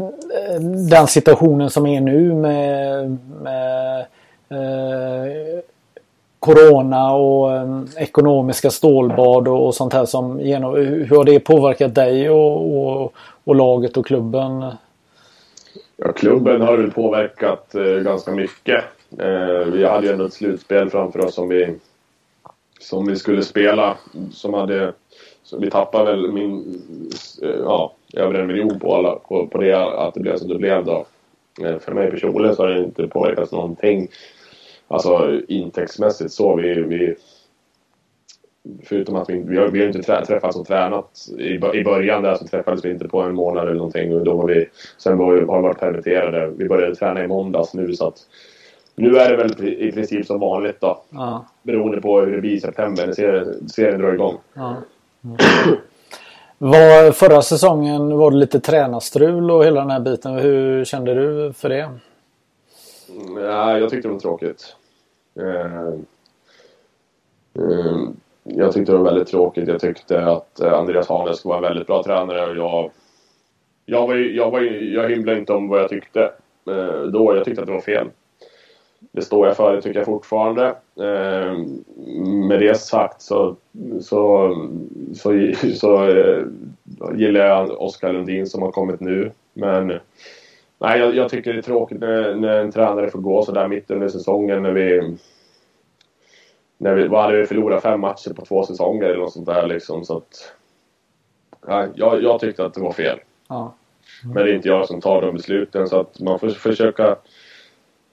den 0.89 1.07
situationen 1.07 1.69
som 1.69 1.85
är 1.85 2.01
nu 2.01 2.33
med, 2.33 3.17
med 3.41 3.99
eh, 4.49 5.59
Corona 6.39 7.11
och 7.11 7.53
eh, 7.53 7.81
ekonomiska 7.97 8.69
stålbad 8.69 9.47
och, 9.47 9.65
och, 9.65 9.75
sånt 9.75 9.93
här 9.93 10.05
som 10.05 10.41
genom, 10.41 10.75
hur 10.75 11.17
har 11.17 11.23
det 11.23 11.39
påverkat 11.39 11.95
dig 11.95 12.29
och, 12.29 12.77
och, 12.77 13.13
och 13.43 13.55
laget 13.55 13.97
och 13.97 14.05
klubben? 14.05 14.65
Ja, 15.97 16.11
klubben 16.11 16.61
har 16.61 16.77
väl 16.77 16.91
påverkat 16.91 17.75
eh, 17.75 17.83
ganska 17.83 18.31
mycket. 18.31 18.83
Eh, 19.19 19.71
vi 19.71 19.85
hade 19.85 20.07
ju 20.07 20.13
ändå 20.13 20.25
ett 20.25 20.33
slutspel 20.33 20.89
framför 20.89 21.25
oss 21.25 21.35
som 21.35 21.49
vi, 21.49 21.75
som 22.79 23.07
vi 23.07 23.15
skulle 23.15 23.43
spela. 23.43 23.97
Som 24.31 24.53
hade 24.53 24.93
så 25.47 25.57
vi 25.57 25.69
tappade 25.69 26.11
väl 26.11 26.31
min, 26.31 26.81
eh, 27.41 27.49
ja, 27.49 27.93
över 28.13 28.33
en 28.33 28.47
miljon 28.47 28.79
på, 28.79 28.95
alla, 28.95 29.15
på, 29.15 29.47
på 29.47 29.57
det, 29.57 29.73
att 29.77 30.13
det 30.13 30.19
blev 30.19 30.37
som 30.37 30.47
det 30.47 30.55
blev 30.55 30.85
då. 30.85 31.05
Eh, 31.63 31.79
för 31.79 31.91
mig 31.91 32.11
personligen 32.11 32.55
så 32.55 32.63
har 32.63 32.69
det 32.69 32.83
inte 32.83 33.07
påverkats 33.07 33.51
någonting. 33.51 34.07
Alltså 34.87 35.41
intäktsmässigt 35.47 36.31
så. 36.31 36.55
Vi, 36.55 36.73
vi, 36.73 37.15
förutom 38.83 39.15
att 39.15 39.29
vi, 39.29 39.39
vi 39.39 39.57
har, 39.57 39.67
vi 39.67 39.79
har 39.79 39.87
inte 39.87 40.23
träffats 40.25 40.57
och 40.57 40.67
tränat. 40.67 41.27
I, 41.37 41.53
I 41.73 41.83
början 41.83 42.23
där 42.23 42.35
så 42.35 42.47
träffades 42.47 42.85
vi 42.85 42.91
inte 42.91 43.07
på 43.07 43.21
en 43.21 43.35
månad 43.35 43.63
eller 43.63 43.77
någonting. 43.77 44.15
Och 44.15 44.23
då 44.23 44.33
var 44.33 44.47
vi, 44.47 44.65
sen 44.97 45.17
var 45.17 45.33
vi, 45.33 45.45
har 45.45 45.57
vi 45.57 45.63
varit 45.63 45.79
permitterade. 45.79 46.47
Vi 46.47 46.67
började 46.67 46.95
träna 46.95 47.23
i 47.23 47.27
måndags 47.27 47.73
nu 47.73 47.93
så 47.93 48.07
att 48.07 48.17
nu 48.95 49.17
är 49.17 49.29
det 49.29 49.37
väl 49.37 49.67
i 49.67 49.91
princip 49.91 50.25
som 50.25 50.39
vanligt 50.39 50.81
då. 50.81 51.01
Ja. 51.09 51.45
Beroende 51.63 52.01
på 52.01 52.19
hur 52.19 52.35
det 52.35 52.41
blir 52.41 52.51
i 52.51 52.59
september 52.59 53.05
när 53.05 53.13
serien, 53.13 53.69
serien 53.69 54.01
drar 54.01 54.13
igång. 54.13 54.37
Ja. 54.53 54.75
Var, 56.57 57.11
förra 57.11 57.41
säsongen 57.41 58.17
var 58.17 58.31
det 58.31 58.37
lite 58.37 58.59
tränarstrul 58.59 59.51
och 59.51 59.65
hela 59.65 59.81
den 59.81 59.89
här 59.89 59.99
biten. 59.99 60.33
Hur 60.33 60.85
kände 60.85 61.13
du 61.13 61.53
för 61.53 61.69
det? 61.69 61.89
Ja, 63.35 63.79
jag 63.79 63.89
tyckte 63.89 64.07
det 64.07 64.11
var 64.11 64.19
tråkigt. 64.19 64.75
Eh, 65.39 65.87
eh, 67.63 68.09
jag 68.43 68.73
tyckte 68.73 68.91
det 68.91 68.97
var 68.97 69.05
väldigt 69.05 69.27
tråkigt. 69.27 69.67
Jag 69.67 69.81
tyckte 69.81 70.25
att 70.25 70.59
eh, 70.59 70.73
Andreas 70.73 71.09
Hanes 71.09 71.45
var 71.45 71.55
en 71.55 71.61
väldigt 71.61 71.87
bra 71.87 72.03
tränare 72.03 72.49
och 72.49 72.57
jag... 72.57 72.91
Jag, 73.89 74.07
var, 74.07 74.15
jag, 74.15 74.51
var, 74.51 74.61
jag 74.61 75.09
hymlade 75.09 75.39
inte 75.39 75.53
om 75.53 75.67
vad 75.67 75.79
jag 75.79 75.89
tyckte 75.89 76.21
eh, 76.69 77.01
då. 77.01 77.35
Jag 77.35 77.45
tyckte 77.45 77.61
att 77.61 77.67
det 77.67 77.73
var 77.73 77.81
fel. 77.81 78.07
Det 78.99 79.21
står 79.21 79.47
jag 79.47 79.57
för, 79.57 79.75
det 79.75 79.81
tycker 79.81 79.99
jag 79.99 80.05
fortfarande. 80.05 80.65
Eh, 80.95 81.57
med 82.49 82.59
det 82.59 82.79
sagt 82.79 83.21
så, 83.21 83.55
så, 84.01 84.55
så, 85.15 85.51
så 85.75 86.09
eh, 86.09 86.43
gillar 87.15 87.45
jag 87.45 87.81
Oskar 87.81 88.13
Lundin 88.13 88.47
som 88.47 88.61
har 88.61 88.71
kommit 88.71 88.99
nu. 88.99 89.31
Men 89.53 89.99
nej, 90.77 90.99
jag, 90.99 91.15
jag 91.15 91.29
tycker 91.29 91.53
det 91.53 91.59
är 91.59 91.61
tråkigt 91.61 91.99
när, 91.99 92.35
när, 92.35 92.59
en 92.59 92.71
tränare 92.71 93.09
får 93.09 93.19
gå 93.19 93.43
så 93.43 93.51
där 93.51 93.67
mitt 93.67 93.91
under 93.91 94.07
säsongen 94.07 94.63
när 94.63 94.71
vi 94.71 95.17
när 96.77 96.93
vi, 96.95 97.07
vad 97.07 97.23
hade 97.23 97.37
vi 97.37 97.45
förlorat 97.45 97.83
fem 97.83 97.99
matcher 97.99 98.33
på 98.33 98.45
två 98.45 98.63
säsonger 98.63 99.03
eller 99.03 99.19
något 99.19 99.33
sånt 99.33 99.45
där 99.45 99.67
liksom. 99.67 100.05
Så 100.05 100.17
att, 100.17 100.53
nej, 101.67 101.89
jag, 101.95 102.23
jag 102.23 102.39
tyckte 102.39 102.65
att 102.65 102.73
det 102.73 102.81
var 102.81 102.91
fel. 102.91 103.19
Ja. 103.47 103.73
Mm. 104.23 104.33
Men 104.33 104.45
det 104.45 104.51
är 104.51 104.55
inte 104.55 104.67
jag 104.67 104.87
som 104.87 105.01
tar 105.01 105.21
de 105.21 105.33
besluten 105.33 105.87
så 105.87 105.99
att 105.99 106.19
man 106.19 106.39
får 106.39 106.49
försöka 106.49 107.15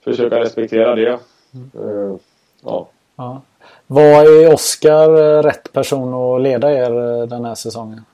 försöka 0.04 0.40
respektera 0.40 0.94
det. 0.94 1.18
Mm. 1.54 1.88
Uh, 1.88 2.16
ja. 2.64 2.88
ja. 3.16 3.42
Vad 3.86 4.26
är 4.26 4.54
Oskar 4.54 5.42
rätt 5.42 5.72
person 5.72 6.14
att 6.14 6.42
leda 6.42 6.72
er 6.72 7.20
eh, 7.20 7.26
den 7.26 7.44
här 7.44 7.54
säsongen? 7.54 8.04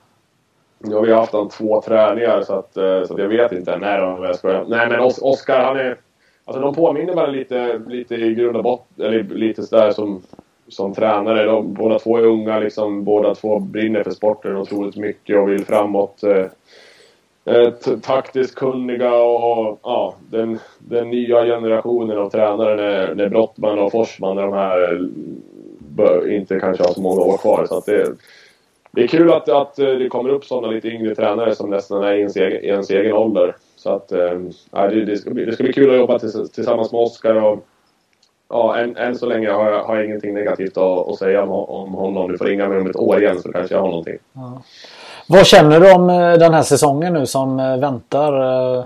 Nu 0.83 0.95
har 0.95 1.01
vi 1.01 1.13
haft 1.13 1.33
han 1.33 1.49
två 1.49 1.81
träningar 1.81 2.41
så 2.41 2.53
att, 2.53 2.77
eh, 2.77 3.03
så 3.03 3.13
att 3.13 3.19
jag 3.19 3.27
vet 3.27 3.51
inte. 3.51 3.77
Nej, 3.77 4.01
då, 4.01 4.25
jag 4.25 4.35
skojar. 4.35 4.65
Nej 4.67 4.89
men 4.89 4.99
Oskar 4.99 5.63
han 5.63 5.77
är... 5.77 5.97
Alltså 6.45 6.61
de 6.61 6.75
påminner 6.75 7.13
varandra 7.13 7.39
lite, 7.39 7.81
lite 7.87 8.15
i 8.15 8.33
grund 8.33 8.57
och 8.57 8.63
botten, 8.63 9.05
eller 9.05 9.23
lite 9.23 9.63
sådär 9.63 9.91
som, 9.91 10.21
som 10.67 10.93
tränare. 10.93 11.45
De, 11.45 11.73
båda 11.73 11.99
två 11.99 12.17
är 12.17 12.25
unga 12.25 12.59
liksom, 12.59 13.03
båda 13.03 13.35
två 13.35 13.59
brinner 13.59 14.03
för 14.03 14.11
sporten 14.11 14.57
otroligt 14.57 14.95
mycket 14.95 15.37
och 15.37 15.49
vill 15.49 15.65
framåt. 15.65 16.23
Eh, 16.23 16.45
eh 17.45 17.69
taktiskt 18.01 18.55
kunniga 18.55 19.13
och 19.15 19.79
ja, 19.83 20.15
den, 20.29 20.59
den 20.79 21.09
nya 21.09 21.45
generationen 21.45 22.17
av 22.17 22.29
tränare 22.29 22.75
när, 22.75 23.15
när 23.15 23.29
Brottman 23.29 23.79
och 23.79 23.91
Forsman 23.91 24.35
de 24.35 24.53
här 24.53 24.93
eh, 24.93 24.99
bör, 25.77 26.31
inte 26.31 26.59
kanske 26.59 26.83
har 26.83 26.93
så 26.93 27.01
många 27.01 27.21
år 27.21 27.37
kvar. 27.37 27.65
Så 27.65 27.77
att 27.77 27.85
det, 27.85 28.07
det 28.91 29.03
är 29.03 29.07
kul 29.07 29.31
att, 29.31 29.49
att 29.49 29.75
det 29.75 30.09
kommer 30.09 30.29
upp 30.29 30.45
sådana 30.45 30.67
lite 30.67 30.87
yngre 30.87 31.15
tränare 31.15 31.55
som 31.55 31.69
nästan 31.69 32.03
är 32.03 32.13
i 32.13 32.19
ens 32.19 32.35
egen, 32.35 32.63
ens 32.63 32.89
egen 32.89 33.13
ålder. 33.13 33.55
Så 33.75 33.89
att 33.89 34.11
äh, 34.11 34.39
det, 34.71 35.05
det, 35.05 35.17
ska 35.17 35.29
bli, 35.29 35.45
det 35.45 35.53
ska 35.53 35.63
bli 35.63 35.73
kul 35.73 35.89
att 35.91 35.97
jobba 35.97 36.19
tillsammans 36.53 36.91
med 36.91 37.01
Oskar. 37.01 37.35
Och, 37.35 37.65
ja, 38.49 38.77
än, 38.77 38.97
än 38.97 39.17
så 39.17 39.25
länge 39.25 39.49
har 39.49 39.71
jag, 39.71 39.83
har 39.83 39.95
jag 39.95 40.05
ingenting 40.05 40.33
negativt 40.33 40.77
att, 40.77 41.07
att 41.07 41.17
säga 41.17 41.43
om, 41.43 41.51
om 41.51 41.93
honom. 41.93 42.31
Du 42.31 42.37
får 42.37 42.45
ringa 42.45 42.67
mig 42.67 42.81
om 42.81 42.89
ett 42.89 42.95
år 42.95 43.21
igen 43.21 43.41
så 43.41 43.51
kanske 43.51 43.75
jag 43.75 43.81
har 43.81 43.87
någonting. 43.87 44.17
Ja. 44.33 44.61
Vad 45.27 45.45
känner 45.47 45.79
du 45.79 45.93
om 45.93 46.09
eh, 46.09 46.33
den 46.33 46.53
här 46.53 46.63
säsongen 46.63 47.13
nu 47.13 47.25
som 47.25 47.59
eh, 47.59 47.77
väntar? 47.77 48.33
Eh? 48.77 48.85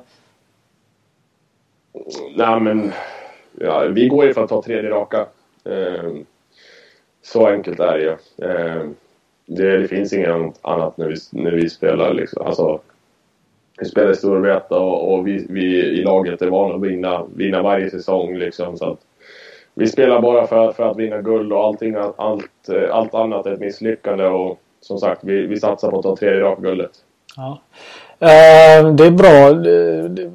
Nej 2.36 2.60
men, 2.60 2.92
ja, 3.60 3.80
vi 3.80 4.08
går 4.08 4.26
ju 4.26 4.34
för 4.34 4.44
att 4.44 4.50
ta 4.50 4.62
tredje 4.62 4.90
raka. 4.90 5.26
Så 7.24 7.48
enkelt 7.48 7.80
är 7.80 7.98
det 7.98 8.04
ju. 8.04 8.18
Det, 9.46 9.78
det 9.78 9.88
finns 9.88 10.14
inget 10.14 10.60
annat 10.62 10.98
när 10.98 11.08
vi, 11.08 11.16
när 11.32 11.52
vi 11.52 11.70
spelar 11.70 12.14
liksom. 12.14 12.46
Alltså, 12.46 12.80
vi 13.80 13.86
spelar 13.86 14.12
i 14.12 14.16
Storvreta 14.16 14.80
och, 14.80 15.14
och 15.14 15.28
vi, 15.28 15.46
vi, 15.50 15.84
i 15.86 16.04
laget 16.04 16.42
är 16.42 16.48
vana 16.48 16.76
att 16.76 16.82
vinna, 16.82 17.26
vinna 17.36 17.62
varje 17.62 17.90
säsong 17.90 18.38
liksom. 18.38 18.78
Så 18.78 18.92
att 18.92 19.00
vi 19.74 19.88
spelar 19.88 20.22
bara 20.22 20.48
för, 20.48 20.72
för 20.72 20.92
att 20.92 20.98
vinna 20.98 21.22
guld 21.22 21.54
och 21.54 21.64
allting, 21.64 21.96
allt, 21.96 22.70
allt 22.92 23.14
annat 23.14 23.46
är 23.46 23.52
ett 23.52 23.60
misslyckande. 23.60 24.26
Och, 24.26 24.60
som 24.82 24.98
sagt, 24.98 25.24
vi, 25.24 25.48
vi 25.48 25.60
satsar 25.60 25.92
på 25.92 25.98
att 25.98 26.04
ta 26.04 26.16
tredje 26.16 26.42
raka 26.42 26.62
guldet. 26.62 26.92
Ja. 27.36 27.62
Eh, 28.20 28.94
det 28.94 29.06
är 29.06 29.12
bra. 29.12 29.54
Det, 29.54 30.08
det, 30.08 30.32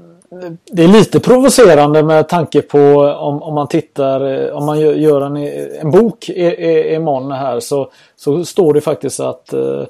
det 0.72 0.84
är 0.84 0.88
lite 0.88 1.20
provocerande 1.20 2.02
med 2.02 2.28
tanke 2.28 2.62
på 2.62 2.78
om, 2.98 3.42
om 3.42 3.54
man 3.54 3.68
tittar, 3.68 4.46
eh, 4.46 4.56
om 4.56 4.66
man 4.66 4.80
gör, 4.80 5.20
en, 5.20 5.36
en 5.80 5.90
bok 5.90 6.28
imorgon 6.28 7.32
här 7.32 7.60
så, 7.60 7.90
så 8.16 8.44
står 8.44 8.74
det 8.74 8.80
faktiskt 8.80 9.20
att, 9.20 9.52
eh, 9.52 9.86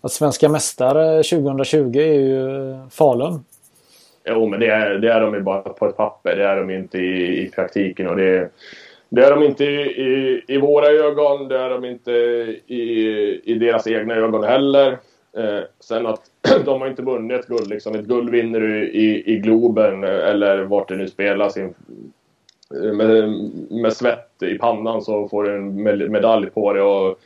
att 0.00 0.12
svenska 0.12 0.48
mästare 0.48 1.22
2020 1.22 1.98
är 1.98 2.20
ju 2.20 2.70
eh, 2.70 2.88
Falun. 2.90 3.44
Jo, 4.28 4.48
men 4.48 4.60
det 4.60 4.66
är, 4.66 4.90
det 4.90 5.12
är 5.12 5.20
de 5.20 5.34
ju 5.34 5.40
bara 5.40 5.60
på 5.60 5.86
ett 5.86 5.96
papper. 5.96 6.36
Det 6.36 6.44
är 6.44 6.56
de 6.56 6.70
inte 6.70 6.98
i, 6.98 7.42
i 7.46 7.50
praktiken. 7.50 8.08
Och 8.08 8.16
det, 8.16 8.50
det 9.08 9.24
är 9.24 9.30
de 9.30 9.42
inte 9.42 9.64
i, 9.64 9.80
i, 9.82 10.44
i, 10.48 10.58
våra 10.58 10.86
ögon, 10.86 11.48
det 11.48 11.58
är 11.58 11.70
de 11.70 11.84
inte 11.84 12.12
i, 12.66 13.40
i 13.44 13.54
deras 13.54 13.86
egna 13.86 14.14
ögon 14.14 14.44
heller. 14.44 14.98
Eh, 15.36 15.60
sen 15.80 16.06
att 16.06 16.30
de 16.64 16.80
har 16.80 16.88
inte 16.88 17.02
vunnit 17.02 17.40
ett 17.40 17.46
guld. 17.46 17.68
Liksom. 17.68 17.94
Ett 17.94 18.06
guld 18.06 18.30
vinner 18.30 18.60
du 18.60 18.90
i, 18.90 19.34
i 19.34 19.38
Globen 19.38 20.04
eller 20.04 20.62
vart 20.62 20.88
det 20.88 20.96
nu 20.96 21.08
spelas. 21.08 21.56
In, 21.56 21.74
med, 22.70 23.30
med 23.70 23.92
svett 23.92 24.42
i 24.42 24.58
pannan 24.58 25.02
så 25.02 25.28
får 25.28 25.44
du 25.44 25.56
en 25.56 25.82
medalj 26.12 26.50
på 26.50 26.72
det. 26.72 26.82
Och 26.82 27.18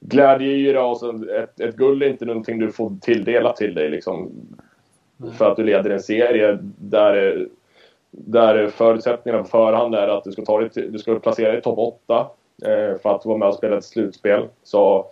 glädjeyra 0.00 0.86
och 0.86 1.00
sen 1.00 1.28
ett, 1.30 1.60
ett 1.60 1.76
guld 1.76 2.02
är 2.02 2.08
inte 2.08 2.24
någonting 2.24 2.58
du 2.58 2.72
får 2.72 2.92
tilldelat 3.00 3.56
till 3.56 3.74
dig. 3.74 3.90
Liksom. 3.90 4.30
För 5.38 5.50
att 5.50 5.56
du 5.56 5.64
leder 5.64 5.90
en 5.90 6.00
serie 6.00 6.58
där 6.78 7.46
där 8.10 8.68
förutsättningarna 8.68 9.42
på 9.42 9.48
förhand 9.48 9.94
är 9.94 10.08
att 10.08 10.24
du 10.24 10.32
ska, 10.32 10.44
ta 10.44 10.60
dig 10.60 10.70
du 10.74 10.98
ska 10.98 11.18
placera 11.18 11.48
dig 11.48 11.58
i 11.58 11.62
topp 11.62 11.78
8 11.78 12.26
eh, 12.64 12.98
för 13.02 13.14
att 13.14 13.26
vara 13.26 13.38
med 13.38 13.48
och 13.48 13.54
spela 13.54 13.78
ett 13.78 13.84
slutspel. 13.84 14.48
Så 14.62 15.06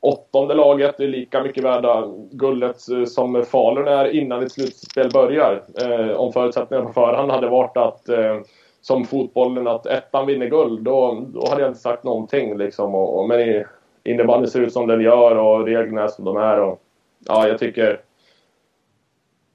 åttonde 0.00 0.54
laget 0.54 1.00
är 1.00 1.08
lika 1.08 1.42
mycket 1.42 1.64
värda 1.64 2.08
guldet 2.30 2.88
eh, 2.88 3.04
som 3.04 3.44
Falun 3.44 3.88
är 3.88 4.04
innan 4.04 4.42
ett 4.42 4.52
slutspel 4.52 5.10
börjar. 5.12 5.62
Eh, 5.80 6.16
om 6.16 6.32
förutsättningarna 6.32 6.86
på 6.86 6.92
förhand 6.92 7.30
hade 7.30 7.48
varit 7.48 7.76
att 7.76 8.08
eh, 8.08 8.40
som 8.80 9.04
fotbollen 9.04 9.66
att 9.66 9.86
ettan 9.86 10.26
vinner 10.26 10.46
guld, 10.46 10.82
då, 10.82 11.26
då 11.28 11.48
hade 11.48 11.60
jag 11.60 11.70
inte 11.70 11.80
sagt 11.80 12.04
någonting. 12.04 12.58
Liksom. 12.58 12.94
Och, 12.94 13.18
och, 13.18 13.28
men 13.28 13.64
innebandyn 14.04 14.50
ser 14.50 14.60
ut 14.60 14.72
som 14.72 14.86
den 14.86 15.00
gör 15.00 15.36
och 15.36 15.66
reglerna 15.66 16.02
är 16.02 16.08
som 16.08 16.24
de 16.24 16.36
är. 16.36 16.60
Och, 16.60 16.82
ja, 17.26 17.48
jag 17.48 17.58
tycker... 17.58 18.00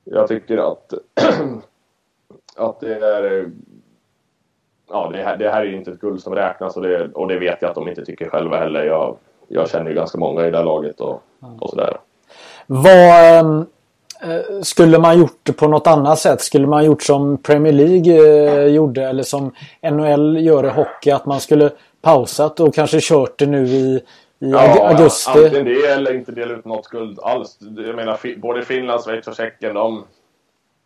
Jag 0.04 0.28
tycker 0.28 0.58
att... 0.58 0.94
att 2.56 2.80
det 2.80 2.96
är... 2.96 3.52
Ja, 4.90 5.10
det 5.14 5.24
här, 5.24 5.38
det 5.38 5.50
här 5.50 5.66
är 5.66 5.76
inte 5.76 5.92
ett 5.92 6.00
guld 6.00 6.22
som 6.22 6.36
räknas 6.36 6.78
och 6.78 6.84
det, 6.84 7.12
och 7.14 7.28
det 7.28 7.40
vet 7.40 7.62
jag 7.62 7.70
att 7.70 7.76
de 7.76 7.88
inte 7.88 8.06
tycker 8.06 8.30
själva 8.30 8.58
heller. 8.58 8.86
Jag, 8.86 9.18
jag 9.54 9.70
känner 9.70 9.90
ju 9.90 9.96
ganska 9.96 10.18
många 10.18 10.48
i 10.48 10.52
det 10.52 10.58
här 10.58 10.66
laget 10.66 11.02
och, 11.02 11.24
och 11.60 11.70
sådär. 11.70 11.98
Vad... 12.68 13.40
Ähm 13.40 13.66
Eh, 14.24 14.62
skulle 14.62 15.00
man 15.00 15.20
gjort 15.20 15.58
på 15.58 15.68
något 15.68 15.88
annat 15.88 16.20
sätt? 16.20 16.42
Skulle 16.42 16.68
man 16.68 16.86
gjort 16.86 17.04
som 17.04 17.38
Premier 17.38 17.74
League 17.74 18.14
eh, 18.14 18.66
gjorde 18.66 19.04
eller 19.04 19.24
som 19.24 19.54
NHL 19.92 20.38
gör 20.38 20.66
i 20.66 20.70
hockey? 20.70 21.12
Att 21.12 21.26
man 21.26 21.40
skulle 21.40 21.70
pausat 22.02 22.60
och 22.60 22.76
kanske 22.76 23.00
kört 23.02 23.40
det 23.40 23.46
nu 23.46 23.66
i, 23.66 23.96
i 23.96 24.52
ja, 24.52 24.88
augusti? 24.90 25.32
Ja, 25.36 25.46
antingen 25.46 25.66
det 25.66 25.86
eller 25.86 26.14
inte 26.14 26.32
dela 26.32 26.54
ut 26.54 26.66
något 26.66 26.86
skuld 26.86 27.20
alls. 27.20 27.58
Jag 27.60 27.96
menar 27.96 28.38
både 28.38 28.62
Finland, 28.62 29.04
Schweiz 29.04 29.28
och 29.28 29.36
Tjeckien 29.36 29.74
de, 29.74 30.04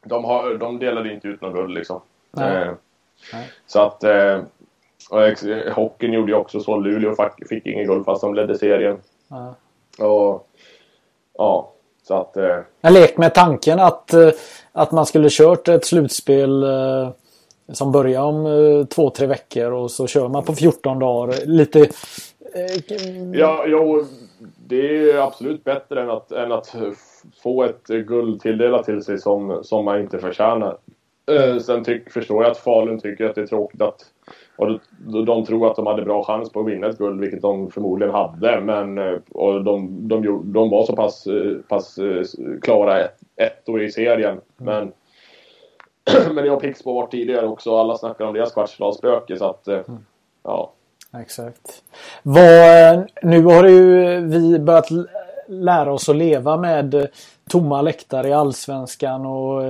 de, 0.06 0.24
har, 0.24 0.54
de 0.54 0.80
delade 0.80 1.14
inte 1.14 1.28
ut 1.28 1.42
något 1.42 1.54
guld 1.54 1.74
liksom. 1.74 2.02
Nej. 2.32 2.64
Eh, 2.64 2.74
Nej. 3.34 3.50
Så 3.68 3.82
att 3.82 4.04
eh, 4.04 4.40
och 5.10 5.20
hockeyn 5.74 6.14
gjorde 6.14 6.32
ju 6.32 6.38
också 6.38 6.60
så. 6.60 6.78
Luleå 6.78 7.16
fick, 7.50 7.66
ingen 7.66 7.88
guld 7.88 8.06
fast 8.06 8.22
de 8.22 8.36
ledde 8.36 8.58
serien. 8.58 8.98
Ja. 9.28 9.56
Och 10.06 10.48
ja, 11.38 11.72
så 12.04 12.14
att, 12.14 12.38
eh... 12.38 12.58
Jag 12.82 12.94
lek 12.94 13.18
med 13.18 13.34
tanken 13.34 13.80
att, 13.80 14.14
eh, 14.14 14.30
att 14.72 14.92
man 14.92 15.06
skulle 15.06 15.28
kört 15.32 15.68
ett 15.68 15.86
slutspel 15.86 16.64
eh, 16.64 17.10
som 17.74 17.92
börjar 17.92 18.22
om 18.22 18.46
eh, 18.46 18.86
två, 18.86 19.10
tre 19.10 19.28
veckor 19.28 19.72
och 19.72 19.92
så 19.92 20.08
kör 20.08 20.28
man 20.28 20.44
på 20.44 20.54
14 20.54 21.00
dagar. 21.00 21.46
Lite... 21.46 21.80
Eh, 21.80 23.34
ja, 23.34 23.64
jo, 23.68 24.06
det 24.68 25.12
är 25.12 25.18
absolut 25.18 25.64
bättre 25.64 26.02
än 26.02 26.10
att, 26.10 26.32
än 26.32 26.52
att 26.52 26.76
få 27.44 27.64
ett 27.64 27.88
guld 27.88 28.42
tilldelat 28.42 28.86
till 28.86 29.04
sig 29.04 29.18
som, 29.18 29.64
som 29.64 29.86
man 29.86 30.00
inte 30.00 30.20
förtjänar. 30.20 30.78
Eh, 31.32 31.58
sen 31.58 31.84
tyck, 31.84 32.12
förstår 32.12 32.44
jag 32.44 32.52
att 32.52 32.58
Falun 32.58 33.00
tycker 33.00 33.26
att 33.26 33.36
det 33.36 33.42
är 33.42 33.48
tråkigt 33.48 33.82
att 33.82 34.06
och 34.56 34.80
de 35.26 35.46
tror 35.46 35.68
att 35.68 35.76
de 35.76 35.88
hade 35.88 36.02
bra 36.02 36.24
chans 36.24 36.50
på 36.50 36.60
att 36.60 36.68
vinna 36.68 36.88
ett 36.88 36.98
guld, 36.98 37.22
vilket 37.22 37.42
de 37.42 37.72
förmodligen 37.72 38.14
hade. 38.14 38.62
Men 38.62 38.98
eh, 38.98 39.18
och 39.32 39.64
de, 39.64 40.08
de, 40.08 40.42
de 40.54 40.70
var 40.70 40.86
så 40.86 40.96
pass, 40.96 41.28
eh, 41.28 41.58
pass 41.68 41.98
eh, 41.98 42.24
klara 42.62 43.00
ett, 43.00 43.20
ettor 43.36 43.84
i 43.84 43.92
serien. 43.92 44.42
Mm. 44.62 44.92
Men, 46.18 46.34
men 46.36 46.46
jag 46.46 46.56
och 46.56 46.62
Pixbo 46.62 46.94
var 46.94 47.08
tidigare 47.08 47.48
också. 47.48 47.78
Alla 47.78 47.98
snackar 47.98 48.26
om 48.26 48.34
deras 48.34 48.54
kvartsfinalsspöke. 48.54 49.38
Så 49.38 49.46
att, 49.46 49.68
mm. 49.68 50.06
ja. 50.44 50.72
Exakt. 51.22 51.84
Vad, 52.24 53.08
nu 53.22 53.44
har 53.44 53.64
ju 53.68 54.20
vi 54.20 54.60
börjat 54.60 54.88
lära 55.48 55.94
oss 55.94 56.10
att 56.10 56.16
leva 56.16 56.58
med 56.58 57.08
tomma 57.50 57.82
läktare 57.82 58.28
i 58.28 58.34
Allsvenskan 58.34 59.26
och 59.26 59.64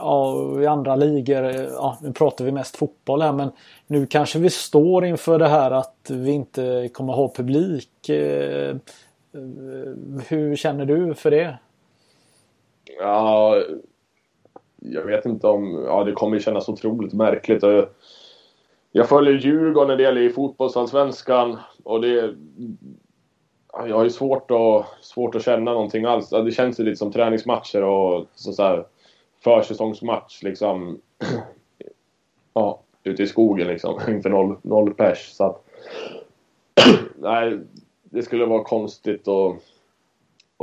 ja, 0.00 0.60
i 0.62 0.66
andra 0.66 0.96
ligor. 0.96 1.44
Ja, 1.72 1.98
nu 2.02 2.12
pratar 2.12 2.44
vi 2.44 2.52
mest 2.52 2.76
fotboll 2.76 3.22
här 3.22 3.32
men 3.32 3.50
nu 3.86 4.06
kanske 4.06 4.38
vi 4.38 4.50
står 4.50 5.04
inför 5.04 5.38
det 5.38 5.48
här 5.48 5.70
att 5.70 6.10
vi 6.10 6.30
inte 6.30 6.88
kommer 6.92 7.12
ha 7.12 7.32
publik. 7.34 8.08
Eh, 8.08 8.68
eh, 8.68 8.76
hur 10.28 10.56
känner 10.56 10.84
du 10.84 11.14
för 11.14 11.30
det? 11.30 11.58
Ja, 12.98 13.62
jag 14.80 15.02
vet 15.02 15.26
inte 15.26 15.46
om... 15.46 15.84
Ja, 15.86 16.04
det 16.04 16.12
kommer 16.12 16.38
kännas 16.38 16.68
otroligt 16.68 17.12
märkligt. 17.12 17.62
Jag 18.92 19.08
följer 19.08 19.34
Djurgården 19.34 19.88
när 19.88 19.96
det 19.96 20.02
gäller 20.02 20.20
i 20.20 20.30
fotbollsallsvenskan 20.30 21.58
och 21.84 22.00
det... 22.00 22.34
Jag 23.72 23.96
har 23.96 24.04
ju 24.04 24.10
svårt 24.10 24.50
att, 24.50 25.04
svårt 25.04 25.34
att 25.34 25.44
känna 25.44 25.72
någonting 25.72 26.04
alls. 26.04 26.30
Det 26.30 26.52
känns 26.52 26.80
ju 26.80 26.84
lite 26.84 26.96
som 26.96 27.12
träningsmatcher 27.12 27.82
och 27.82 28.26
så, 28.34 28.52
så 28.52 28.62
här, 28.62 28.84
försäsongsmatch 29.44 30.42
liksom. 30.42 31.00
ja, 32.54 32.80
ute 33.04 33.22
i 33.22 33.26
skogen 33.26 33.66
liksom. 33.66 34.00
Inför 34.08 34.30
noll, 34.30 34.56
noll 34.62 34.94
pers. 34.94 35.32
Så 35.32 35.44
att, 35.44 35.64
nej, 37.18 37.58
det 38.04 38.22
skulle 38.22 38.44
vara 38.44 38.64
konstigt 38.64 39.28
att, 39.28 39.56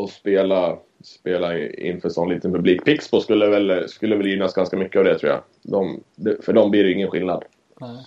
att 0.03 0.09
spela, 0.09 0.77
spela 1.03 1.57
inför 1.59 2.09
sån 2.09 2.29
liten 2.29 2.53
publik. 2.53 2.85
Pixbo 2.85 3.21
skulle 3.21 3.47
väl, 3.47 3.89
skulle 3.89 4.15
väl 4.15 4.27
gynnas 4.27 4.53
ganska 4.53 4.77
mycket 4.77 4.99
av 4.99 5.05
det 5.05 5.19
tror 5.19 5.31
jag. 5.31 5.41
De, 5.61 5.99
för 6.41 6.53
dem 6.53 6.71
blir 6.71 6.83
det 6.83 6.91
ingen 6.91 7.11
skillnad. 7.11 7.43
Nej. 7.79 8.05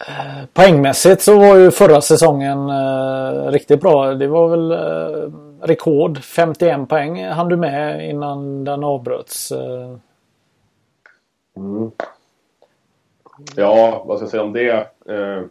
Eh, 0.00 0.46
poängmässigt 0.52 1.22
så 1.22 1.38
var 1.38 1.56
ju 1.56 1.70
förra 1.70 2.00
säsongen 2.00 2.70
eh, 2.70 3.50
riktigt 3.50 3.80
bra. 3.80 4.14
Det 4.14 4.26
var 4.26 4.48
väl 4.48 4.70
eh, 4.70 5.32
rekord. 5.62 6.18
51 6.18 6.88
poäng 6.88 7.24
hann 7.24 7.48
du 7.48 7.56
med 7.56 8.10
innan 8.10 8.64
den 8.64 8.84
avbröts. 8.84 9.52
Mm. 11.56 11.90
Ja, 13.56 14.02
vad 14.06 14.18
ska 14.18 14.24
jag 14.24 14.30
säga 14.30 14.42
om 14.42 14.52
det? 14.52 14.70
Eh, 15.08 15.42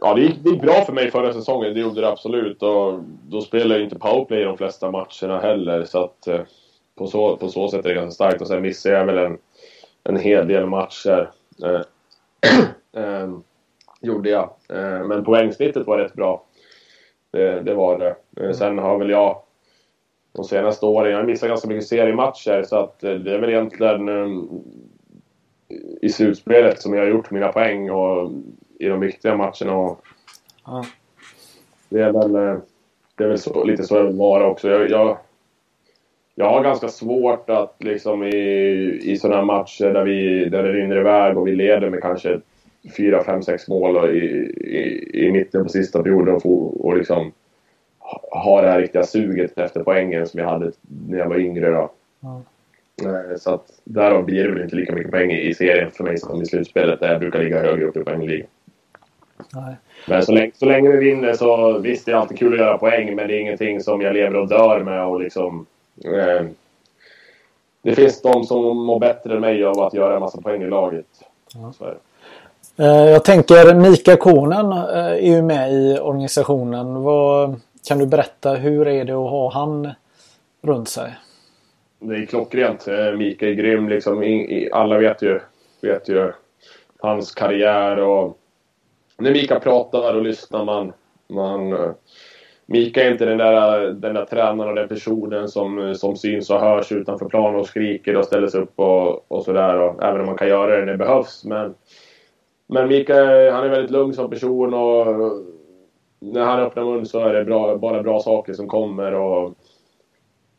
ja, 0.00 0.14
det 0.14 0.20
gick, 0.20 0.44
det 0.44 0.50
gick 0.50 0.62
bra 0.62 0.84
för 0.84 0.92
mig 0.92 1.10
förra 1.10 1.32
säsongen. 1.32 1.74
Det 1.74 1.80
gjorde 1.80 2.00
det 2.00 2.08
absolut. 2.08 2.62
Och 2.62 3.00
då 3.28 3.40
spelade 3.40 3.74
jag 3.74 3.82
inte 3.82 3.98
powerplay 3.98 4.40
i 4.40 4.44
de 4.44 4.56
flesta 4.56 4.90
matcherna 4.90 5.40
heller. 5.40 5.84
Så 5.84 6.04
att 6.04 6.26
eh, 6.26 6.40
på, 6.94 7.06
så, 7.06 7.36
på 7.36 7.48
så 7.48 7.68
sätt 7.68 7.84
är 7.84 7.88
det 7.88 7.94
ganska 7.94 8.14
starkt. 8.14 8.40
Och 8.40 8.48
sen 8.48 8.62
missade 8.62 8.94
jag 8.94 9.06
väl 9.06 9.18
en, 9.18 9.38
en 10.04 10.16
hel 10.16 10.48
del 10.48 10.66
matcher. 10.66 11.30
Eh, 11.64 11.80
eh, 13.02 13.28
gjorde 14.00 14.30
jag. 14.30 14.50
Eh, 14.68 15.04
men 15.06 15.24
poängsnittet 15.24 15.86
var 15.86 15.98
rätt 15.98 16.14
bra. 16.14 16.44
Det, 17.36 17.60
det 17.60 17.74
var 17.74 17.98
det. 17.98 18.16
Mm. 18.42 18.54
Sen 18.54 18.78
har 18.78 18.98
väl 18.98 19.10
jag 19.10 19.42
de 20.32 20.44
senaste 20.44 20.86
åren, 20.86 21.10
jag 21.10 21.18
har 21.18 21.24
missat 21.24 21.48
ganska 21.48 21.68
mycket 21.68 21.86
seriematcher 21.86 22.62
så 22.62 22.76
att 22.76 23.00
det 23.00 23.10
är 23.10 23.38
väl 23.38 23.50
egentligen 23.50 24.08
i 26.00 26.08
slutspelet 26.08 26.80
som 26.80 26.94
jag 26.94 27.02
har 27.02 27.08
gjort 27.08 27.30
mina 27.30 27.52
poäng 27.52 27.90
och 27.90 28.30
i 28.78 28.88
de 28.88 29.00
viktiga 29.00 29.36
matcherna. 29.36 29.76
Och 29.76 30.00
ja. 30.66 30.84
Det 31.88 32.02
är 32.02 32.12
väl, 32.12 32.32
det 33.14 33.24
är 33.24 33.28
väl 33.28 33.38
så, 33.38 33.64
lite 33.64 33.84
så 33.84 33.96
jag 33.96 34.04
vill 34.04 34.16
vara 34.16 34.46
också. 34.46 34.68
Jag, 34.68 34.90
jag, 34.90 35.18
jag 36.34 36.50
har 36.50 36.62
ganska 36.62 36.88
svårt 36.88 37.50
att 37.50 37.76
liksom 37.78 38.24
i, 38.24 38.36
i 39.02 39.16
sådana 39.16 39.36
här 39.36 39.44
matcher 39.44 39.92
där, 39.92 40.04
vi, 40.04 40.44
där 40.44 40.62
det 40.62 40.72
rinner 40.72 40.96
iväg 40.96 41.38
och 41.38 41.46
vi 41.46 41.54
leder 41.56 41.90
med 41.90 42.02
kanske 42.02 42.40
fyra, 42.96 43.24
fem, 43.24 43.42
sex 43.42 43.68
mål 43.68 44.16
i, 44.16 44.18
i, 44.18 45.10
i 45.26 45.32
mitten 45.32 45.62
på 45.62 45.68
sista 45.68 46.02
perioden 46.02 46.34
och, 46.34 46.86
och 46.86 46.96
liksom 46.96 47.32
ha 48.30 48.62
det 48.62 48.68
här 48.68 48.80
riktiga 48.80 49.04
suget 49.04 49.58
efter 49.58 49.82
poängen 49.82 50.26
som 50.26 50.40
jag 50.40 50.48
hade 50.48 50.72
när 51.08 51.18
jag 51.18 51.28
var 51.28 51.36
yngre. 51.36 51.70
Då. 51.70 51.90
Ja. 52.20 52.42
Så 53.38 53.54
att 53.54 53.80
därav 53.84 54.24
blir 54.24 54.44
det 54.44 54.50
väl 54.50 54.62
inte 54.62 54.76
lika 54.76 54.92
mycket 54.94 55.10
poäng 55.10 55.30
i 55.30 55.54
serien 55.54 55.90
för 55.90 56.04
mig 56.04 56.18
som 56.18 56.42
i 56.42 56.46
slutspelet 56.46 57.00
där 57.00 57.12
jag 57.12 57.20
brukar 57.20 57.42
ligga 57.42 57.62
högre 57.62 57.84
upp 57.84 57.96
i 57.96 58.04
poängligan. 58.04 58.46
Men 60.08 60.22
så 60.22 60.32
länge, 60.32 60.50
så 60.54 60.66
länge 60.66 60.90
vi 60.90 60.96
vinner 60.96 61.32
så 61.32 61.78
visst, 61.78 62.06
det 62.06 62.12
är 62.12 62.16
alltid 62.16 62.38
kul 62.38 62.52
att 62.52 62.58
göra 62.58 62.78
poäng 62.78 63.14
men 63.14 63.28
det 63.28 63.34
är 63.34 63.40
ingenting 63.40 63.80
som 63.80 64.00
jag 64.00 64.14
lever 64.14 64.36
och 64.36 64.48
dör 64.48 64.80
med 64.84 65.04
och 65.04 65.20
liksom... 65.20 65.66
Eh, 66.04 66.46
det 67.82 67.94
finns 67.94 68.22
de 68.22 68.44
som 68.44 68.86
mår 68.86 68.98
bättre 68.98 69.34
än 69.34 69.40
mig 69.40 69.64
av 69.64 69.80
att 69.80 69.94
göra 69.94 70.14
en 70.14 70.20
massa 70.20 70.40
poäng 70.40 70.62
i 70.62 70.66
laget. 70.66 71.06
Ja. 71.54 71.72
Eh, 71.86 71.94
Eh, 72.78 73.10
jag 73.10 73.24
tänker 73.24 73.74
Mika 73.74 74.16
Konen 74.16 74.72
eh, 74.72 75.06
är 75.06 75.36
ju 75.36 75.42
med 75.42 75.72
i 75.72 75.98
organisationen. 75.98 77.02
Vad, 77.02 77.60
kan 77.88 77.98
du 77.98 78.06
berätta 78.06 78.54
hur 78.54 78.88
är 78.88 79.04
det 79.04 79.12
att 79.12 79.30
ha 79.30 79.52
han 79.52 79.90
runt 80.62 80.88
sig? 80.88 81.14
Det 82.00 82.14
är 82.14 82.26
klockrent. 82.26 82.88
Eh, 82.88 83.12
Mika 83.12 83.48
är 83.48 83.52
grym 83.52 83.88
liksom. 83.88 84.46
Alla 84.72 84.98
vet 84.98 85.22
ju, 85.22 85.40
vet 85.82 86.08
ju 86.08 86.32
hans 86.98 87.34
karriär 87.34 87.98
och 87.98 88.38
när 89.18 89.32
Mika 89.32 89.60
pratar 89.60 90.14
och 90.14 90.22
lyssnar 90.22 90.64
man, 90.64 90.92
man 91.28 91.94
Mika 92.66 93.04
är 93.04 93.10
inte 93.10 93.24
den 93.24 93.38
där, 93.38 93.86
den 93.86 94.14
där 94.14 94.24
tränaren 94.24 94.70
och 94.70 94.74
den 94.74 94.88
personen 94.88 95.48
som, 95.48 95.94
som 95.94 96.16
syns 96.16 96.50
och 96.50 96.60
hörs 96.60 96.92
utanför 96.92 97.28
planen 97.28 97.60
och 97.60 97.66
skriker 97.66 98.16
och 98.16 98.24
ställer 98.24 98.48
sig 98.48 98.60
upp 98.60 98.72
och, 98.76 99.32
och 99.32 99.44
sådär. 99.44 100.04
Även 100.04 100.20
om 100.20 100.26
man 100.26 100.36
kan 100.36 100.48
göra 100.48 100.76
det 100.76 100.84
när 100.84 100.92
det 100.92 100.98
behövs. 100.98 101.44
Men, 101.44 101.74
men 102.66 102.88
Mikael 102.88 103.52
han 103.52 103.64
är 103.64 103.68
väldigt 103.68 103.90
lugn 103.90 104.14
som 104.14 104.30
person 104.30 104.74
och 104.74 105.06
när 106.20 106.44
han 106.44 106.60
öppnar 106.60 106.84
mun 106.84 107.06
så 107.06 107.20
är 107.20 107.34
det 107.34 107.44
bra, 107.44 107.76
bara 107.76 108.02
bra 108.02 108.20
saker 108.20 108.52
som 108.52 108.68
kommer. 108.68 109.14
Och, 109.14 109.54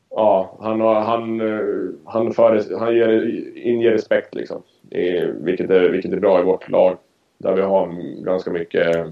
ja, 0.09 0.57
han, 0.59 0.81
han, 0.81 1.41
eh, 1.41 1.65
han, 2.05 2.33
för, 2.33 2.79
han 2.79 2.95
ger, 2.95 3.41
inger 3.57 3.91
respekt 3.91 4.35
liksom. 4.35 4.63
I, 4.89 5.21
vilket, 5.21 5.69
är, 5.69 5.89
vilket 5.89 6.13
är 6.13 6.19
bra 6.19 6.39
i 6.39 6.43
vårt 6.43 6.69
lag. 6.69 6.97
Där 7.37 7.53
vi 7.53 7.61
har 7.61 7.87
ganska 8.23 8.51
mycket 8.51 9.07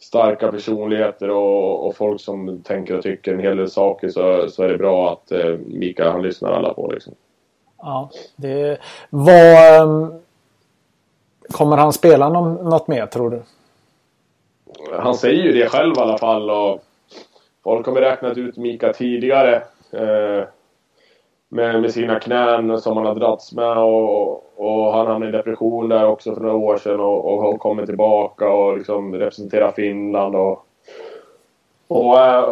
starka 0.00 0.52
personligheter 0.52 1.30
och, 1.30 1.86
och, 1.86 1.96
folk 1.96 2.20
som 2.20 2.62
tänker 2.62 2.96
och 2.96 3.02
tycker 3.02 3.34
en 3.34 3.40
hel 3.40 3.56
del 3.56 3.70
saker 3.70 4.08
så, 4.08 4.48
så 4.48 4.62
är 4.62 4.68
det 4.68 4.78
bra 4.78 5.12
att 5.12 5.32
eh, 5.32 5.58
Mika 5.66 6.10
han 6.10 6.22
lyssnar 6.22 6.52
alla 6.52 6.74
på. 6.74 6.90
Liksom. 6.90 7.14
Ja, 7.78 8.10
det 8.36 8.78
var... 9.10 9.82
Ehm, 9.82 10.20
Kommer 11.52 11.76
han 11.76 11.92
spela 11.92 12.28
någon, 12.28 12.54
något 12.54 12.88
mer 12.88 13.06
tror 13.06 13.30
du? 13.30 13.42
Han 14.92 15.14
säger 15.14 15.42
ju 15.42 15.52
det 15.52 15.68
själv 15.68 15.94
i 15.96 16.00
alla 16.00 16.18
fall 16.18 16.50
och 16.50 16.84
folk 17.64 17.86
har 17.86 17.94
räknat 17.94 18.38
ut 18.38 18.56
Mika 18.56 18.92
tidigare. 18.92 19.62
Eh, 19.90 20.44
med, 21.48 21.80
med 21.80 21.92
sina 21.92 22.20
knän 22.20 22.80
som 22.80 22.96
han 22.96 23.06
har 23.06 23.14
dragits 23.14 23.52
med 23.52 23.78
och, 23.78 24.44
och 24.56 24.92
han 24.92 25.06
hamnade 25.06 25.28
i 25.28 25.32
depression 25.32 25.88
där 25.88 26.06
också 26.06 26.34
för 26.34 26.40
några 26.40 26.56
år 26.56 26.76
sedan 26.76 27.00
och, 27.00 27.32
och 27.32 27.42
har 27.42 27.58
kommit 27.58 27.86
tillbaka 27.86 28.48
och 28.48 28.78
liksom 28.78 29.14
representerar 29.14 29.72
Finland 29.72 30.36
och, 30.36 30.66
och 31.88 32.20
äh, 32.20 32.48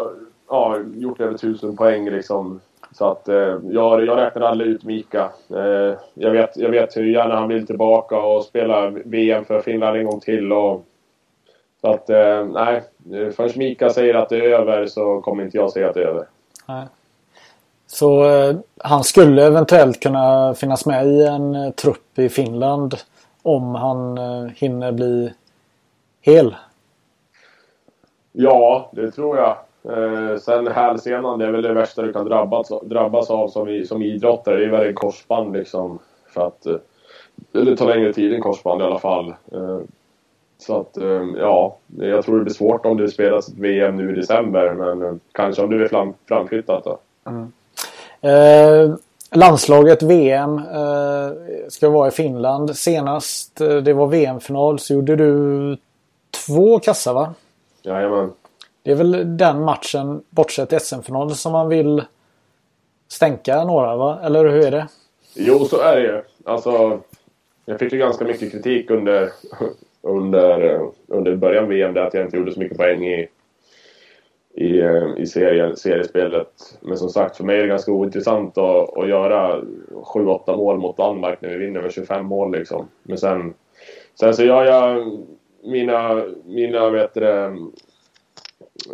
ja, 0.48 0.78
gjort 0.94 1.20
över 1.20 1.38
tusen 1.38 1.76
poäng 1.76 2.10
liksom. 2.10 2.60
Så 2.98 3.10
att 3.10 3.28
eh, 3.28 3.58
jag, 3.62 4.04
jag 4.06 4.18
räknar 4.18 4.42
aldrig 4.42 4.70
ut 4.70 4.84
Mika. 4.84 5.30
Eh, 5.50 5.98
jag, 6.14 6.30
vet, 6.30 6.56
jag 6.56 6.70
vet 6.70 6.96
hur 6.96 7.04
gärna 7.04 7.36
han 7.36 7.48
vill 7.48 7.66
tillbaka 7.66 8.16
och 8.16 8.44
spela 8.44 8.90
VM 8.90 9.44
för 9.44 9.60
Finland 9.60 9.96
en 9.96 10.06
gång 10.06 10.20
till. 10.20 10.52
Och, 10.52 10.84
så 11.80 11.90
att 11.90 12.10
eh, 12.10 12.44
nej, 12.44 12.82
förrän 13.32 13.50
Mika 13.56 13.90
säger 13.90 14.14
att 14.14 14.28
det 14.28 14.36
är 14.36 14.60
över 14.60 14.86
så 14.86 15.20
kommer 15.20 15.44
inte 15.44 15.56
jag 15.56 15.72
säga 15.72 15.88
att 15.88 15.94
det 15.94 16.02
är 16.02 16.06
över. 16.06 16.26
Nej. 16.66 16.86
Så 17.86 18.30
eh, 18.30 18.56
han 18.78 19.04
skulle 19.04 19.46
eventuellt 19.46 20.00
kunna 20.00 20.54
finnas 20.54 20.86
med 20.86 21.06
i 21.06 21.26
en 21.26 21.54
eh, 21.54 21.70
trupp 21.70 22.18
i 22.18 22.28
Finland 22.28 22.94
om 23.42 23.74
han 23.74 24.18
eh, 24.18 24.50
hinner 24.54 24.92
bli 24.92 25.32
hel. 26.20 26.56
Ja, 28.32 28.90
det 28.92 29.10
tror 29.10 29.36
jag. 29.36 29.56
Eh, 29.88 30.38
sen 30.38 30.66
hälsenan, 30.66 31.38
det 31.38 31.46
är 31.46 31.52
väl 31.52 31.62
det 31.62 31.72
värsta 31.72 32.02
du 32.02 32.12
kan 32.12 32.24
drabbas, 32.24 32.72
drabbas 32.82 33.30
av 33.30 33.48
som, 33.48 33.84
som 33.88 34.02
idrottare. 34.02 34.56
Det 34.56 34.64
är 34.64 34.70
väl 34.70 34.86
en 34.86 34.94
korsband 34.94 35.52
liksom. 35.52 35.98
För 36.28 36.46
att 36.46 36.66
eh, 36.66 36.76
det 37.52 37.76
tar 37.76 37.86
längre 37.86 38.12
tid 38.12 38.32
än 38.32 38.40
korsband 38.40 38.80
i 38.80 38.84
alla 38.84 38.98
fall. 38.98 39.28
Eh, 39.28 39.78
så 40.58 40.80
att 40.80 40.98
ja, 41.38 41.76
jag 41.98 42.24
tror 42.24 42.38
det 42.38 42.44
blir 42.44 42.54
svårt 42.54 42.86
om 42.86 42.96
det 42.96 43.08
spelas 43.08 43.48
ett 43.48 43.58
VM 43.58 43.96
nu 43.96 44.12
i 44.12 44.14
december. 44.14 44.74
Men 44.74 45.20
kanske 45.32 45.62
om 45.62 45.70
det 45.70 45.76
blir 45.76 45.88
fram, 45.88 46.14
framflyttat 46.28 46.84
då. 46.84 46.98
Mm. 47.26 47.52
Eh, 48.20 48.94
landslaget 49.34 50.02
VM 50.02 50.58
eh, 50.58 51.32
ska 51.68 51.90
vara 51.90 52.08
i 52.08 52.10
Finland. 52.10 52.76
Senast 52.76 53.60
eh, 53.60 53.76
det 53.76 53.92
var 53.92 54.06
VM-final 54.06 54.78
så 54.78 54.94
gjorde 54.94 55.16
du 55.16 55.76
två 56.46 56.78
kassar 56.78 57.14
va? 57.14 57.34
Jajamän. 57.82 58.32
Det 58.86 58.92
är 58.92 58.96
väl 58.96 59.36
den 59.36 59.64
matchen, 59.64 60.22
bortsett 60.30 60.82
SM-finalen, 60.82 61.34
som 61.34 61.52
man 61.52 61.68
vill 61.68 62.02
stänka 63.08 63.64
några 63.64 63.96
va? 63.96 64.20
Eller 64.22 64.48
hur 64.48 64.66
är 64.66 64.70
det? 64.70 64.88
Jo, 65.34 65.64
så 65.64 65.80
är 65.80 65.96
det 65.96 66.02
ju. 66.02 66.22
Alltså, 66.44 67.00
jag 67.64 67.78
fick 67.78 67.92
ju 67.92 67.98
ganska 67.98 68.24
mycket 68.24 68.52
kritik 68.52 68.90
under, 68.90 69.30
under, 70.02 70.80
under 71.06 71.36
början 71.36 71.64
av 71.64 71.70
VM 71.70 71.94
där 71.94 72.02
att 72.02 72.14
jag 72.14 72.24
inte 72.24 72.36
gjorde 72.36 72.52
så 72.52 72.60
mycket 72.60 72.78
poäng 72.78 73.06
i, 73.06 73.28
i, 74.54 74.80
eh, 74.80 75.08
i 75.16 75.26
serien, 75.26 75.76
seriespelet. 75.76 76.78
Men 76.80 76.96
som 76.96 77.08
sagt, 77.08 77.36
för 77.36 77.44
mig 77.44 77.56
är 77.56 77.62
det 77.62 77.68
ganska 77.68 77.92
ointressant 77.92 78.58
att, 78.58 78.98
att 78.98 79.08
göra 79.08 79.60
7-8 79.90 80.56
mål 80.56 80.78
mot 80.78 80.96
Danmark 80.96 81.40
när 81.40 81.48
vi 81.48 81.56
vinner 81.56 81.82
med 81.82 81.92
25 81.92 82.26
mål 82.26 82.52
liksom. 82.52 82.88
Men 83.02 83.18
sen, 83.18 83.54
sen 84.20 84.34
så 84.34 84.44
gör 84.44 84.64
jag 84.64 85.18
mina, 85.62 86.24
mina, 86.44 86.90
vet 86.90 87.14
det, 87.14 87.56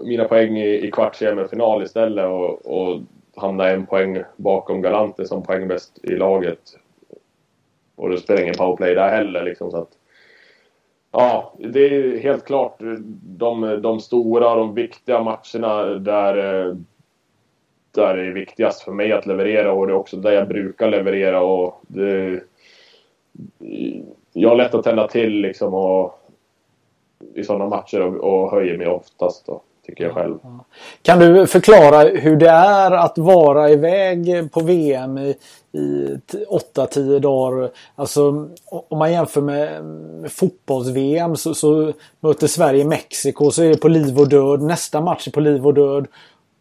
mina 0.03 0.25
poäng 0.25 0.59
i, 0.59 0.87
i 0.87 0.91
kvartsfinal 0.91 1.83
istället 1.83 2.27
och, 2.27 2.67
och 2.67 3.01
hamna 3.37 3.69
en 3.69 3.87
poäng 3.87 4.23
bakom 4.37 4.83
Galante 4.83 5.27
som 5.27 5.43
poängbäst 5.43 6.01
i 6.03 6.17
laget. 6.17 6.79
Och 7.97 8.11
det 8.11 8.19
spelar 8.19 8.43
ingen 8.43 8.55
powerplay 8.55 8.95
där 8.95 9.09
heller 9.09 9.45
liksom 9.45 9.71
så 9.71 9.77
att 9.77 9.99
Ja, 11.15 11.55
det 11.59 11.87
är 11.87 12.19
helt 12.19 12.45
klart 12.45 12.77
de, 13.23 13.83
de 13.83 14.01
stora, 14.01 14.55
de 14.55 14.75
viktiga 14.75 15.23
matcherna 15.23 15.85
där, 15.85 16.35
där 17.91 18.17
det 18.17 18.23
är 18.23 18.33
viktigast 18.33 18.83
för 18.83 18.93
mig 18.93 19.13
att 19.13 19.27
leverera 19.27 19.73
och 19.73 19.87
det 19.87 19.93
är 19.93 19.97
också 19.97 20.17
där 20.17 20.33
jag 20.33 20.49
brukar 20.49 20.91
leverera. 20.91 21.41
Och 21.41 21.81
det, 21.83 22.41
jag 24.33 24.49
har 24.49 24.57
lätt 24.57 24.75
att 24.75 24.85
tända 24.85 25.09
till 25.09 25.33
liksom 25.33 25.75
och, 25.75 26.19
i 27.35 27.45
sådana 27.45 27.69
matcher 27.69 28.01
och, 28.01 28.17
och 28.17 28.51
höjer 28.51 28.79
mig 28.79 28.87
oftast. 28.87 29.47
Då 29.47 29.63
tycker 29.87 30.05
jag 30.05 30.15
själv. 30.15 30.39
Kan 31.03 31.19
du 31.19 31.47
förklara 31.47 32.03
hur 32.09 32.37
det 32.37 32.51
är 32.51 32.91
att 32.91 33.19
vara 33.19 33.71
iväg 33.71 34.53
på 34.53 34.61
VM 34.61 35.19
i, 35.19 35.35
i 35.73 36.17
8-10 36.75 37.19
dagar? 37.19 37.71
Alltså 37.95 38.49
om 38.89 38.99
man 38.99 39.13
jämför 39.13 39.41
med, 39.41 39.83
fotbolls-VM 40.31 41.37
så, 41.37 41.55
så, 41.55 41.93
möter 42.21 42.47
Sverige 42.47 42.85
Mexiko 42.85 43.51
så 43.51 43.63
är 43.63 43.69
det 43.69 43.77
på 43.77 43.89
liv 43.89 44.19
och 44.19 44.29
död. 44.29 44.63
Nästa 44.63 45.01
match 45.01 45.29
är 45.29 45.33
på 45.33 45.41
liv 45.41 45.67
och 45.67 45.75
död. 45.75 46.07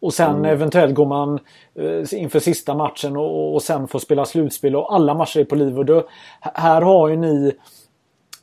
Och 0.00 0.14
sen 0.14 0.34
mm. 0.34 0.44
eventuellt 0.44 0.94
går 0.94 1.06
man 1.06 1.38
eh, 1.74 2.20
inför 2.22 2.40
sista 2.40 2.74
matchen 2.74 3.16
och, 3.16 3.54
och 3.54 3.62
sen 3.62 3.88
får 3.88 3.98
spela 3.98 4.24
slutspel 4.24 4.76
och 4.76 4.94
alla 4.94 5.14
matcher 5.14 5.40
är 5.40 5.44
på 5.44 5.54
liv 5.54 5.78
och 5.78 5.86
död. 5.86 6.04
Här 6.40 6.82
har 6.82 7.08
ju 7.08 7.16
ni 7.16 7.52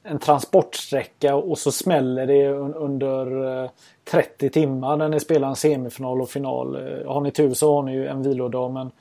en 0.10 0.20
transportsträcka 0.20 1.36
och 1.36 1.58
så 1.58 1.72
smäller 1.72 2.28
det 2.28 2.50
under 2.76 3.62
eh, 3.64 3.70
30 4.12 4.50
timmar 4.50 4.98
när 4.98 5.10
ni 5.10 5.20
spelar 5.20 5.48
en 5.48 5.56
semifinal 5.56 6.22
och 6.22 6.30
final. 6.30 6.76
Eh, 6.76 7.12
har 7.12 7.22
ni 7.22 7.32
tur 7.32 7.54
så 7.54 7.76
har 7.76 7.84
ni 7.84 7.94
ju 7.94 8.08
en 8.08 8.24
vilodag 8.24 8.72
men 8.72 8.92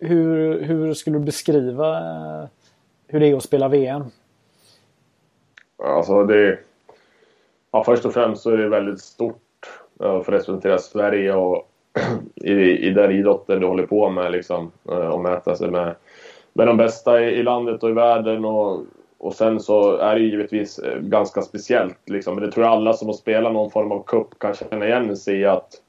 hur, 0.00 0.62
hur 0.62 0.94
skulle 0.94 1.18
du 1.18 1.24
beskriva 1.24 1.98
eh, 1.98 2.48
hur 3.08 3.20
det 3.20 3.26
är 3.26 3.36
att 3.36 3.42
spela 3.42 3.68
VM? 3.68 4.04
Alltså 5.82 6.24
det... 6.24 6.58
Ja, 7.70 7.84
först 7.84 8.04
och 8.04 8.14
främst 8.14 8.42
så 8.42 8.50
är 8.50 8.56
det 8.56 8.68
väldigt 8.68 9.00
stort 9.00 9.42
för 9.98 10.18
att 10.18 10.28
representera 10.28 10.78
Sverige 10.78 11.34
och 11.34 11.68
i, 12.34 12.52
i 12.88 12.90
den 12.90 13.12
idrotten 13.12 13.60
du 13.60 13.66
håller 13.66 13.86
på 13.86 14.10
med 14.10 14.32
liksom. 14.32 14.72
Och 14.84 15.20
mäta 15.20 15.56
sig 15.56 15.70
med, 15.70 15.94
med 16.52 16.66
de 16.66 16.76
bästa 16.76 17.20
i, 17.20 17.24
i 17.24 17.42
landet 17.42 17.82
och 17.82 17.90
i 17.90 17.92
världen 17.92 18.44
och 18.44 18.84
och 19.18 19.34
sen 19.34 19.60
så 19.60 19.96
är 19.96 20.14
det 20.14 20.20
givetvis 20.20 20.78
eh, 20.78 20.98
ganska 20.98 21.42
speciellt. 21.42 21.98
Liksom. 22.06 22.34
Men 22.34 22.44
det 22.44 22.52
tror 22.52 22.66
jag 22.66 22.72
alla 22.72 22.92
som 22.92 23.08
har 23.08 23.14
spelat 23.14 23.52
någon 23.52 23.70
form 23.70 23.92
av 23.92 24.02
cup 24.02 24.38
kan 24.38 24.54
känna 24.54 24.86
igen 24.86 25.16
sig 25.16 25.40
i 25.40 25.44
att 25.44 25.82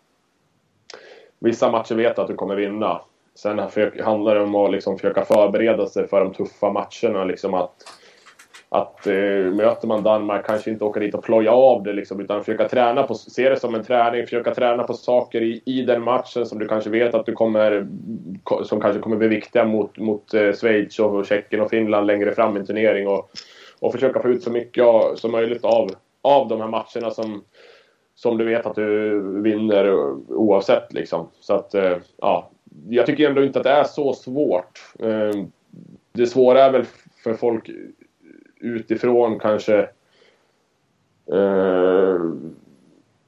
vissa 1.39 1.71
matcher 1.71 1.95
vet 1.95 2.19
att 2.19 2.27
du 2.27 2.35
kommer 2.35 2.55
vinna. 2.55 3.01
Sen 3.35 3.59
handlar 4.03 4.35
det 4.35 4.41
om 4.41 4.55
att 4.55 4.71
liksom 4.71 4.97
försöka 4.97 5.25
förbereda 5.25 5.87
sig 5.87 6.07
för 6.07 6.19
de 6.19 6.33
tuffa 6.33 6.71
matcherna. 6.71 7.23
Liksom 7.23 7.53
att 7.53 7.73
att 8.69 9.07
eh, 9.07 9.13
möter 9.53 9.87
man 9.87 10.03
Danmark 10.03 10.45
kanske 10.45 10.71
inte 10.71 10.83
åka 10.83 10.99
dit 10.99 11.15
och 11.15 11.23
ploja 11.23 11.51
av 11.51 11.83
det 11.83 11.93
liksom, 11.93 12.19
utan 12.19 12.43
försöka 12.43 12.69
träna 12.69 13.03
på, 13.03 13.15
se 13.15 13.49
det 13.49 13.59
som 13.59 13.75
en 13.75 13.83
träning, 13.83 14.23
försöka 14.23 14.55
träna 14.55 14.83
på 14.83 14.93
saker 14.93 15.41
i, 15.41 15.61
i 15.65 15.81
den 15.81 16.03
matchen 16.03 16.45
som 16.45 16.59
du 16.59 16.67
kanske 16.67 16.89
vet 16.89 17.15
att 17.15 17.25
du 17.25 17.33
kommer, 17.33 17.87
som 18.63 18.81
kanske 18.81 19.01
kommer 19.01 19.17
bli 19.17 19.27
viktiga 19.27 19.65
mot, 19.65 19.97
mot 19.97 20.33
eh, 20.33 20.53
Schweiz 20.53 20.99
och 20.99 21.25
Tjeckien 21.25 21.61
och 21.61 21.69
Finland 21.69 22.07
längre 22.07 22.31
fram 22.31 22.57
i 22.57 22.59
en 22.59 22.65
turnering 22.65 23.07
och, 23.07 23.29
och 23.79 23.91
försöka 23.91 24.19
få 24.19 24.29
ut 24.29 24.43
så 24.43 24.51
mycket 24.51 24.85
som 25.15 25.31
möjligt 25.31 25.65
av, 25.65 25.91
av 26.21 26.47
de 26.47 26.61
här 26.61 26.67
matcherna 26.67 27.11
som, 27.11 27.43
som 28.15 28.37
du 28.37 28.45
vet 28.45 28.65
att 28.65 28.75
du 28.75 29.19
vinner 29.41 29.93
oavsett 30.29 30.93
liksom. 30.93 31.27
Så 31.39 31.53
att, 31.53 31.73
eh, 31.73 31.97
ja, 32.17 32.49
jag 32.89 33.05
tycker 33.05 33.29
ändå 33.29 33.43
inte 33.43 33.59
att 33.59 33.65
det 33.65 33.71
är 33.71 33.83
så 33.83 34.13
svårt. 34.13 34.93
Eh, 34.99 35.43
det 36.11 36.27
svåra 36.27 36.63
är 36.63 36.71
väl 36.71 36.85
för 37.23 37.33
folk 37.33 37.69
utifrån 38.59 39.39
kanske 39.39 39.79
eh, 41.31 42.19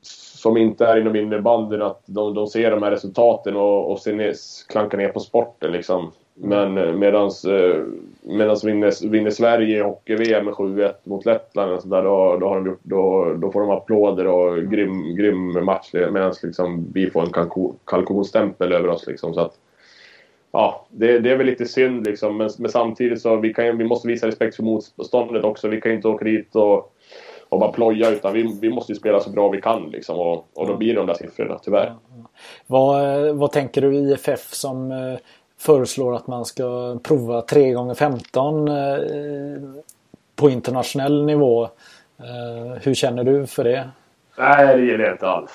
som 0.01 0.57
inte 0.57 0.85
är 0.85 1.01
inom 1.01 1.15
innebandyn 1.15 1.81
att 1.81 2.03
de, 2.05 2.33
de 2.33 2.47
ser 2.47 2.71
de 2.71 2.83
här 2.83 2.91
resultaten 2.91 3.55
och, 3.55 3.91
och 3.91 4.07
ner, 4.07 4.33
klankar 4.69 4.97
ner 4.97 5.09
på 5.09 5.19
sporten 5.19 5.71
liksom. 5.71 6.11
Men 6.41 6.77
eh, 6.77 6.93
medans, 6.93 7.45
eh, 7.45 7.83
medans 8.21 8.63
vinner, 8.63 9.09
vinner 9.09 9.31
Sverige 9.31 9.83
hockey-VM 9.83 10.45
med 10.45 10.53
7-1 10.53 10.93
mot 11.03 11.25
Lettland 11.25 11.71
och 11.71 11.81
så 11.81 11.87
där, 11.87 12.03
då, 12.03 12.37
då, 12.37 12.47
har 12.47 12.55
de 12.55 12.65
gjort, 12.67 12.79
då, 12.83 13.33
då 13.33 13.51
får 13.51 13.61
de 13.61 13.69
applåder 13.69 14.27
och 14.27 14.71
grym, 14.71 15.15
grym 15.15 15.65
match 15.65 15.89
medan 15.93 16.33
liksom, 16.43 16.85
vi 16.93 17.09
får 17.09 17.21
en 17.21 17.49
kalkonstämpel 17.85 18.71
över 18.71 18.87
oss. 18.87 19.07
Liksom, 19.07 19.33
så 19.33 19.41
att, 19.41 19.53
ja, 20.51 20.85
det, 20.89 21.19
det, 21.19 21.31
är 21.31 21.35
väl 21.37 21.45
lite 21.45 21.65
synd 21.65 22.05
liksom. 22.05 22.37
Men, 22.37 22.49
men, 22.57 22.71
samtidigt 22.71 23.21
så 23.21 23.35
vi, 23.35 23.53
kan, 23.53 23.77
vi 23.77 23.83
måste 23.83 24.07
visa 24.07 24.27
respekt 24.27 24.55
för 24.55 24.63
motståndet 24.63 25.43
också. 25.43 25.67
Vi 25.67 25.81
kan 25.81 25.91
inte 25.91 26.07
åka 26.07 26.25
dit 26.25 26.55
och, 26.55 26.93
och 27.49 27.59
bara 27.59 27.71
ploja 27.71 28.09
utan 28.09 28.33
vi, 28.33 28.57
vi 28.61 28.69
måste 28.69 28.95
spela 28.95 29.19
så 29.19 29.29
bra 29.29 29.49
vi 29.49 29.61
kan 29.61 29.89
liksom. 29.89 30.19
Och, 30.19 30.47
och 30.53 30.67
då 30.67 30.77
blir 30.77 30.93
det 30.93 30.99
de 30.99 31.07
där 31.07 31.13
siffrorna 31.13 31.59
tyvärr. 31.63 31.95
Vad, 32.67 33.35
vad 33.35 33.51
tänker 33.51 33.81
du 33.81 33.95
IFF 33.95 34.53
som 34.53 34.91
eh, 34.91 35.19
föreslår 35.59 36.15
att 36.15 36.27
man 36.27 36.45
ska 36.45 36.99
prova 37.03 37.41
3 37.41 37.71
gånger 37.71 37.93
15 37.93 38.67
eh, 38.67 38.75
på 40.35 40.49
internationell 40.49 41.25
nivå? 41.25 41.63
Eh, 42.19 42.81
hur 42.81 42.93
känner 42.93 43.23
du 43.23 43.47
för 43.47 43.63
det? 43.63 43.89
Nej, 44.37 44.77
det 44.77 44.83
gillar 44.83 45.05
jag 45.05 45.13
inte 45.13 45.27
alls. 45.27 45.51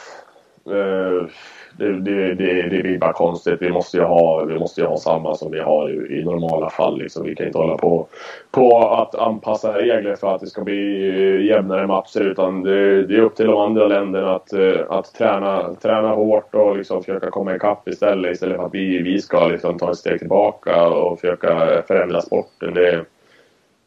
Det, 1.77 2.01
det, 2.01 2.35
det, 2.35 2.63
det 2.63 2.83
blir 2.83 2.99
bara 2.99 3.13
konstigt. 3.13 3.63
Vi 3.63 3.73
måste 3.73 3.97
ju 3.97 4.03
ha, 4.03 4.45
vi 4.45 4.59
måste 4.59 4.85
ha 4.85 4.97
samma 4.97 5.35
som 5.35 5.51
vi 5.51 5.61
har 5.61 5.91
i, 5.91 6.19
i 6.19 6.25
normala 6.25 6.71
fall. 6.71 6.99
Liksom. 6.99 7.25
Vi 7.25 7.35
kan 7.35 7.47
inte 7.47 7.59
hålla 7.59 7.77
på, 7.77 8.07
på 8.51 8.89
att 8.89 9.15
anpassa 9.15 9.79
regler 9.79 10.17
för 10.17 10.35
att 10.35 10.41
det 10.41 10.47
ska 10.47 10.65
bli 10.65 11.09
eh, 11.09 11.47
jämnare 11.47 11.87
matcher. 11.87 12.21
Utan 12.21 12.63
det, 12.63 13.07
det 13.07 13.15
är 13.15 13.21
upp 13.21 13.37
till 13.37 13.47
de 13.47 13.57
andra 13.57 13.87
länderna 13.87 14.35
att, 14.35 14.53
eh, 14.53 14.81
att 14.89 15.15
träna, 15.15 15.75
träna 15.75 16.09
hårt 16.09 16.55
och 16.55 16.77
liksom 16.77 17.03
försöka 17.03 17.31
komma 17.31 17.55
ikapp 17.55 17.89
istället. 17.89 18.33
Istället 18.33 18.57
för 18.57 18.67
att 18.67 18.75
vi, 18.75 19.03
vi 19.03 19.21
ska 19.21 19.47
liksom 19.47 19.79
ta 19.79 19.91
ett 19.91 19.99
steg 19.99 20.19
tillbaka 20.19 20.87
och 20.87 21.21
försöka 21.21 21.83
förändra 21.87 22.21
sporten. 22.21 22.75
Det, 22.75 23.05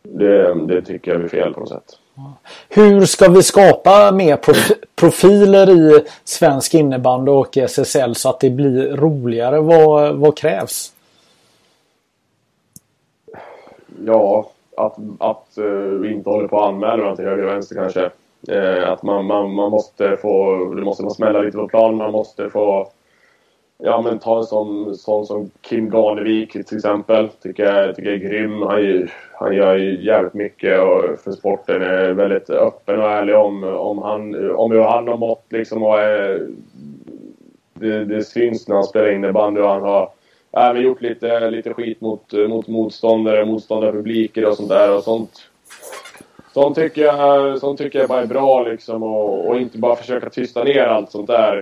det, 0.03 0.53
det 0.67 0.81
tycker 0.81 1.11
jag 1.13 1.23
är 1.23 1.27
fel 1.27 1.53
på 1.53 1.59
något 1.59 1.69
sätt. 1.69 1.99
Hur 2.69 3.01
ska 3.01 3.29
vi 3.29 3.43
skapa 3.43 4.11
mer 4.11 4.37
profiler 4.99 5.69
i 5.69 6.05
svensk 6.23 6.73
innebandy 6.73 7.31
och 7.31 7.57
SSL 7.57 8.15
så 8.15 8.29
att 8.29 8.39
det 8.39 8.49
blir 8.49 8.95
roligare? 8.95 9.59
Vad, 9.59 10.15
vad 10.15 10.37
krävs? 10.37 10.93
Ja, 14.05 14.49
att, 14.77 14.97
att 15.19 15.57
uh, 15.57 15.99
vi 15.99 16.13
inte 16.13 16.29
håller 16.29 16.47
på 16.47 16.59
att 16.59 16.69
anmäla 16.69 16.97
varandra 16.97 17.15
till 17.15 17.25
höger 17.25 17.43
och 17.43 17.51
vänster 17.51 17.75
kanske. 17.75 18.09
Uh, 18.51 18.89
att 18.89 19.03
man, 19.03 19.25
man, 19.25 19.53
man 19.53 19.71
måste 19.71 20.17
få, 20.17 20.55
det 20.75 20.81
måste 20.81 21.03
få 21.03 21.09
smälla 21.09 21.41
lite 21.41 21.57
på 21.57 21.67
plan. 21.67 21.95
Man 21.95 22.11
måste 22.11 22.49
få 22.49 22.87
Ja 23.79 24.01
men 24.01 24.19
ta 24.19 24.37
en 24.37 24.43
sån, 24.43 24.95
sån 24.95 25.25
som 25.25 25.51
Kim 25.61 25.89
Ganevik 25.89 26.51
till 26.51 26.77
exempel. 26.77 27.29
Tycker 27.29 27.63
jag, 27.63 27.95
tycker 27.95 28.09
jag 28.11 28.23
är 28.23 28.29
grym. 28.29 28.61
Han, 28.61 29.07
han 29.33 29.55
gör 29.55 29.75
ju 29.75 30.05
jävligt 30.05 30.33
mycket 30.33 30.79
och 30.79 31.19
för 31.23 31.31
sporten. 31.31 31.81
Är 31.81 32.13
väldigt 32.13 32.49
öppen 32.49 32.99
och 32.99 33.09
ärlig 33.09 33.35
om, 33.35 33.63
om, 33.63 33.97
han, 33.97 34.51
om 34.55 34.71
hur 34.71 34.81
han 34.81 35.07
har 35.07 35.17
mått 35.17 35.45
liksom. 35.49 35.83
Och 35.83 35.99
är, 35.99 36.47
det, 37.73 38.05
det 38.05 38.23
syns 38.23 38.67
när 38.67 38.75
han 38.75 38.83
spelar 38.83 39.11
innebandy 39.11 39.61
och 39.61 39.69
han 39.69 39.81
har 39.81 40.09
även 40.51 40.81
gjort 40.81 41.01
lite, 41.01 41.49
lite 41.49 41.73
skit 41.73 42.01
mot, 42.01 42.33
mot 42.33 42.67
motståndare, 42.67 43.45
motståndarpubliker 43.45 44.45
och 44.45 44.55
sånt 44.55 44.69
där. 44.69 44.95
Och 44.95 45.03
sånt, 45.03 45.49
sånt, 46.53 46.75
tycker 46.75 47.01
jag, 47.01 47.59
sånt 47.59 47.77
tycker 47.77 47.99
jag 47.99 48.09
bara 48.09 48.21
är 48.21 48.27
bra 48.27 48.63
liksom. 48.63 49.03
Och, 49.03 49.47
och 49.47 49.57
inte 49.59 49.77
bara 49.77 49.95
försöka 49.95 50.29
tysta 50.29 50.63
ner 50.63 50.83
allt 50.83 51.11
sånt 51.11 51.27
där 51.27 51.61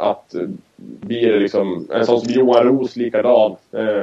att 0.00 0.34
eh, 0.34 0.48
blir 0.76 1.32
det 1.32 1.38
liksom 1.38 1.88
en 1.92 2.06
sån 2.06 2.20
som 2.20 2.32
Johan 2.32 2.64
Roos 2.64 2.96
likadan. 2.96 3.56
Eh, 3.72 4.02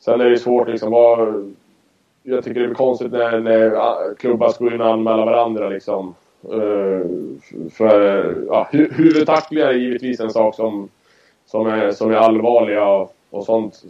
sen 0.00 0.20
är 0.20 0.30
det 0.30 0.38
svårt 0.38 0.68
liksom 0.68 0.90
vad, 0.90 1.54
Jag 2.22 2.44
tycker 2.44 2.60
det 2.60 2.66
är 2.66 2.74
konstigt 2.74 3.12
när, 3.12 3.40
när 3.40 3.70
ah, 3.70 4.14
klubbar 4.18 4.48
ska 4.48 4.64
gå 4.64 4.70
in 4.70 4.80
och 4.80 4.92
anmäla 4.92 5.24
varandra 5.24 5.68
liksom. 5.68 6.14
Eh, 6.44 7.06
för 7.72 8.34
ja, 8.46 8.68
hu 8.72 8.90
huvudtacklingar 8.92 9.66
är 9.66 9.72
givetvis 9.72 10.20
en 10.20 10.30
sak 10.30 10.54
som, 10.54 10.88
som, 11.46 11.66
är, 11.66 11.92
som 11.92 12.10
är 12.10 12.16
allvarliga 12.16 12.88
och, 12.88 13.14
och 13.30 13.44
sånt, 13.44 13.82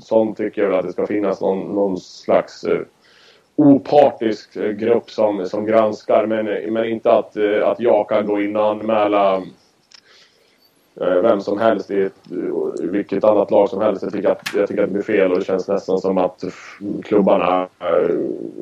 sånt 0.00 0.36
tycker 0.36 0.62
jag 0.62 0.68
väl 0.68 0.78
att 0.78 0.86
det 0.86 0.92
ska 0.92 1.06
finnas 1.06 1.40
någon, 1.40 1.74
någon 1.74 1.96
slags 2.00 2.64
eh, 2.64 2.80
opartisk 3.56 4.56
eh, 4.56 4.70
grupp 4.70 5.10
som, 5.10 5.46
som 5.46 5.66
granskar 5.66 6.26
men, 6.26 6.72
men 6.72 6.84
inte 6.84 7.12
att, 7.12 7.36
eh, 7.36 7.68
att 7.68 7.80
jag 7.80 8.08
kan 8.08 8.26
gå 8.26 8.42
in 8.42 8.56
och 8.56 8.66
anmäla 8.66 9.42
vem 10.94 11.40
som 11.40 11.58
helst 11.58 11.90
i 11.90 12.02
ett, 12.02 12.14
vilket 12.80 13.24
annat 13.24 13.50
lag 13.50 13.68
som 13.68 13.80
helst. 13.80 14.02
Jag 14.02 14.12
tycker, 14.12 14.28
att, 14.30 14.40
jag 14.56 14.68
tycker 14.68 14.82
att 14.82 14.88
det 14.88 14.92
blir 14.92 15.02
fel 15.02 15.32
och 15.32 15.38
det 15.38 15.44
känns 15.44 15.68
nästan 15.68 15.98
som 15.98 16.18
att 16.18 16.44
klubbarna 17.02 17.68
eh, 17.80 18.16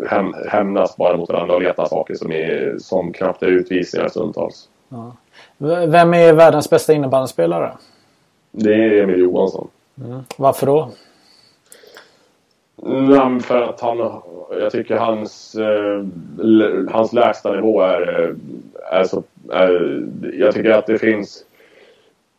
häm, 0.09 0.35
hämnas 0.49 0.97
bara 0.97 1.16
mot 1.16 1.28
varandra 1.28 1.55
och 1.55 1.62
letar 1.62 1.87
saker 1.87 2.14
som, 2.14 2.33
är, 2.33 2.76
som 2.78 3.12
knappt 3.12 3.43
är 3.43 3.47
utvisningar 3.47 4.09
stundtals. 4.09 4.68
Ja. 4.89 5.16
Vem 5.87 6.14
är 6.14 6.33
världens 6.33 6.70
bästa 6.70 6.93
innebandyspelare? 6.93 7.72
Det 8.51 8.74
är 8.74 9.03
Emil 9.03 9.20
Johansson. 9.20 9.68
Mm. 10.05 10.20
Varför 10.37 10.66
då? 10.66 10.91
Mm, 12.87 13.41
för 13.41 13.62
att 13.62 13.81
han, 13.81 13.99
jag 14.61 14.72
tycker 14.72 14.97
hans, 14.97 15.55
eh, 15.55 16.05
hans 16.91 17.12
lägsta 17.12 17.53
nivå 17.53 17.81
är, 17.81 18.35
är 18.93 19.05
så... 19.05 19.22
Är, 19.53 20.03
jag 20.33 20.55
tycker 20.55 20.70
att 20.70 20.87
det 20.87 20.99
finns 20.99 21.45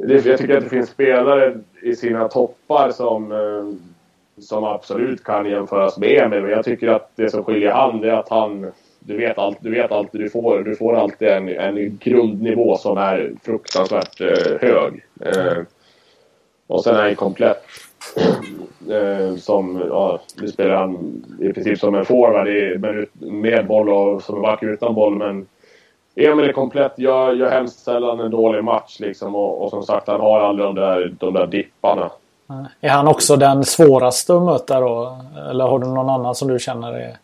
jag 0.08 0.38
tycker 0.38 0.58
att 0.58 0.64
det 0.64 0.70
finns 0.70 0.90
spelare 0.90 1.58
i 1.82 1.96
sina 1.96 2.28
toppar 2.28 2.92
som, 2.92 3.32
eh, 3.32 3.74
som 4.44 4.64
absolut 4.64 5.24
kan 5.24 5.46
jämföras 5.46 5.98
med 5.98 6.24
Emil. 6.24 6.42
Men 6.42 6.52
jag 6.52 6.66
tycker 6.66 6.88
att 6.88 7.12
det 7.16 7.30
som 7.30 7.44
skiljer 7.44 7.72
han 7.72 8.04
är 8.04 8.10
att 8.10 8.30
han... 8.30 8.72
Du 9.04 9.18
vet, 9.18 9.38
allt, 9.38 9.58
du 9.62 9.72
vet 9.72 9.92
alltid, 9.92 10.22
du 10.22 10.30
får, 10.30 10.60
du 10.60 10.76
får 10.76 10.96
alltid 10.96 11.28
en, 11.28 11.50
en 11.50 11.98
grundnivå 11.98 12.78
som 12.78 12.98
är 12.98 13.32
fruktansvärt 13.44 14.22
eh, 14.22 14.60
hög. 14.62 15.06
Eh, 15.22 15.64
och 16.68 16.84
sen 16.84 16.96
är 16.96 17.02
han 17.02 17.16
komplett. 17.16 17.64
Eh, 18.90 19.36
som, 19.36 19.84
ja, 19.90 20.22
nu 20.42 20.48
spelar 20.48 20.76
han 20.76 21.24
i 21.40 21.54
princip 21.54 21.80
som 21.80 21.96
en 21.96 22.06
forward 22.06 22.48
med 23.20 23.68
boll 23.68 23.90
och 23.90 24.24
som 24.24 24.36
en 24.36 24.42
back 24.42 24.64
utan 24.64 24.96
boll. 24.96 25.16
Men 25.16 25.48
Emil 26.16 26.50
är 26.50 26.54
komplett, 26.54 27.00
gör, 27.00 27.34
gör 27.34 27.50
hemskt 27.50 27.80
sällan 27.80 28.20
en 28.20 28.32
dålig 28.32 28.64
match 28.64 29.00
liksom. 29.00 29.36
Och, 29.36 29.64
och, 29.64 29.70
som 29.70 29.84
sagt, 29.84 30.08
han 30.08 30.22
har 30.22 30.40
aldrig 30.40 30.68
de 30.68 30.76
där, 30.76 31.14
de 31.20 31.34
där 31.34 31.48
dipparna. 31.48 32.12
Är 32.82 32.90
han 32.90 33.08
också 33.08 33.36
den 33.36 33.64
svåraste 33.64 34.36
att 34.36 34.42
möta 34.42 34.80
då? 34.80 35.18
Eller 35.50 35.66
har 35.66 35.80
du 35.80 35.88
någon 35.88 36.10
annan 36.10 36.36
som 36.36 36.48
du 36.48 36.60
känner 36.60 36.94
är... 36.94 37.18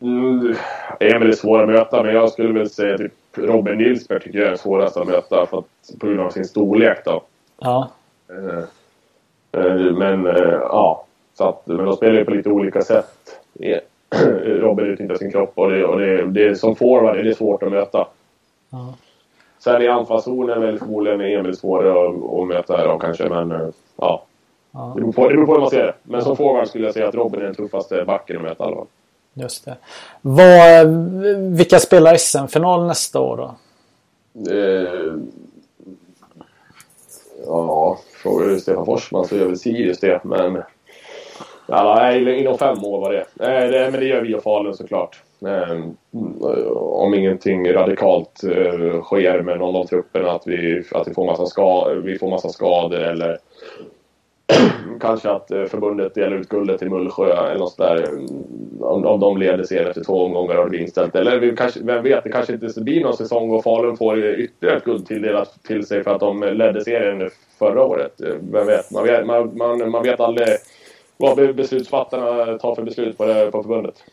Mm, 0.00 0.54
Emil 1.00 1.28
är 1.28 1.32
svår 1.32 1.62
att 1.62 1.68
möta, 1.68 2.02
men 2.02 2.14
jag 2.14 2.30
skulle 2.30 2.58
väl 2.58 2.70
säga 2.70 2.98
typ 2.98 3.12
Robin 3.36 3.78
Nilsberg 3.78 4.20
tycker 4.20 4.38
jag 4.38 4.52
är 4.52 4.56
svårast 4.56 4.96
att 4.96 5.06
möta 5.06 5.46
för 5.46 5.58
att, 5.58 5.98
på 6.00 6.06
grund 6.06 6.20
av 6.20 6.30
sin 6.30 6.44
storlek 6.44 7.04
då. 7.04 7.22
Ja. 7.60 7.88
Eh, 8.30 8.64
eh, 9.62 9.92
men 9.92 10.26
eh, 10.26 10.58
ja, 10.60 11.06
så 11.34 11.44
att, 11.44 11.66
men 11.66 11.84
de 11.84 11.96
spelar 11.96 12.14
ju 12.14 12.24
på 12.24 12.30
lite 12.30 12.48
olika 12.48 12.82
sätt. 12.82 13.40
Robin 14.44 14.86
utnyttjar 14.86 15.14
sin 15.14 15.32
kropp 15.32 15.52
och 15.54 15.70
det, 15.70 15.84
och 15.84 15.98
det, 15.98 16.26
det 16.26 16.56
som 16.56 16.76
forward 16.76 17.16
är 17.16 17.24
det 17.24 17.34
svårt 17.34 17.62
att 17.62 17.72
möta. 17.72 18.06
Ja. 18.70 18.94
Sen 19.58 19.82
i 19.82 19.88
anfallszonen 19.88 20.62
är 20.62 20.76
förmodligen 20.76 21.20
Emil 21.20 21.56
svårare 21.56 22.08
att, 22.08 22.40
att 22.40 22.48
möta 22.48 22.86
då 22.86 22.98
kanske 22.98 23.28
men 23.28 23.52
eh, 23.52 23.68
ja. 23.96 24.24
ja. 24.72 24.92
Det, 24.94 25.00
beror 25.00 25.12
på, 25.12 25.28
det 25.28 25.34
beror 25.34 25.46
på 25.46 25.52
hur 25.52 25.60
man 25.60 25.70
ser 25.70 25.84
det. 25.84 25.94
Men 26.02 26.22
som 26.22 26.36
forward 26.36 26.68
skulle 26.68 26.84
jag 26.84 26.94
säga 26.94 27.08
att 27.08 27.14
Robin 27.14 27.40
är 27.40 27.44
den 27.44 27.54
tuffaste 27.54 28.04
backen 28.04 28.36
att 28.36 28.42
möta 28.42 28.64
i 28.64 28.66
alla 28.66 28.76
fall. 28.76 28.86
Just 29.34 29.64
det. 29.64 29.76
Vad, 30.20 30.86
vilka 31.56 31.78
spelar 31.78 32.16
SM-final 32.16 32.86
nästa 32.86 33.20
år 33.20 33.36
då? 33.36 33.54
Eh, 34.50 35.14
ja, 37.46 37.98
frågar 38.22 38.46
du 38.46 38.60
Stefan 38.60 38.86
Forsman 38.86 39.24
så 39.24 39.36
gör 39.36 39.46
väl 39.46 39.58
Sirius 39.58 40.00
det 40.00 40.20
men 40.24 40.62
Ja, 41.74 41.94
nej, 41.98 42.40
inom 42.40 42.58
fem 42.58 42.84
år 42.84 43.00
var 43.00 43.12
det. 43.12 43.20
Eh, 43.40 43.70
det 43.70 43.88
men 43.90 44.00
det 44.00 44.06
gör 44.06 44.20
vi 44.20 44.34
och 44.34 44.42
Falun 44.42 44.74
såklart. 44.74 45.22
Eh, 45.46 45.78
om 46.76 47.14
ingenting 47.14 47.72
radikalt 47.72 48.44
eh, 48.44 49.02
sker 49.02 49.42
med 49.42 49.58
någon 49.58 49.76
av 49.76 49.84
trupperna 49.84 50.30
att 50.30 50.46
vi, 50.46 50.82
att 50.92 51.08
vi, 51.08 51.14
får, 51.14 51.26
massa 51.26 51.46
ska, 51.46 51.88
vi 51.88 52.18
får 52.18 52.30
massa 52.30 52.48
skador 52.48 52.98
eller 52.98 53.38
kanske 55.00 55.30
att 55.30 55.50
eh, 55.50 55.64
förbundet 55.64 56.14
delar 56.14 56.36
ut 56.36 56.48
guldet 56.48 56.78
till 56.78 56.90
Mullsjö 56.90 57.46
eller 57.46 57.58
något 57.58 57.76
där. 57.76 58.08
Om, 58.80 59.06
om 59.06 59.20
de 59.20 59.36
leder 59.36 59.64
serien 59.64 59.88
efter 59.88 60.04
två 60.04 60.24
omgångar 60.24 60.56
och 60.56 60.64
det 60.64 60.70
blir 60.70 60.80
inställt. 60.80 61.14
Eller 61.14 61.38
vi 61.38 61.56
kanske, 61.56 61.80
vem 61.82 62.02
vet, 62.02 62.24
det 62.24 62.30
kanske 62.30 62.52
inte 62.52 62.80
blir 62.80 63.02
någon 63.02 63.16
säsong 63.16 63.50
och 63.50 63.64
Falun 63.64 63.96
får 63.96 64.18
ytterligare 64.18 64.76
ett 64.76 64.84
guld 64.84 65.06
tilldelat 65.06 65.62
till 65.62 65.86
sig 65.86 66.04
för 66.04 66.10
att 66.10 66.20
de 66.20 66.40
ledde 66.42 66.84
serien 66.84 67.30
förra 67.58 67.82
året. 67.84 68.20
Eh, 68.20 68.34
vem 68.52 68.66
vet? 68.66 68.90
Man 68.90 69.04
vet, 69.04 69.26
man, 69.26 69.56
man, 69.56 69.90
man 69.90 70.02
vet 70.02 70.20
aldrig 70.20 70.48
vad 71.22 71.56
beslutsfattarna 71.56 72.58
tar 72.58 72.74
för 72.74 72.82
beslut 72.82 73.18
på, 73.18 73.24
det, 73.24 73.50
på 73.50 73.62
förbundet. 73.62 74.04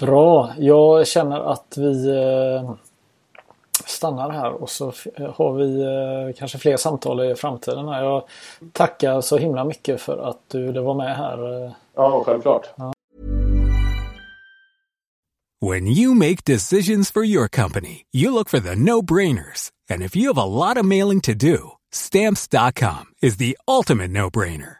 Bra. 0.00 0.50
Jag 0.58 1.06
känner 1.06 1.40
att 1.40 1.74
vi 1.76 2.08
eh, 2.08 2.72
stannar 3.84 4.30
här 4.30 4.50
och 4.62 4.70
så 4.70 4.92
har 5.34 5.52
vi 5.52 5.82
eh, 5.82 6.38
kanske 6.38 6.58
fler 6.58 6.76
samtal 6.76 7.30
i 7.30 7.34
framtiden. 7.34 7.86
Jag 7.86 8.22
tackar 8.72 9.20
så 9.20 9.38
himla 9.38 9.64
mycket 9.64 10.00
för 10.00 10.18
att 10.18 10.40
du 10.48 10.72
var 10.72 10.94
med 10.94 11.16
här. 11.16 11.64
Eh. 11.64 11.72
Ja, 11.94 12.22
självklart. 12.26 12.68
Ja. 12.76 12.92
When 15.62 15.86
you 15.86 16.14
make 16.14 16.36
decisions 16.46 17.12
for 17.12 17.22
your 17.22 17.48
company, 17.48 18.06
you 18.12 18.32
look 18.32 18.48
for 18.48 18.60
the 18.60 18.74
no-brainers. 18.74 19.70
And 19.90 20.02
if 20.02 20.16
you 20.16 20.32
have 20.32 20.38
a 20.38 20.46
lot 20.46 20.78
of 20.78 20.86
mailing 20.86 21.20
to 21.20 21.34
do, 21.34 21.72
stamps.com 21.92 23.12
is 23.20 23.36
the 23.36 23.56
ultimate 23.68 24.10
no-brainer. 24.10 24.79